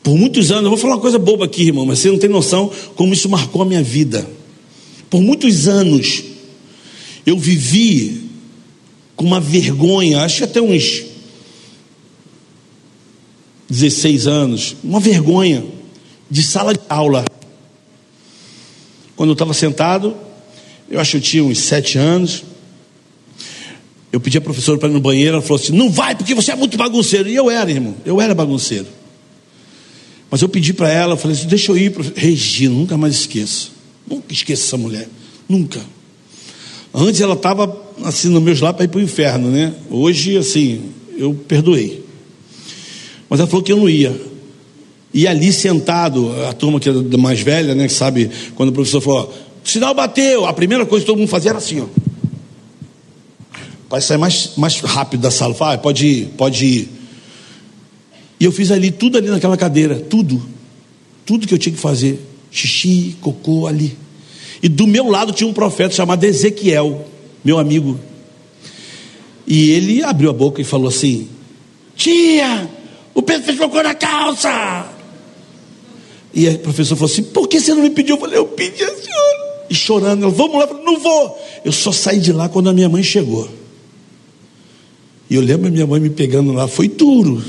Por 0.03 0.17
muitos 0.17 0.51
anos, 0.51 0.63
eu 0.63 0.69
vou 0.69 0.77
falar 0.77 0.95
uma 0.95 1.01
coisa 1.01 1.19
boba 1.19 1.45
aqui, 1.45 1.63
irmão, 1.63 1.85
mas 1.85 1.99
você 1.99 2.09
não 2.09 2.17
tem 2.17 2.29
noção 2.29 2.71
como 2.95 3.13
isso 3.13 3.27
marcou 3.27 3.61
a 3.61 3.65
minha 3.65 3.83
vida. 3.83 4.25
Por 5.09 5.21
muitos 5.21 5.67
anos, 5.67 6.23
eu 7.25 7.37
vivi 7.37 8.29
com 9.17 9.25
uma 9.25 9.41
vergonha, 9.41 10.21
acho 10.21 10.37
que 10.37 10.43
até 10.45 10.61
uns 10.61 11.03
16 13.69 14.27
anos, 14.27 14.77
uma 14.81 14.99
vergonha 14.99 15.65
de 16.29 16.41
sala 16.41 16.73
de 16.73 16.79
aula. 16.87 17.25
Quando 19.15 19.31
eu 19.31 19.33
estava 19.33 19.53
sentado, 19.53 20.15
eu 20.89 20.99
acho 20.99 21.11
que 21.11 21.17
eu 21.17 21.21
tinha 21.21 21.43
uns 21.43 21.59
sete 21.59 21.97
anos. 21.97 22.43
Eu 24.11 24.19
pedi 24.19 24.37
a 24.37 24.41
professora 24.41 24.77
para 24.77 24.89
ir 24.89 24.93
no 24.93 24.99
banheiro, 24.99 25.33
ela 25.33 25.41
falou 25.41 25.61
assim: 25.61 25.73
não 25.73 25.89
vai, 25.89 26.15
porque 26.15 26.33
você 26.33 26.51
é 26.51 26.55
muito 26.55 26.77
bagunceiro. 26.77 27.27
E 27.27 27.35
eu 27.35 27.49
era, 27.49 27.69
irmão, 27.69 27.95
eu 28.05 28.21
era 28.21 28.33
bagunceiro. 28.33 28.87
Mas 30.29 30.41
eu 30.41 30.49
pedi 30.49 30.73
para 30.73 30.89
ela, 30.89 31.13
eu 31.13 31.17
falei 31.17 31.35
assim: 31.35 31.47
deixa 31.47 31.71
eu 31.71 31.77
ir, 31.77 31.93
Regina, 32.15 32.73
nunca 32.73 32.97
mais 32.97 33.15
esqueço. 33.15 33.71
Nunca 34.09 34.33
esqueço 34.33 34.65
essa 34.65 34.77
mulher, 34.77 35.07
nunca. 35.47 35.81
Antes 36.93 37.19
ela 37.21 37.33
estava 37.33 37.85
assim 38.03 38.29
nos 38.29 38.41
meus 38.41 38.61
lábios 38.61 38.77
para 38.77 38.85
ir 38.85 38.87
para 38.87 38.99
o 38.99 39.03
inferno, 39.03 39.49
né? 39.49 39.73
Hoje, 39.89 40.37
assim, 40.37 40.81
eu 41.17 41.33
perdoei. 41.33 42.03
Mas 43.29 43.39
ela 43.39 43.47
falou 43.47 43.63
que 43.63 43.71
eu 43.71 43.77
não 43.77 43.89
ia. 43.89 44.15
E 45.13 45.27
ali 45.27 45.51
sentado, 45.51 46.31
a 46.47 46.53
turma 46.53 46.79
que 46.79 46.89
é 46.89 47.17
mais 47.17 47.41
velha, 47.41 47.73
né, 47.73 47.87
que 47.87 47.93
sabe, 47.93 48.29
quando 48.55 48.69
o 48.69 48.71
professor 48.71 49.01
falou, 49.01 49.33
o 49.63 49.67
sinal 49.67 49.93
bateu, 49.93 50.45
a 50.45 50.53
primeira 50.53 50.85
coisa 50.85 51.03
que 51.03 51.11
todo 51.11 51.17
mundo 51.17 51.29
fazia 51.29 51.51
era 51.51 51.57
assim, 51.57 51.81
ó. 51.81 52.06
Para 53.89 54.01
sair 54.01 54.17
mais, 54.17 54.51
mais 54.57 54.79
rápido 54.79 55.21
da 55.21 55.31
sala, 55.31 55.55
ah, 55.59 55.77
pode 55.77 56.05
ir, 56.05 56.25
pode 56.37 56.65
ir. 56.65 56.89
E 58.39 58.45
eu 58.45 58.51
fiz 58.51 58.71
ali, 58.71 58.91
tudo 58.91 59.17
ali 59.17 59.29
naquela 59.29 59.57
cadeira, 59.57 59.95
tudo. 59.95 60.41
Tudo 61.25 61.47
que 61.47 61.53
eu 61.53 61.57
tinha 61.57 61.73
que 61.73 61.81
fazer. 61.81 62.19
Xixi, 62.51 63.15
cocô 63.21 63.67
ali. 63.67 63.97
E 64.61 64.67
do 64.67 64.87
meu 64.87 65.07
lado 65.09 65.31
tinha 65.31 65.47
um 65.47 65.53
profeta 65.53 65.95
chamado 65.95 66.23
Ezequiel, 66.23 67.05
meu 67.43 67.57
amigo. 67.57 67.99
E 69.45 69.71
ele 69.71 70.03
abriu 70.03 70.29
a 70.29 70.33
boca 70.33 70.61
e 70.61 70.63
falou 70.63 70.89
assim: 70.89 71.29
Tia, 71.95 72.69
o 73.13 73.21
Pedro 73.21 73.43
fez 73.43 73.57
cocô 73.57 73.81
na 73.81 73.95
calça. 73.95 74.87
E 76.33 76.47
a 76.47 76.57
professora 76.57 76.97
falou 76.97 77.11
assim: 77.11 77.23
Por 77.23 77.47
que 77.47 77.59
você 77.59 77.73
não 77.73 77.81
me 77.81 77.89
pediu? 77.89 78.15
Eu 78.15 78.19
falei: 78.19 78.37
Eu 78.37 78.47
pedi 78.47 78.83
a 78.83 78.87
senhora. 78.87 79.47
E 79.69 79.75
chorando, 79.75 80.23
ela, 80.23 80.31
vamos 80.31 80.55
lá. 80.55 80.63
Eu 80.63 80.67
falei, 80.67 80.83
não 80.83 80.99
vou. 80.99 81.39
Eu 81.63 81.71
só 81.71 81.91
saí 81.91 82.19
de 82.19 82.31
lá 82.31 82.47
quando 82.47 82.69
a 82.69 82.73
minha 82.73 82.89
mãe 82.89 83.03
chegou. 83.03 83.49
E 85.29 85.35
eu 85.35 85.41
lembro 85.41 85.71
minha 85.71 85.85
mãe 85.85 85.99
me 85.99 86.09
pegando 86.09 86.53
lá, 86.53 86.67
foi 86.67 86.87
duro. 86.87 87.43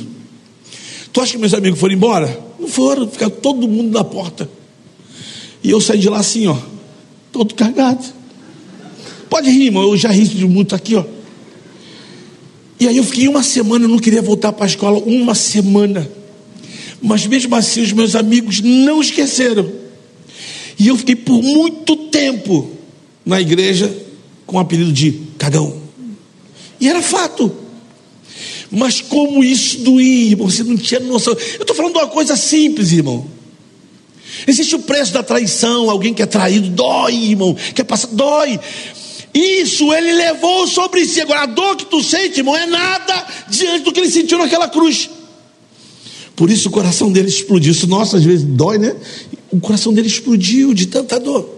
Tu 1.12 1.20
acha 1.20 1.32
que 1.32 1.38
meus 1.38 1.54
amigos 1.54 1.78
foram 1.78 1.94
embora? 1.94 2.48
Não 2.58 2.68
foram, 2.68 3.08
ficaram 3.08 3.32
todo 3.32 3.68
mundo 3.68 3.92
na 3.92 4.04
porta. 4.04 4.48
E 5.62 5.70
eu 5.70 5.80
saí 5.80 5.98
de 5.98 6.08
lá 6.08 6.18
assim, 6.18 6.46
ó, 6.46 6.56
todo 7.32 7.54
cagado. 7.54 8.04
Pode 9.30 9.50
rir, 9.50 9.66
irmão, 9.66 9.82
eu 9.82 9.96
já 9.96 10.10
ri 10.10 10.24
de 10.24 10.46
muito 10.46 10.74
aqui, 10.74 10.94
ó. 10.94 11.04
E 12.80 12.86
aí 12.86 12.96
eu 12.96 13.04
fiquei 13.04 13.28
uma 13.28 13.42
semana, 13.42 13.84
eu 13.84 13.88
não 13.88 13.98
queria 13.98 14.22
voltar 14.22 14.52
para 14.52 14.64
a 14.64 14.68
escola, 14.68 14.98
uma 14.98 15.34
semana. 15.34 16.08
Mas 17.02 17.26
mesmo 17.26 17.54
assim, 17.54 17.82
os 17.82 17.92
meus 17.92 18.14
amigos 18.14 18.60
não 18.60 19.00
esqueceram. 19.00 19.70
E 20.78 20.88
eu 20.88 20.96
fiquei 20.96 21.16
por 21.16 21.42
muito 21.42 21.96
tempo 21.96 22.70
na 23.26 23.40
igreja 23.40 23.94
com 24.46 24.56
o 24.56 24.60
apelido 24.60 24.92
de 24.92 25.12
cagão. 25.36 25.76
E 26.80 26.88
era 26.88 27.02
fato. 27.02 27.52
Mas 28.70 29.00
como 29.00 29.42
isso 29.42 29.78
doía, 29.78 30.30
irmão, 30.30 30.48
você 30.48 30.62
não 30.62 30.76
tinha 30.76 31.00
noção. 31.00 31.32
Eu 31.54 31.62
estou 31.62 31.74
falando 31.74 31.94
de 31.94 31.98
uma 31.98 32.08
coisa 32.08 32.36
simples, 32.36 32.92
irmão. 32.92 33.26
Existe 34.46 34.74
o 34.76 34.80
preço 34.80 35.12
da 35.12 35.22
traição, 35.22 35.90
alguém 35.90 36.12
que 36.12 36.22
é 36.22 36.26
traído, 36.26 36.68
dói, 36.70 37.14
irmão, 37.14 37.56
quer 37.74 37.84
passar, 37.84 38.08
dói. 38.08 38.60
Isso 39.34 39.92
ele 39.92 40.12
levou 40.12 40.66
sobre 40.66 41.04
si. 41.06 41.20
Agora, 41.20 41.42
a 41.42 41.46
dor 41.46 41.76
que 41.76 41.86
tu 41.86 42.02
sente, 42.02 42.40
irmão, 42.40 42.56
é 42.56 42.66
nada 42.66 43.26
diante 43.48 43.84
do 43.84 43.92
que 43.92 44.00
ele 44.00 44.10
sentiu 44.10 44.38
naquela 44.38 44.68
cruz. 44.68 45.08
Por 46.36 46.50
isso 46.50 46.68
o 46.68 46.72
coração 46.72 47.10
dele 47.10 47.28
explodiu. 47.28 47.72
Isso, 47.72 47.86
nossa, 47.86 48.16
às 48.16 48.24
vezes 48.24 48.44
dói, 48.44 48.78
né? 48.78 48.94
O 49.50 49.58
coração 49.58 49.92
dele 49.92 50.06
explodiu 50.06 50.72
de 50.72 50.86
tanta 50.86 51.18
dor. 51.18 51.56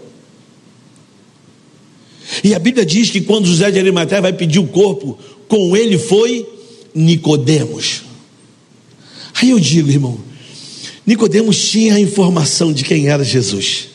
E 2.43 2.55
a 2.55 2.59
Bíblia 2.59 2.85
diz 2.85 3.09
que 3.09 3.21
quando 3.21 3.45
José 3.45 3.69
de 3.69 3.77
Arimateia 3.77 4.21
vai 4.21 4.33
pedir 4.33 4.59
o 4.59 4.67
corpo, 4.67 5.19
com 5.47 5.75
ele 5.75 5.97
foi 5.97 6.47
Nicodemos. 6.93 8.03
Aí 9.41 9.49
eu 9.49 9.59
digo, 9.59 9.89
irmão, 9.89 10.19
Nicodemos 11.05 11.69
tinha 11.69 11.95
a 11.95 11.99
informação 11.99 12.71
de 12.71 12.83
quem 12.83 13.07
era 13.07 13.23
Jesus. 13.23 13.87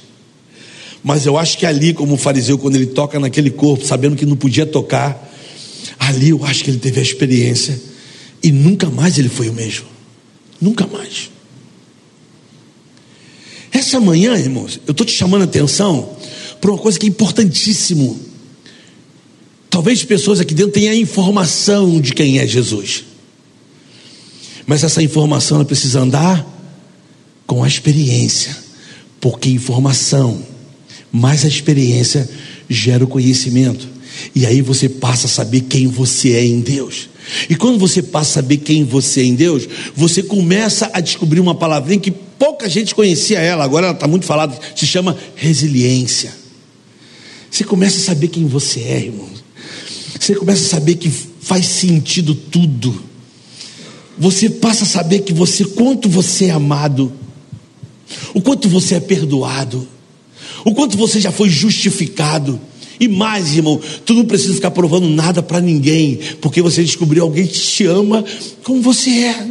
Mas 1.02 1.24
eu 1.24 1.38
acho 1.38 1.56
que 1.56 1.64
ali, 1.64 1.94
como 1.94 2.14
o 2.14 2.16
fariseu, 2.16 2.58
quando 2.58 2.76
ele 2.76 2.86
toca 2.86 3.20
naquele 3.20 3.50
corpo, 3.50 3.86
sabendo 3.86 4.16
que 4.16 4.26
não 4.26 4.36
podia 4.36 4.66
tocar, 4.66 5.32
ali 5.98 6.30
eu 6.30 6.44
acho 6.44 6.64
que 6.64 6.70
ele 6.70 6.78
teve 6.78 6.98
a 6.98 7.02
experiência 7.02 7.80
e 8.42 8.50
nunca 8.50 8.90
mais 8.90 9.18
ele 9.18 9.28
foi 9.28 9.48
o 9.48 9.52
mesmo. 9.52 9.86
Nunca 10.60 10.86
mais. 10.86 11.30
Essa 13.70 14.00
manhã, 14.00 14.36
irmãos, 14.36 14.80
eu 14.86 14.92
estou 14.92 15.06
te 15.06 15.12
chamando 15.12 15.42
a 15.42 15.44
atenção 15.44 16.16
para 16.60 16.70
uma 16.70 16.78
coisa 16.78 16.98
que 16.98 17.06
é 17.06 17.08
importantíssimo. 17.08 18.18
Talvez 19.76 20.02
pessoas 20.02 20.40
aqui 20.40 20.54
dentro 20.54 20.72
tenham 20.72 20.90
a 20.90 20.96
informação 20.96 22.00
de 22.00 22.14
quem 22.14 22.38
é 22.38 22.46
Jesus. 22.46 23.04
Mas 24.66 24.82
essa 24.82 25.02
informação 25.02 25.58
ela 25.58 25.66
precisa 25.66 26.00
andar 26.00 26.46
com 27.46 27.62
a 27.62 27.68
experiência. 27.68 28.56
Porque 29.20 29.50
informação 29.50 30.42
mais 31.12 31.44
a 31.44 31.48
experiência 31.48 32.26
gera 32.70 33.04
o 33.04 33.06
conhecimento. 33.06 33.86
E 34.34 34.46
aí 34.46 34.62
você 34.62 34.88
passa 34.88 35.26
a 35.26 35.28
saber 35.28 35.60
quem 35.68 35.86
você 35.86 36.32
é 36.32 36.42
em 36.42 36.60
Deus. 36.60 37.10
E 37.50 37.54
quando 37.54 37.78
você 37.78 38.02
passa 38.02 38.30
a 38.30 38.42
saber 38.42 38.56
quem 38.56 38.82
você 38.82 39.20
é 39.20 39.24
em 39.24 39.34
Deus, 39.34 39.68
você 39.94 40.22
começa 40.22 40.88
a 40.90 41.00
descobrir 41.00 41.40
uma 41.40 41.54
palavrinha 41.54 42.00
que 42.00 42.10
pouca 42.10 42.66
gente 42.66 42.94
conhecia 42.94 43.40
ela, 43.40 43.62
agora 43.62 43.88
ela 43.88 43.94
está 43.94 44.08
muito 44.08 44.24
falada, 44.24 44.58
se 44.74 44.86
chama 44.86 45.18
resiliência. 45.34 46.32
Você 47.50 47.62
começa 47.62 47.98
a 47.98 48.04
saber 48.04 48.28
quem 48.28 48.46
você 48.46 48.80
é, 48.80 49.04
irmão. 49.04 49.35
Você 50.18 50.34
começa 50.34 50.64
a 50.64 50.68
saber 50.68 50.96
que 50.96 51.10
faz 51.10 51.66
sentido 51.66 52.34
tudo. 52.34 53.02
Você 54.18 54.48
passa 54.48 54.84
a 54.84 54.86
saber 54.86 55.20
que 55.20 55.32
você, 55.32 55.64
quanto 55.64 56.08
você 56.08 56.46
é 56.46 56.50
amado, 56.50 57.12
o 58.32 58.40
quanto 58.40 58.68
você 58.68 58.94
é 58.94 59.00
perdoado 59.00 59.86
o 60.66 60.74
quanto 60.74 60.96
você 60.96 61.20
já 61.20 61.30
foi 61.30 61.48
justificado. 61.48 62.60
E 62.98 63.06
mais, 63.06 63.54
irmão, 63.54 63.80
tu 64.04 64.14
não 64.14 64.24
precisa 64.24 64.54
ficar 64.54 64.72
provando 64.72 65.08
nada 65.08 65.40
para 65.40 65.60
ninguém, 65.60 66.18
porque 66.40 66.60
você 66.60 66.82
descobriu 66.82 67.22
alguém 67.22 67.46
que 67.46 67.56
te 67.56 67.86
ama 67.86 68.24
como 68.64 68.82
você 68.82 69.10
é. 69.10 69.46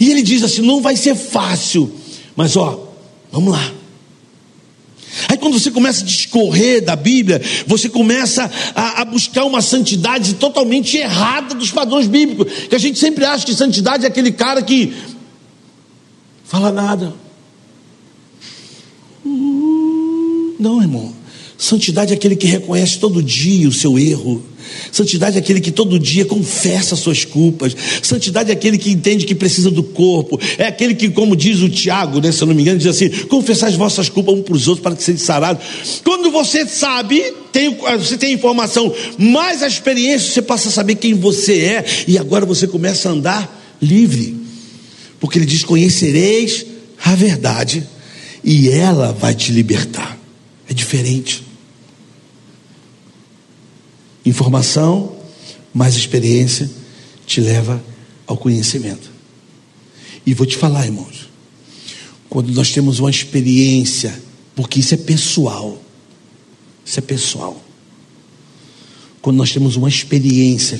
E 0.00 0.10
ele 0.10 0.22
diz 0.22 0.42
assim: 0.42 0.62
não 0.62 0.80
vai 0.80 0.96
ser 0.96 1.14
fácil, 1.14 1.88
mas 2.34 2.56
ó, 2.56 2.92
vamos 3.30 3.52
lá. 3.52 3.74
Aí 5.28 5.36
quando 5.36 5.58
você 5.58 5.70
começa 5.70 6.02
a 6.02 6.06
discorrer 6.06 6.84
da 6.84 6.96
Bíblia, 6.96 7.40
você 7.66 7.88
começa 7.88 8.50
a, 8.74 9.02
a, 9.02 9.04
buscar 9.04 9.44
uma 9.44 9.62
santidade 9.62 10.34
totalmente 10.34 10.96
errada 10.96 11.54
dos 11.54 11.70
padrões 11.70 12.06
bíblicos. 12.06 12.52
Que 12.68 12.74
a 12.74 12.78
gente 12.78 12.98
sempre 12.98 13.24
acha 13.24 13.44
que 13.44 13.54
santidade 13.54 14.04
é 14.04 14.08
aquele 14.08 14.32
cara 14.32 14.62
que 14.62 14.92
fala 16.44 16.70
nada, 16.70 17.14
Não, 20.58 20.82
irmão. 20.82 21.17
Santidade 21.58 22.12
é 22.12 22.16
aquele 22.16 22.36
que 22.36 22.46
reconhece 22.46 23.00
todo 23.00 23.20
dia 23.20 23.68
o 23.68 23.72
seu 23.72 23.98
erro. 23.98 24.40
Santidade 24.92 25.36
é 25.36 25.40
aquele 25.40 25.60
que 25.60 25.72
todo 25.72 25.98
dia 25.98 26.24
confessa 26.24 26.94
suas 26.94 27.24
culpas. 27.24 27.74
Santidade 28.00 28.50
é 28.50 28.52
aquele 28.52 28.78
que 28.78 28.92
entende 28.92 29.26
que 29.26 29.34
precisa 29.34 29.68
do 29.68 29.82
corpo. 29.82 30.40
É 30.56 30.66
aquele 30.66 30.94
que, 30.94 31.10
como 31.10 31.34
diz 31.34 31.60
o 31.60 31.68
Tiago, 31.68 32.20
né, 32.20 32.30
se 32.30 32.40
eu 32.40 32.46
não 32.46 32.54
me 32.54 32.62
engano, 32.62 32.78
diz 32.78 32.86
assim: 32.86 33.08
confessar 33.26 33.66
as 33.66 33.74
vossas 33.74 34.08
culpas 34.08 34.36
um 34.36 34.42
para 34.42 34.54
os 34.54 34.68
outros 34.68 34.84
para 34.84 34.94
que 34.94 35.02
sejam 35.02 35.20
sarados. 35.20 35.64
Quando 36.04 36.30
você 36.30 36.64
sabe, 36.64 37.24
tem, 37.52 37.76
você 37.98 38.16
tem 38.16 38.34
informação, 38.34 38.94
mais 39.18 39.60
a 39.60 39.66
experiência, 39.66 40.30
você 40.30 40.42
passa 40.42 40.68
a 40.68 40.72
saber 40.72 40.94
quem 40.94 41.14
você 41.14 41.58
é. 41.60 41.84
E 42.06 42.16
agora 42.16 42.46
você 42.46 42.68
começa 42.68 43.08
a 43.08 43.12
andar 43.12 43.76
livre. 43.82 44.36
Porque 45.18 45.40
ele 45.40 45.46
diz: 45.46 45.64
conhecereis 45.64 46.64
a 47.04 47.16
verdade, 47.16 47.82
e 48.44 48.68
ela 48.68 49.12
vai 49.12 49.34
te 49.34 49.50
libertar. 49.50 50.16
É 50.70 50.72
diferente. 50.72 51.47
Informação 54.28 55.16
mais 55.72 55.96
experiência 55.96 56.70
te 57.26 57.40
leva 57.40 57.82
ao 58.26 58.36
conhecimento. 58.36 59.10
E 60.26 60.34
vou 60.34 60.46
te 60.46 60.54
falar, 60.54 60.84
irmãos, 60.84 61.30
quando 62.28 62.52
nós 62.52 62.70
temos 62.70 62.98
uma 62.98 63.08
experiência, 63.08 64.22
porque 64.54 64.80
isso 64.80 64.92
é 64.92 64.98
pessoal, 64.98 65.82
isso 66.84 66.98
é 66.98 67.00
pessoal. 67.00 67.58
Quando 69.22 69.38
nós 69.38 69.50
temos 69.50 69.76
uma 69.76 69.88
experiência, 69.88 70.78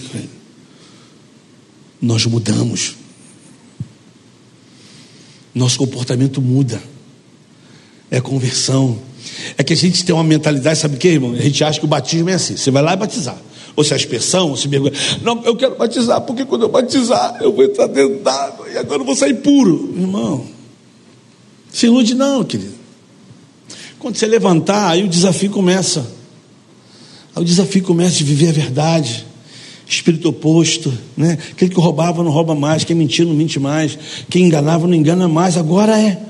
nós 2.03 2.26
mudamos. 2.26 2.96
nosso 5.55 5.78
comportamento 5.78 6.42
muda. 6.42 6.82
É 8.11 8.20
conversão. 8.20 9.07
É 9.57 9.62
que 9.62 9.72
a 9.72 9.76
gente 9.76 10.05
tem 10.05 10.14
uma 10.14 10.24
mentalidade, 10.24 10.78
sabe 10.78 10.97
o 10.97 10.99
que, 10.99 11.09
irmão? 11.09 11.32
A 11.32 11.41
gente 11.41 11.62
acha 11.62 11.78
que 11.78 11.84
o 11.84 11.89
batismo 11.89 12.30
é 12.30 12.34
assim: 12.34 12.57
você 12.57 12.70
vai 12.70 12.82
lá 12.82 12.95
e 12.95 12.97
batizar. 12.97 13.36
Ou 13.76 13.84
se 13.84 13.95
a 13.95 13.97
expressão, 13.97 14.51
ou 14.51 14.57
se 14.57 14.66
mergulha. 14.66 14.93
Não, 15.22 15.43
eu 15.45 15.55
quero 15.55 15.76
batizar, 15.76 16.20
porque 16.22 16.45
quando 16.45 16.62
eu 16.62 16.68
batizar, 16.68 17.39
eu 17.41 17.53
vou 17.53 17.64
entrar 17.64 17.86
dentro 17.86 18.18
d'água 18.22 18.68
e 18.72 18.76
agora 18.76 19.03
eu 19.03 19.07
vou 19.07 19.14
sair 19.14 19.34
puro. 19.34 19.95
Irmão, 19.97 20.45
se 21.70 21.86
ilude 21.86 22.14
não, 22.14 22.43
querido. 22.43 22.72
Quando 23.99 24.16
você 24.16 24.26
levantar, 24.26 24.91
aí 24.91 25.05
o 25.05 25.09
desafio 25.09 25.51
começa. 25.51 26.07
Aí 27.34 27.43
o 27.43 27.45
desafio 27.45 27.82
começa 27.82 28.16
de 28.16 28.24
viver 28.24 28.49
a 28.49 28.53
verdade. 28.53 29.26
Espírito 29.86 30.28
oposto, 30.28 30.93
né? 31.16 31.39
Aquele 31.53 31.72
que 31.72 31.80
roubava 31.80 32.22
não 32.22 32.30
rouba 32.30 32.55
mais, 32.55 32.84
quem 32.84 32.95
mentia 32.95 33.24
não 33.24 33.32
mente 33.32 33.59
mais, 33.59 33.99
quem 34.28 34.45
enganava 34.45 34.86
não 34.86 34.95
engana 34.95 35.26
mais. 35.28 35.57
Agora 35.57 35.99
é. 35.99 36.20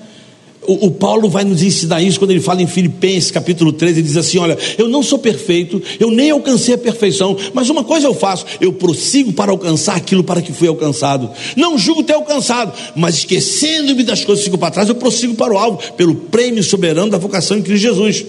O, 0.68 0.88
o, 0.88 0.90
Paulo 0.90 1.30
vai 1.30 1.44
nos 1.44 1.62
ensinar 1.62 2.02
isso 2.02 2.18
quando 2.18 2.30
ele 2.30 2.42
fala 2.42 2.60
em 2.60 2.66
Filipenses 2.66 3.30
capítulo 3.30 3.72
13, 3.72 4.00
ele 4.00 4.06
diz 4.06 4.18
assim: 4.18 4.36
Olha, 4.36 4.58
eu 4.76 4.86
não 4.86 5.02
sou 5.02 5.18
perfeito, 5.18 5.80
eu 5.98 6.10
nem 6.10 6.30
alcancei 6.30 6.74
a 6.74 6.78
perfeição, 6.78 7.34
mas 7.54 7.70
uma 7.70 7.82
coisa 7.82 8.06
eu 8.06 8.12
faço, 8.12 8.44
eu 8.60 8.70
prossigo 8.70 9.32
para 9.32 9.50
alcançar 9.50 9.96
aquilo 9.96 10.22
para 10.22 10.42
que 10.42 10.52
fui 10.52 10.68
alcançado. 10.68 11.30
Não 11.56 11.78
julgo 11.78 12.02
ter 12.02 12.12
alcançado, 12.12 12.74
mas 12.94 13.14
esquecendo-me 13.14 14.02
das 14.02 14.26
coisas 14.26 14.44
que 14.44 14.50
ficam 14.50 14.58
para 14.58 14.70
trás, 14.70 14.90
eu 14.90 14.94
prossigo 14.94 15.34
para 15.34 15.54
o 15.54 15.56
alvo, 15.56 15.80
pelo 15.94 16.14
prêmio 16.14 16.62
soberano 16.62 17.10
da 17.10 17.16
vocação 17.16 17.56
em 17.56 17.62
Cristo 17.62 17.80
Jesus. 17.80 18.26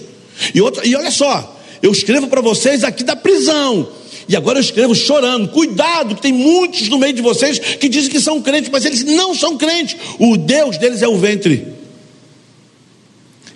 E, 0.54 0.62
outra, 0.62 0.86
e 0.86 0.96
olha 0.96 1.10
só, 1.10 1.60
eu 1.82 1.92
escrevo 1.92 2.26
para 2.26 2.40
vocês 2.40 2.84
aqui 2.84 3.04
da 3.04 3.16
prisão. 3.16 3.86
E 4.26 4.34
agora 4.34 4.58
eu 4.58 4.62
escrevo 4.62 4.94
chorando. 4.94 5.48
Cuidado, 5.48 6.14
que 6.14 6.22
tem 6.22 6.32
muitos 6.32 6.88
no 6.88 6.98
meio 6.98 7.12
de 7.12 7.20
vocês 7.20 7.58
que 7.58 7.86
dizem 7.86 8.10
que 8.10 8.18
são 8.18 8.40
crentes, 8.40 8.70
mas 8.72 8.86
eles 8.86 9.04
não 9.04 9.34
são 9.34 9.58
crentes. 9.58 9.94
O 10.18 10.38
Deus 10.38 10.78
deles 10.78 11.02
é 11.02 11.08
o 11.08 11.18
ventre. 11.18 11.79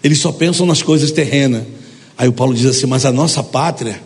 Eles 0.04 0.18
só 0.20 0.30
pensam 0.30 0.66
nas 0.66 0.82
coisas 0.82 1.10
terrenas. 1.10 1.64
Aí 2.18 2.28
o 2.28 2.32
Paulo 2.32 2.54
diz 2.54 2.66
assim: 2.66 2.86
Mas 2.86 3.06
a 3.06 3.10
nossa 3.10 3.42
pátria, 3.42 3.98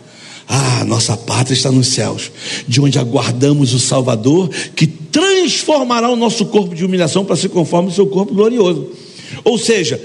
ah, 0.47 0.85
nossa 0.85 1.17
pátria 1.17 1.53
está 1.53 1.69
nos 1.69 1.87
céus, 1.87 2.31
de 2.65 2.79
onde 2.79 2.97
aguardamos 2.97 3.73
o 3.73 3.79
Salvador, 3.79 4.49
que 4.73 4.87
transformará 4.87 6.09
o 6.09 6.15
nosso 6.15 6.45
corpo 6.45 6.73
de 6.73 6.85
humilhação 6.85 7.25
para 7.25 7.35
ser 7.35 7.49
conforme 7.49 7.89
o 7.89 7.93
seu 7.93 8.07
corpo 8.07 8.33
glorioso. 8.33 8.89
Ou 9.43 9.57
seja, 9.57 10.01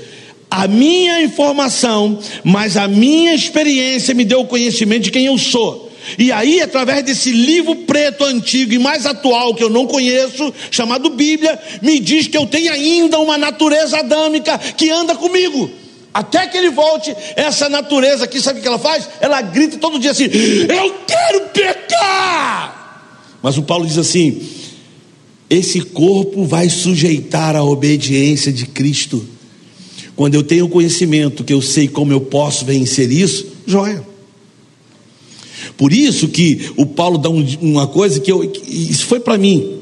a 0.51 0.67
minha 0.67 1.23
informação, 1.23 2.19
mas 2.43 2.77
a 2.77 2.89
minha 2.89 3.33
experiência 3.33 4.15
me 4.15 4.25
deu 4.25 4.41
o 4.41 4.47
conhecimento 4.47 5.05
de 5.05 5.13
quem 5.13 5.27
eu 5.27 5.39
sou. 5.39 5.93
E 6.19 6.31
aí, 6.31 6.61
através 6.61 7.05
desse 7.05 7.31
livro 7.31 7.77
preto 7.77 8.25
antigo 8.25 8.73
e 8.73 8.79
mais 8.79 9.07
atual 9.07 9.55
que 9.55 9.63
eu 9.63 9.71
não 9.71 9.87
conheço, 9.87 10.53
chamado 10.71 11.09
Bíblia, 11.11 11.59
me 11.81 11.99
diz 11.99 12.27
que 12.27 12.37
eu 12.37 12.47
tenho 12.47 12.73
ainda 12.73 13.19
uma 13.21 13.39
natureza 13.39 13.99
adâmica 13.99 14.59
que 14.59 14.91
anda 14.91 15.15
comigo. 15.15 15.71
Até 16.15 16.47
que 16.47 16.57
ele 16.57 16.71
volte, 16.71 17.13
essa 17.35 17.69
natureza 17.69 18.25
aqui, 18.25 18.41
sabe 18.41 18.61
o 18.61 18.63
que 18.63 18.69
ela 18.69 18.79
faz? 18.79 19.09
Ela 19.21 19.43
grita 19.43 19.79
todo 19.79 19.99
dia 19.99 20.13
assim: 20.13 20.27
Eu 20.27 20.95
quero 21.05 21.49
pecar. 21.49 23.35
Mas 23.43 23.59
o 23.59 23.63
Paulo 23.63 23.85
diz 23.85 23.99
assim: 23.99 24.41
Esse 25.51 25.81
corpo 25.81 26.45
vai 26.45 26.71
sujeitar 26.71 27.57
a 27.57 27.65
obediência 27.65 28.53
de 28.53 28.65
Cristo. 28.65 29.27
Quando 30.15 30.37
eu 30.37 30.45
tenho 30.45 30.69
conhecimento, 30.69 31.43
que 31.43 31.53
eu 31.53 31.61
sei 31.61 31.89
como 31.89 32.13
eu 32.13 32.21
posso 32.21 32.65
vencer 32.65 33.11
isso, 33.11 33.49
joia. 33.67 34.01
Por 35.77 35.93
isso 35.93 36.29
que 36.29 36.71
o 36.77 36.87
Paulo 36.87 37.19
dá 37.19 37.29
um, 37.29 37.45
uma 37.61 37.89
coisa 37.89 38.21
que, 38.21 38.31
eu, 38.31 38.49
que 38.49 38.63
isso 38.71 39.07
foi 39.07 39.19
para 39.19 39.37
mim. 39.37 39.81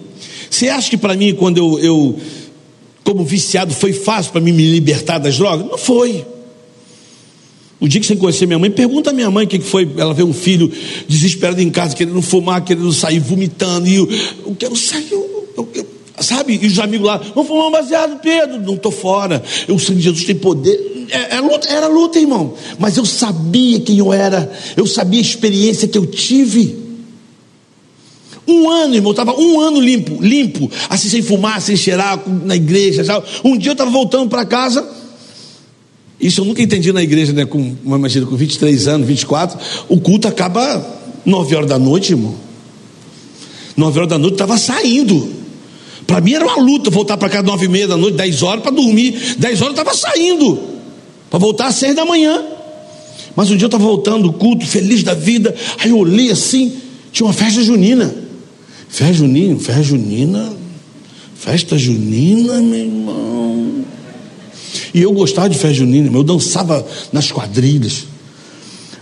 Você 0.49 0.71
acha 0.71 0.89
que 0.89 0.97
para 0.97 1.15
mim, 1.15 1.35
quando 1.35 1.59
eu, 1.59 1.79
eu 1.79 2.21
como 3.05 3.25
viciado, 3.25 3.75
foi 3.75 3.93
fácil 3.93 4.33
para 4.33 4.41
mim 4.41 4.53
me 4.53 4.71
libertar 4.71 5.19
das 5.19 5.37
drogas? 5.37 5.67
Não 5.67 5.79
foi. 5.79 6.25
O 7.81 7.89
dia 7.89 8.01
que 8.01 8.07
você 8.07 8.15
conhecer 8.15 8.47
minha 8.47 8.61
mãe, 8.61 8.71
pergunta 8.71 9.11
à 9.11 9.13
minha 9.13 9.29
mãe 9.29 9.45
o 9.45 9.49
que 9.49 9.59
foi. 9.59 9.91
Ela 9.97 10.15
vê 10.15 10.23
um 10.23 10.33
filho 10.33 10.71
desesperado 11.09 11.61
em 11.61 11.69
casa, 11.69 11.97
querendo 11.97 12.23
fumar, 12.23 12.65
querendo 12.65 12.93
sair, 12.93 13.19
vomitando. 13.19 13.89
E 13.89 13.97
eu, 13.97 14.09
eu 14.47 14.55
quero 14.57 14.77
sair, 14.77 15.09
eu, 15.11 15.49
eu, 15.57 15.69
eu, 15.75 15.87
sabe? 16.21 16.61
E 16.63 16.67
os 16.67 16.79
amigos 16.79 17.05
lá, 17.05 17.17
vamos 17.35 17.49
fumar 17.49 17.67
um 17.67 17.71
baseado, 17.73 18.21
Pedro. 18.21 18.61
Não 18.61 18.75
estou 18.75 18.93
fora. 18.93 19.43
Eu, 19.67 19.75
o 19.75 19.81
Senhor 19.81 20.01
Jesus 20.01 20.25
tem 20.25 20.37
poder. 20.37 20.79
É, 21.11 21.37
é 21.37 21.41
luta, 21.41 21.69
era 21.69 21.89
luta, 21.89 22.21
irmão. 22.21 22.55
Mas 22.79 22.97
eu 22.97 23.05
sabia 23.05 23.81
quem 23.81 23.99
eu 23.99 24.13
era. 24.13 24.53
Eu 24.77 24.87
sabia 24.87 25.19
a 25.19 25.23
experiência 25.23 25.89
que 25.89 25.99
eu 25.99 26.07
tive. 26.07 26.82
Um 28.47 28.69
ano, 28.69 28.95
irmão, 28.95 29.13
estava 29.13 29.33
um 29.39 29.61
ano 29.61 29.81
limpo, 29.81 30.21
limpo, 30.21 30.71
assim 30.89 31.09
sem 31.09 31.23
fumar, 31.23 31.61
sem 31.61 31.77
cheirar, 31.77 32.21
na 32.45 32.57
igreja. 32.57 33.05
Sabe? 33.05 33.27
Um 33.45 33.57
dia 33.57 33.71
eu 33.71 33.75
estava 33.75 33.91
voltando 33.91 34.29
para 34.29 34.45
casa. 34.45 34.85
Isso 36.21 36.41
eu 36.41 36.45
nunca 36.45 36.63
entendi 36.63 36.93
na 36.93 37.03
igreja, 37.03 37.33
né? 37.33 37.45
Com, 37.45 37.77
imagina, 37.85 38.27
com 38.27 38.37
23 38.37 38.87
anos, 38.89 39.07
24, 39.07 39.59
o 39.89 40.01
culto 40.01 40.29
acaba 40.29 40.85
9 41.25 41.57
horas 41.57 41.69
da 41.69 41.79
noite, 41.79 42.13
irmão. 42.13 42.35
9 43.77 43.99
horas 43.99 44.11
da 44.11 44.19
noite 44.19 44.35
estava 44.35 44.57
saindo. 44.57 45.29
Para 46.07 46.21
mim 46.21 46.35
era 46.35 46.45
uma 46.45 46.57
luta 46.57 46.91
voltar 46.91 47.17
para 47.17 47.29
casa 47.29 47.45
9 47.45 47.65
e 47.65 47.69
meia 47.69 47.89
da 47.89 47.97
noite, 47.97 48.17
10 48.17 48.43
horas 48.43 48.63
para 48.63 48.73
dormir. 48.73 49.37
10 49.39 49.63
horas 49.63 49.79
estava 49.79 49.95
saindo. 49.97 50.59
Para 51.31 51.39
voltar 51.39 51.69
às 51.69 51.77
6 51.77 51.97
da 51.97 52.05
manhã. 52.05 52.45
Mas 53.35 53.51
um 53.51 53.57
dia 53.57 53.65
eu 53.65 53.69
estava 53.69 53.85
voltando 53.85 54.25
do 54.25 54.33
culto, 54.33 54.67
feliz 54.67 55.03
da 55.03 55.15
vida. 55.15 55.55
Aí 55.79 55.91
eu 55.91 55.99
olhei 55.99 56.31
assim, 56.31 56.73
tinha 57.13 57.27
uma 57.27 57.33
festa 57.33 57.63
junina. 57.63 58.22
Festa 58.93 59.15
junina, 59.15 59.59
festa 59.59 59.83
junina, 59.83 60.53
festa 61.35 61.79
junina, 61.79 62.61
meu 62.61 62.79
irmão. 62.79 63.85
E 64.93 65.01
eu 65.01 65.11
gostava 65.13 65.49
de 65.49 65.57
festa 65.57 65.73
junina, 65.73 66.15
eu 66.15 66.23
dançava 66.23 66.87
nas 67.11 67.33
quadrilhas. 67.33 68.05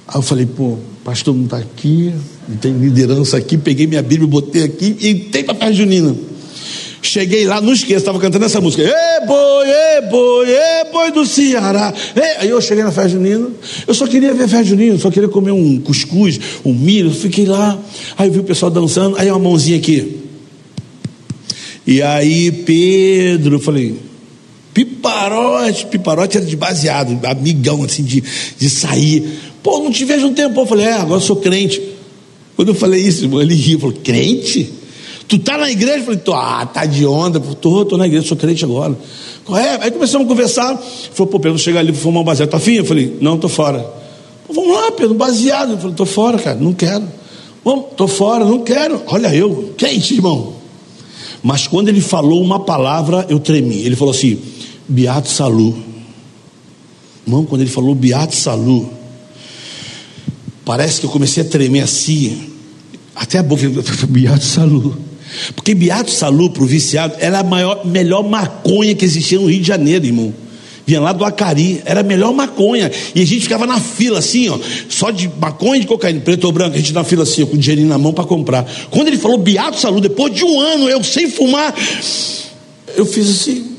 Aí 0.06 0.14
eu 0.14 0.22
falei, 0.22 0.46
pô, 0.46 0.78
pastor 1.04 1.34
não 1.34 1.42
está 1.42 1.56
aqui, 1.56 2.14
não 2.48 2.56
tem 2.58 2.72
liderança 2.72 3.36
aqui, 3.36 3.58
peguei 3.58 3.88
minha 3.88 4.00
Bíblia, 4.00 4.28
botei 4.28 4.62
aqui 4.62 4.96
e 5.00 5.08
entrei 5.08 5.42
para 5.42 5.54
a 5.54 5.58
festa 5.58 5.74
junina. 5.74 6.14
Cheguei 7.02 7.46
lá, 7.46 7.60
não 7.60 7.72
esqueço, 7.72 8.00
estava 8.00 8.18
cantando 8.18 8.44
essa 8.44 8.60
música. 8.60 8.82
Ê 8.82 9.26
boi, 9.26 9.68
ê 9.68 10.00
boi, 10.02 10.50
ê 10.50 10.84
boi 10.92 11.10
do 11.10 11.24
Ceará. 11.24 11.94
Aí 12.38 12.48
eu 12.48 12.60
cheguei 12.60 12.84
na 12.84 12.92
festa 12.92 13.10
junina, 13.10 13.48
eu 13.86 13.94
só 13.94 14.06
queria 14.06 14.34
ver 14.34 14.44
a 14.44 14.48
festa 14.48 14.64
junina, 14.64 14.98
só 14.98 15.10
queria 15.10 15.28
comer 15.28 15.52
um 15.52 15.80
cuscuz, 15.80 16.38
um 16.64 16.74
milho. 16.74 17.10
Fiquei 17.10 17.46
lá, 17.46 17.78
aí 18.18 18.28
eu 18.28 18.32
vi 18.32 18.40
o 18.40 18.44
pessoal 18.44 18.70
dançando, 18.70 19.16
aí 19.18 19.30
uma 19.30 19.38
mãozinha 19.38 19.78
aqui. 19.78 20.18
E 21.86 22.02
aí, 22.02 22.52
Pedro, 22.52 23.56
eu 23.56 23.60
falei, 23.60 23.96
piparote, 24.74 25.86
piparote 25.86 26.36
era 26.36 26.46
de 26.46 26.56
baseado, 26.56 27.18
amigão 27.24 27.82
assim, 27.82 28.02
de, 28.02 28.22
de 28.58 28.68
sair. 28.68 29.38
Pô, 29.62 29.78
não 29.78 29.90
te 29.90 30.04
vejo 30.04 30.26
um 30.26 30.34
tempo. 30.34 30.60
Eu 30.60 30.66
falei, 30.66 30.86
é, 30.86 30.92
agora 30.92 31.20
eu 31.20 31.24
sou 31.24 31.36
crente. 31.36 31.80
Quando 32.56 32.68
eu 32.68 32.74
falei 32.74 33.00
isso, 33.00 33.40
ele 33.40 33.54
riu, 33.54 33.80
falou, 33.80 33.96
crente? 34.04 34.79
Tu 35.30 35.38
tá 35.38 35.56
na 35.56 35.70
igreja? 35.70 35.98
Eu 35.98 36.04
falei, 36.06 36.18
tô, 36.18 36.34
ah, 36.34 36.66
tá 36.66 36.84
de 36.84 37.06
onda. 37.06 37.38
Tô, 37.38 37.84
tô 37.84 37.96
na 37.96 38.04
igreja, 38.04 38.26
sou 38.26 38.36
crente 38.36 38.64
agora. 38.64 38.98
É? 39.50 39.84
Aí 39.84 39.90
começamos 39.92 40.26
a 40.26 40.28
conversar. 40.28 40.76
Falou, 40.76 41.30
pô, 41.30 41.38
Pedro, 41.38 41.56
chega 41.56 41.78
ali 41.78 41.92
para 41.92 42.00
fumar 42.00 42.22
um 42.22 42.24
baseado. 42.24 42.48
Tá 42.48 42.56
afim? 42.56 42.72
Eu 42.72 42.84
falei, 42.84 43.16
não, 43.20 43.38
tô 43.38 43.48
fora. 43.48 43.88
Vamos 44.52 44.74
lá, 44.74 44.90
Pedro, 44.90 45.14
baseado. 45.14 45.74
Eu 45.74 45.78
falei, 45.78 45.94
tô 45.94 46.04
fora, 46.04 46.36
cara, 46.36 46.58
não 46.58 46.72
quero. 46.72 47.04
Vamos, 47.64 47.86
tô 47.96 48.08
fora, 48.08 48.44
não 48.44 48.64
quero. 48.64 49.00
Olha 49.06 49.32
eu, 49.32 49.72
quente, 49.78 50.14
irmão. 50.14 50.54
Mas 51.44 51.68
quando 51.68 51.88
ele 51.90 52.00
falou 52.00 52.42
uma 52.42 52.58
palavra, 52.58 53.24
eu 53.28 53.38
tremi. 53.38 53.82
Ele 53.84 53.94
falou 53.94 54.12
assim, 54.12 54.36
Beato 54.88 55.28
Salu. 55.28 55.78
Irmão, 57.24 57.44
quando 57.44 57.60
ele 57.60 57.70
falou 57.70 57.94
Beato 57.94 58.34
Salu, 58.34 58.90
parece 60.64 60.98
que 60.98 61.06
eu 61.06 61.10
comecei 61.10 61.44
a 61.44 61.46
tremer 61.46 61.82
assim. 61.82 62.50
Até 63.14 63.38
a 63.38 63.44
boca, 63.44 63.62
Beato 64.08 64.44
Salu. 64.44 65.09
Porque 65.54 65.74
Beato 65.74 66.10
o 66.10 66.66
viciado, 66.66 67.14
era 67.18 67.40
a 67.40 67.42
maior, 67.42 67.86
melhor 67.86 68.22
maconha 68.22 68.94
que 68.94 69.04
existia 69.04 69.38
no 69.38 69.46
Rio 69.46 69.60
de 69.60 69.66
Janeiro, 69.66 70.06
irmão. 70.06 70.34
Vinha 70.86 71.00
lá 71.00 71.12
do 71.12 71.24
Acari, 71.24 71.80
era 71.84 72.00
a 72.00 72.02
melhor 72.02 72.32
maconha. 72.32 72.90
E 73.14 73.20
a 73.20 73.24
gente 73.24 73.42
ficava 73.42 73.66
na 73.66 73.78
fila 73.78 74.18
assim, 74.18 74.48
ó, 74.48 74.58
só 74.88 75.10
de 75.10 75.30
maconha 75.40 75.76
e 75.76 75.80
de 75.80 75.86
cocaína, 75.86 76.20
preto 76.20 76.44
ou 76.44 76.52
branco, 76.52 76.74
a 76.74 76.78
gente 76.78 76.92
na 76.92 77.04
fila 77.04 77.22
assim, 77.22 77.42
ó, 77.42 77.46
com 77.46 77.56
dinheirinho 77.56 77.88
na 77.88 77.98
mão 77.98 78.12
para 78.12 78.24
comprar. 78.24 78.66
Quando 78.90 79.08
ele 79.08 79.18
falou 79.18 79.38
Beato 79.38 79.78
Salu, 79.78 80.00
depois 80.00 80.34
de 80.34 80.44
um 80.44 80.60
ano, 80.60 80.88
eu 80.88 81.02
sem 81.04 81.30
fumar, 81.30 81.74
eu 82.96 83.06
fiz 83.06 83.28
assim. 83.28 83.70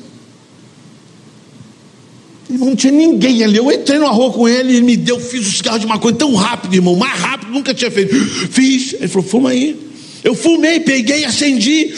Não 2.49 2.75
tinha 2.75 2.91
ninguém 2.91 3.43
ali. 3.43 3.57
Eu 3.57 3.71
entrei 3.71 3.97
numa 3.97 4.11
rua 4.11 4.31
com 4.31 4.47
ele, 4.47 4.73
ele 4.73 4.81
me 4.81 4.97
deu, 4.97 5.19
fiz 5.19 5.47
o 5.47 5.51
cigarro 5.51 5.79
de 5.79 5.87
maconha 5.87 6.15
tão 6.15 6.33
rápido, 6.35 6.73
irmão, 6.73 6.95
mais 6.95 7.19
rápido, 7.19 7.51
nunca 7.51 7.73
tinha 7.73 7.89
feito. 7.89 8.13
Fiz. 8.15 8.93
Ele 8.93 9.07
falou, 9.07 9.27
fuma 9.27 9.49
aí. 9.49 9.90
Eu 10.23 10.35
fumei, 10.35 10.79
peguei, 10.79 11.25
acendi. 11.25 11.93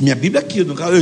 Minha 0.00 0.14
Bíblia 0.14 0.40
aqui, 0.40 0.64
no 0.64 0.74
caso. 0.74 0.96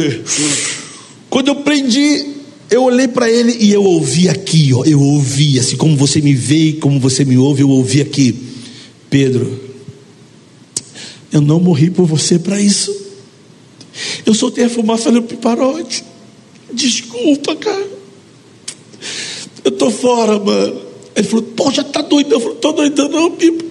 Quando 1.30 1.48
eu 1.48 1.56
prendi, 1.56 2.26
eu 2.70 2.82
olhei 2.84 3.08
para 3.08 3.30
ele 3.30 3.56
e 3.60 3.72
eu 3.72 3.82
ouvi 3.82 4.28
aqui, 4.28 4.72
ó, 4.74 4.84
eu 4.84 5.00
ouvi, 5.00 5.58
assim 5.58 5.76
como 5.76 5.96
você 5.96 6.20
me 6.20 6.34
vê, 6.34 6.74
como 6.80 6.98
você 6.98 7.24
me 7.24 7.36
ouve, 7.36 7.62
eu 7.62 7.70
ouvi 7.70 8.00
aqui. 8.00 8.34
Pedro, 9.08 9.60
eu 11.32 11.40
não 11.40 11.60
morri 11.60 11.90
por 11.90 12.06
você 12.06 12.38
para 12.38 12.60
isso. 12.60 12.94
Eu 14.26 14.34
soltei 14.34 14.64
a 14.64 14.70
fumaça 14.70 15.10
no 15.10 15.22
piparote. 15.22 16.04
Desculpa, 16.72 17.54
cara. 17.56 17.86
Eu 19.64 19.70
tô 19.70 19.90
fora, 19.90 20.38
mano. 20.38 20.80
Ele 21.14 21.26
falou, 21.26 21.44
pô, 21.44 21.70
já 21.70 21.84
tá 21.84 22.02
doidão. 22.02 22.38
Eu 22.38 22.40
falei, 22.40 22.56
tô 22.58 22.72
doidão 22.72 23.08
não, 23.08 23.30
Pipo. 23.30 23.64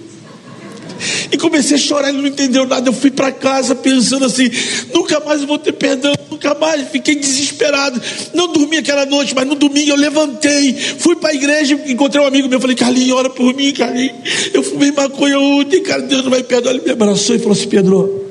E 1.30 1.36
comecei 1.36 1.76
a 1.76 1.78
chorar, 1.78 2.08
ele 2.08 2.18
não 2.18 2.26
entendeu 2.26 2.66
nada. 2.66 2.88
Eu 2.88 2.92
fui 2.92 3.10
para 3.10 3.32
casa 3.32 3.74
pensando 3.74 4.24
assim: 4.24 4.50
nunca 4.92 5.20
mais 5.20 5.42
vou 5.44 5.58
ter 5.58 5.72
perdão, 5.72 6.14
nunca 6.30 6.54
mais. 6.54 6.88
Fiquei 6.88 7.14
desesperado. 7.14 8.00
Não 8.32 8.52
dormi 8.52 8.78
aquela 8.78 9.06
noite, 9.06 9.34
mas 9.34 9.46
no 9.46 9.54
domingo 9.54 9.90
eu 9.90 9.96
levantei, 9.96 10.74
fui 10.98 11.16
para 11.16 11.30
a 11.30 11.34
igreja, 11.34 11.80
encontrei 11.86 12.22
um 12.22 12.26
amigo 12.26 12.48
meu. 12.48 12.60
Falei: 12.60 12.76
Carlinhos, 12.76 13.16
ora 13.16 13.30
por 13.30 13.54
mim, 13.54 13.72
Carlinhos. 13.72 14.14
Eu 14.52 14.62
fumei 14.62 14.92
maconha 14.92 15.38
ontem, 15.38 15.82
cara, 15.82 16.02
Deus 16.02 16.22
não 16.22 16.30
vai 16.30 16.42
perdoar. 16.42 16.74
Ele 16.74 16.84
me 16.84 16.90
abraçou 16.90 17.36
e 17.36 17.38
falou 17.38 17.52
assim: 17.52 17.68
Pedro, 17.68 18.24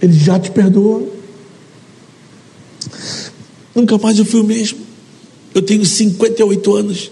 ele 0.00 0.12
já 0.12 0.38
te 0.38 0.50
perdoou. 0.50 1.20
Nunca 3.74 3.96
mais 3.98 4.18
eu 4.18 4.24
fui 4.24 4.40
o 4.40 4.44
mesmo. 4.44 4.78
Eu 5.54 5.62
tenho 5.62 5.84
58 5.84 6.76
anos. 6.76 7.10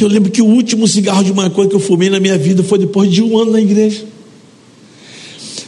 Eu 0.00 0.08
lembro 0.08 0.30
que 0.30 0.42
o 0.42 0.46
último 0.46 0.88
cigarro 0.88 1.22
de 1.22 1.32
maconha 1.32 1.68
que 1.68 1.76
eu 1.76 1.80
fumei 1.80 2.10
na 2.10 2.18
minha 2.18 2.36
vida 2.36 2.62
foi 2.62 2.78
depois 2.78 3.10
de 3.10 3.22
um 3.22 3.38
ano 3.38 3.52
na 3.52 3.60
igreja. 3.60 4.04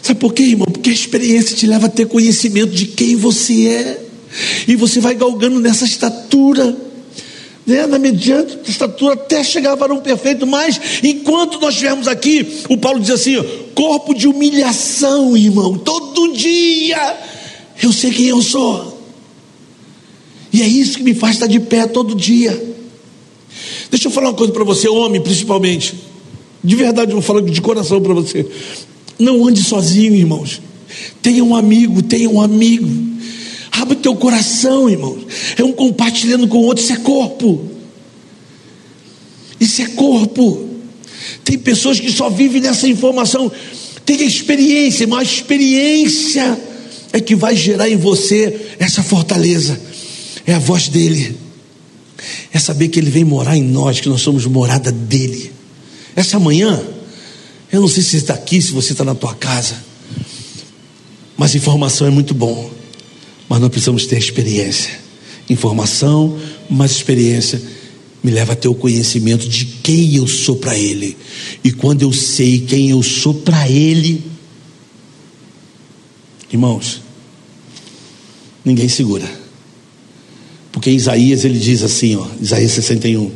Sabe 0.03 0.19
por 0.19 0.33
quê, 0.33 0.43
irmão? 0.43 0.67
Porque 0.67 0.91
a 0.91 0.93
experiência 0.93 1.57
te 1.57 1.67
leva 1.67 1.87
a 1.87 1.89
ter 1.89 2.07
conhecimento 2.07 2.73
de 2.73 2.87
quem 2.87 3.17
você 3.17 3.67
é. 3.69 4.03
E 4.67 4.77
você 4.77 5.01
vai 5.01 5.15
galgando 5.15 5.61
nessa 5.61 5.85
estatura, 5.85 6.77
né? 7.65 7.87
na 7.87 7.99
mediante 7.99 8.71
estatura, 8.71 9.15
até 9.15 9.43
chegar 9.43 9.73
a 9.73 9.77
varão 9.77 9.99
perfeito. 9.99 10.47
Mas 10.47 10.81
enquanto 11.03 11.61
nós 11.61 11.75
estivermos 11.75 12.09
aqui, 12.09 12.61
o 12.69 12.77
Paulo 12.77 13.01
diz 13.01 13.11
assim: 13.11 13.37
ó, 13.37 13.45
corpo 13.75 14.15
de 14.15 14.29
humilhação, 14.29 15.37
irmão. 15.37 15.79
Todo 15.79 16.33
dia 16.33 17.17
eu 17.83 17.93
sei 17.93 18.11
quem 18.11 18.27
eu 18.27 18.43
sou. 18.43 18.97
E 20.53 20.63
é 20.63 20.67
isso 20.67 20.99
que 20.99 21.05
me 21.05 21.15
faz 21.15 21.35
estar 21.35 21.47
de 21.47 21.61
pé 21.61 21.87
todo 21.87 22.15
dia. 22.15 22.76
Deixa 23.91 24.09
eu 24.09 24.13
falar 24.13 24.29
uma 24.29 24.35
coisa 24.35 24.53
para 24.53 24.65
você, 24.65 24.89
homem 24.89 25.21
principalmente. 25.21 25.95
De 26.63 26.75
verdade, 26.75 27.13
eu 27.13 27.17
vou 27.17 27.23
falar 27.23 27.43
de 27.43 27.61
coração 27.61 28.01
para 28.01 28.13
você. 28.13 28.47
Não 29.19 29.47
ande 29.47 29.63
sozinho, 29.63 30.15
irmãos. 30.15 30.61
Tenha 31.23 31.45
um 31.45 31.55
amigo, 31.55 32.03
tenha 32.03 32.29
um 32.29 32.41
amigo. 32.41 32.89
Abre 33.71 33.95
o 33.95 34.01
teu 34.01 34.17
coração, 34.17 34.89
irmãos. 34.89 35.27
É 35.57 35.63
um 35.63 35.73
compartilhando 35.73 36.49
com 36.49 36.59
o 36.59 36.63
outro, 36.63 36.83
isso 36.83 36.93
é 36.93 36.97
corpo. 36.97 37.71
Isso 39.61 39.83
é 39.83 39.87
corpo. 39.87 40.69
Tem 41.45 41.57
pessoas 41.59 42.01
que 42.01 42.11
só 42.11 42.29
vivem 42.29 42.61
nessa 42.61 42.89
informação. 42.89 43.51
Tem 44.05 44.23
experiência, 44.23 45.07
mas 45.07 45.21
a 45.21 45.33
experiência 45.33 46.61
é 47.13 47.21
que 47.21 47.35
vai 47.35 47.55
gerar 47.55 47.89
em 47.89 47.97
você 47.97 48.73
essa 48.79 49.03
fortaleza. 49.03 49.81
É 50.47 50.55
a 50.55 50.59
voz 50.59 50.89
dele 50.89 51.46
é 52.53 52.59
saber 52.59 52.89
que 52.89 52.99
Ele 52.99 53.11
vem 53.11 53.25
morar 53.25 53.57
em 53.57 53.63
nós, 53.63 54.01
que 54.01 54.09
nós 54.09 54.21
somos 54.21 54.47
morada 54.47 54.91
dele. 54.93 55.53
Essa 56.15 56.39
manhã, 56.39 56.83
eu 57.73 57.81
não 57.81 57.89
sei 57.89 58.03
se 58.03 58.17
está 58.17 58.35
aqui, 58.35 58.61
se 58.61 58.73
você 58.73 58.93
está 58.93 59.05
na 59.05 59.15
tua 59.15 59.35
casa, 59.35 59.77
mas 61.37 61.55
informação 61.55 62.07
é 62.07 62.11
muito 62.11 62.35
bom, 62.35 62.71
mas 63.49 63.61
nós 63.61 63.71
precisamos 63.71 64.07
ter 64.07 64.19
experiência. 64.19 64.99
Informação, 65.49 66.39
mais 66.69 66.93
experiência 66.93 67.61
me 68.23 68.33
leva 68.33 68.55
a 68.55 68.57
ter 68.57 68.67
o 68.67 68.75
conhecimento 68.75 69.49
de 69.49 69.65
quem 69.65 70.17
eu 70.17 70.27
sou 70.27 70.57
para 70.57 70.77
Ele. 70.77 71.17
E 71.63 71.71
quando 71.71 72.03
eu 72.03 72.13
sei 72.13 72.59
quem 72.59 72.91
eu 72.91 73.01
sou 73.01 73.33
para 73.33 73.69
Ele, 73.69 74.25
irmãos, 76.51 77.01
ninguém 78.65 78.89
segura. 78.89 79.46
Porque 80.77 80.91
Isaías 80.91 81.43
ele 81.43 81.59
diz 81.59 81.83
assim, 81.83 82.17
ó, 82.17 82.27
Isaías 82.39 82.73
61. 82.73 83.31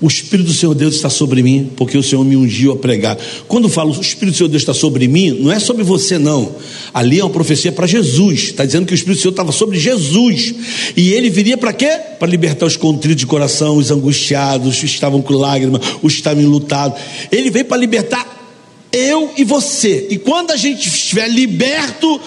O 0.00 0.06
Espírito 0.06 0.46
do 0.46 0.54
Senhor 0.54 0.74
Deus 0.74 0.94
está 0.94 1.10
sobre 1.10 1.42
mim, 1.42 1.70
porque 1.76 1.98
o 1.98 2.02
Senhor 2.02 2.24
me 2.24 2.34
ungiu 2.34 2.72
a 2.72 2.76
pregar. 2.76 3.18
Quando 3.46 3.68
falo 3.68 3.94
o 3.94 4.00
Espírito 4.00 4.32
do 4.32 4.38
Senhor 4.38 4.48
Deus 4.48 4.62
está 4.62 4.72
sobre 4.72 5.06
mim, 5.08 5.32
não 5.38 5.52
é 5.52 5.58
sobre 5.58 5.84
você, 5.84 6.16
não. 6.16 6.56
Ali 6.94 7.20
é 7.20 7.22
uma 7.22 7.28
profecia 7.28 7.70
para 7.70 7.86
Jesus. 7.86 8.44
Está 8.44 8.64
dizendo 8.64 8.86
que 8.86 8.94
o 8.94 8.94
Espírito 8.94 9.18
do 9.18 9.20
Senhor 9.20 9.32
estava 9.32 9.52
sobre 9.52 9.78
Jesus. 9.78 10.54
E 10.96 11.12
ele 11.12 11.28
viria 11.28 11.58
para 11.58 11.74
quê? 11.74 11.90
Para 12.18 12.28
libertar 12.28 12.64
os 12.64 12.78
contritos 12.78 13.20
de 13.20 13.26
coração, 13.26 13.76
os 13.76 13.90
angustiados, 13.90 14.68
os 14.68 14.80
que 14.80 14.86
estavam 14.86 15.20
com 15.20 15.34
lágrimas, 15.34 15.82
os 16.02 16.14
que 16.14 16.20
estavam 16.20 16.46
lutados. 16.46 16.98
Ele 17.30 17.50
veio 17.50 17.66
para 17.66 17.76
libertar 17.76 18.56
eu 18.90 19.32
e 19.36 19.44
você. 19.44 20.06
E 20.08 20.16
quando 20.16 20.50
a 20.52 20.56
gente 20.56 20.88
estiver 20.88 21.28
liberto, 21.28 22.18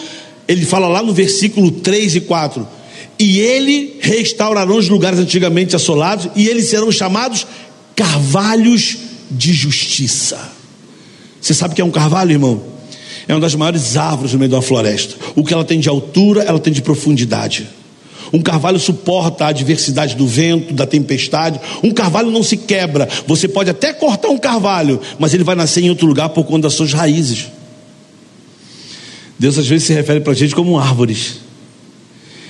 ele 0.47 0.63
fala 0.63 0.87
lá 0.87 1.01
no 1.01 1.11
versículo 1.11 1.71
3 1.71 2.17
e 2.17 2.21
4 2.21 2.77
e 3.19 3.39
ele 3.39 3.97
restaurará 3.99 4.71
os 4.71 4.87
lugares 4.87 5.19
antigamente 5.19 5.75
assolados, 5.75 6.29
e 6.35 6.47
eles 6.47 6.69
serão 6.69 6.89
chamados 6.89 7.45
carvalhos 7.93 8.97
de 9.29 9.51
justiça. 9.51 10.39
Você 11.41 11.53
sabe 11.53 11.73
o 11.73 11.75
que 11.75 11.81
é 11.81 11.85
um 11.85 11.91
carvalho, 11.91 12.31
irmão? 12.31 12.63
É 13.27 13.33
uma 13.33 13.41
das 13.41 13.53
maiores 13.55 13.97
árvores 13.97 14.33
no 14.33 14.39
meio 14.39 14.51
uma 14.51 14.61
floresta. 14.61 15.15
O 15.35 15.43
que 15.43 15.53
ela 15.53 15.65
tem 15.65 15.79
de 15.79 15.89
altura, 15.89 16.43
ela 16.43 16.59
tem 16.59 16.71
de 16.71 16.81
profundidade. 16.81 17.67
Um 18.31 18.41
carvalho 18.41 18.79
suporta 18.79 19.45
a 19.45 19.49
adversidade 19.49 20.15
do 20.15 20.25
vento, 20.25 20.73
da 20.73 20.85
tempestade. 20.85 21.59
Um 21.83 21.91
carvalho 21.91 22.31
não 22.31 22.43
se 22.43 22.55
quebra. 22.55 23.07
Você 23.27 23.47
pode 23.47 23.69
até 23.69 23.91
cortar 23.91 24.29
um 24.29 24.37
carvalho, 24.37 24.99
mas 25.17 25.33
ele 25.33 25.43
vai 25.43 25.55
nascer 25.55 25.83
em 25.83 25.89
outro 25.89 26.07
lugar 26.07 26.29
por 26.29 26.45
conta 26.45 26.63
das 26.63 26.73
suas 26.73 26.93
raízes. 26.93 27.47
Deus 29.37 29.57
às 29.57 29.67
vezes 29.67 29.87
se 29.87 29.93
refere 29.93 30.21
para 30.21 30.33
a 30.33 30.35
gente 30.35 30.55
como 30.55 30.77
árvores. 30.77 31.48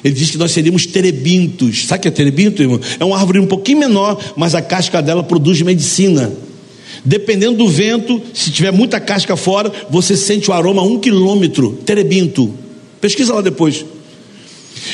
Ele 0.04 0.14
diz 0.14 0.32
que 0.32 0.38
nós 0.38 0.52
seríamos 0.52 0.86
terebintos. 0.86 1.86
Sabe 1.86 2.00
o 2.00 2.02
que 2.04 2.08
é 2.08 2.12
terebinto, 2.12 2.62
irmão? 2.62 2.80
É 3.00 3.06
uma 3.06 3.18
árvore 3.18 3.39
um 3.39 3.47
pouquinho 3.47 3.80
menor, 3.80 4.18
mas 4.36 4.56
a 4.56 4.62
casca 4.62 5.02
dela 5.02 5.24
produz 5.24 5.62
medicina. 5.62 6.32
Dependendo 7.04 7.58
do 7.58 7.68
vento, 7.68 8.22
se 8.34 8.52
tiver 8.52 8.72
muita 8.72 9.00
casca 9.00 9.36
fora, 9.36 9.72
você 9.89 10.16
sente 10.16 10.50
o 10.50 10.54
aroma 10.54 10.82
a 10.82 10.86
um 10.86 11.00
quilômetro. 11.00 11.80
Terebinto. 11.86 12.54
Pesquisa 13.00 13.34
lá 13.34 13.41
depois. 13.41 13.86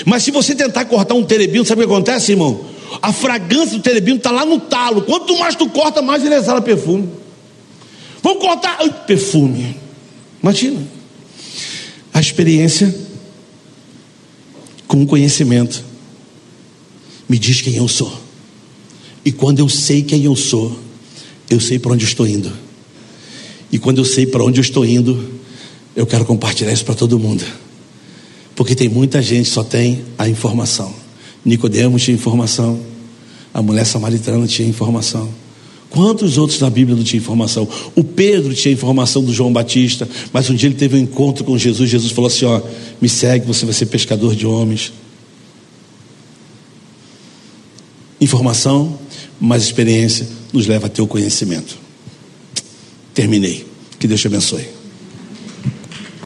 Mas 0.05 0.23
se 0.23 0.31
você 0.31 0.55
tentar 0.55 0.85
cortar 0.85 1.13
um 1.13 1.23
terebinto, 1.23 1.67
sabe 1.67 1.83
o 1.83 1.87
que 1.87 1.93
acontece, 1.93 2.31
irmão? 2.31 2.65
A 3.01 3.11
fragrância 3.11 3.77
do 3.77 3.81
terebinto 3.81 4.17
está 4.17 4.31
lá 4.31 4.45
no 4.45 4.59
talo. 4.59 5.01
Quanto 5.01 5.37
mais 5.37 5.55
tu 5.55 5.67
corta, 5.69 6.01
mais 6.01 6.23
ele 6.23 6.35
exala 6.35 6.61
perfume. 6.61 7.09
Vamos 8.21 8.39
cortar. 8.39 8.77
Ai, 8.79 8.93
perfume. 9.05 9.75
Imagina. 10.41 10.79
A 12.13 12.19
experiência 12.19 12.93
com 14.87 15.05
conhecimento, 15.05 15.83
me 17.27 17.39
diz 17.39 17.61
quem 17.61 17.75
eu 17.75 17.87
sou. 17.87 18.21
E 19.23 19.31
quando 19.31 19.59
eu 19.59 19.67
sei 19.67 20.03
quem 20.03 20.23
eu 20.23 20.35
sou, 20.35 20.77
eu 21.49 21.59
sei 21.59 21.79
para 21.79 21.93
onde 21.93 22.05
estou 22.05 22.27
indo. 22.27 22.51
E 23.71 23.79
quando 23.79 23.97
eu 23.97 24.05
sei 24.05 24.25
para 24.25 24.43
onde 24.43 24.59
eu 24.59 24.61
estou 24.61 24.85
indo, 24.85 25.35
eu 25.95 26.05
quero 26.05 26.25
compartilhar 26.25 26.71
isso 26.71 26.85
para 26.85 26.95
todo 26.95 27.17
mundo. 27.17 27.43
Porque 28.55 28.75
tem 28.75 28.87
muita 28.87 29.21
gente 29.21 29.45
que 29.45 29.51
só 29.51 29.63
tem 29.63 30.03
a 30.17 30.29
informação. 30.29 30.93
Nicodemos 31.43 32.03
tinha 32.03 32.15
informação, 32.15 32.79
a 33.53 33.61
mulher 33.61 33.85
samaritana 33.85 34.47
tinha 34.47 34.67
informação. 34.67 35.29
Quantos 35.95 36.37
outros 36.37 36.59
na 36.59 36.69
Bíblia 36.69 36.93
não 36.93 37.05
tinham 37.05 37.21
informação? 37.21 37.65
O 37.95 38.03
Pedro 38.03 38.53
tinha 38.53 38.73
informação 38.73 39.23
do 39.23 39.31
João 39.31 39.53
Batista, 39.53 40.05
mas 40.33 40.49
um 40.49 40.53
dia 40.53 40.67
ele 40.67 40.75
teve 40.75 40.97
um 40.97 40.99
encontro 40.99 41.45
com 41.45 41.57
Jesus. 41.57 41.89
Jesus 41.89 42.11
falou 42.11 42.27
assim: 42.27 42.43
Ó, 42.43 42.61
me 42.99 43.07
segue, 43.07 43.47
você 43.47 43.63
vai 43.63 43.73
ser 43.73 43.85
pescador 43.85 44.35
de 44.35 44.45
homens. 44.45 44.91
Informação, 48.19 48.99
mais 49.39 49.63
experiência 49.63 50.27
nos 50.51 50.67
leva 50.67 50.87
a 50.87 50.89
ter 50.89 51.01
o 51.01 51.07
conhecimento. 51.07 51.77
Terminei. 53.13 53.65
Que 53.97 54.05
Deus 54.05 54.19
te 54.19 54.27
abençoe. 54.27 54.74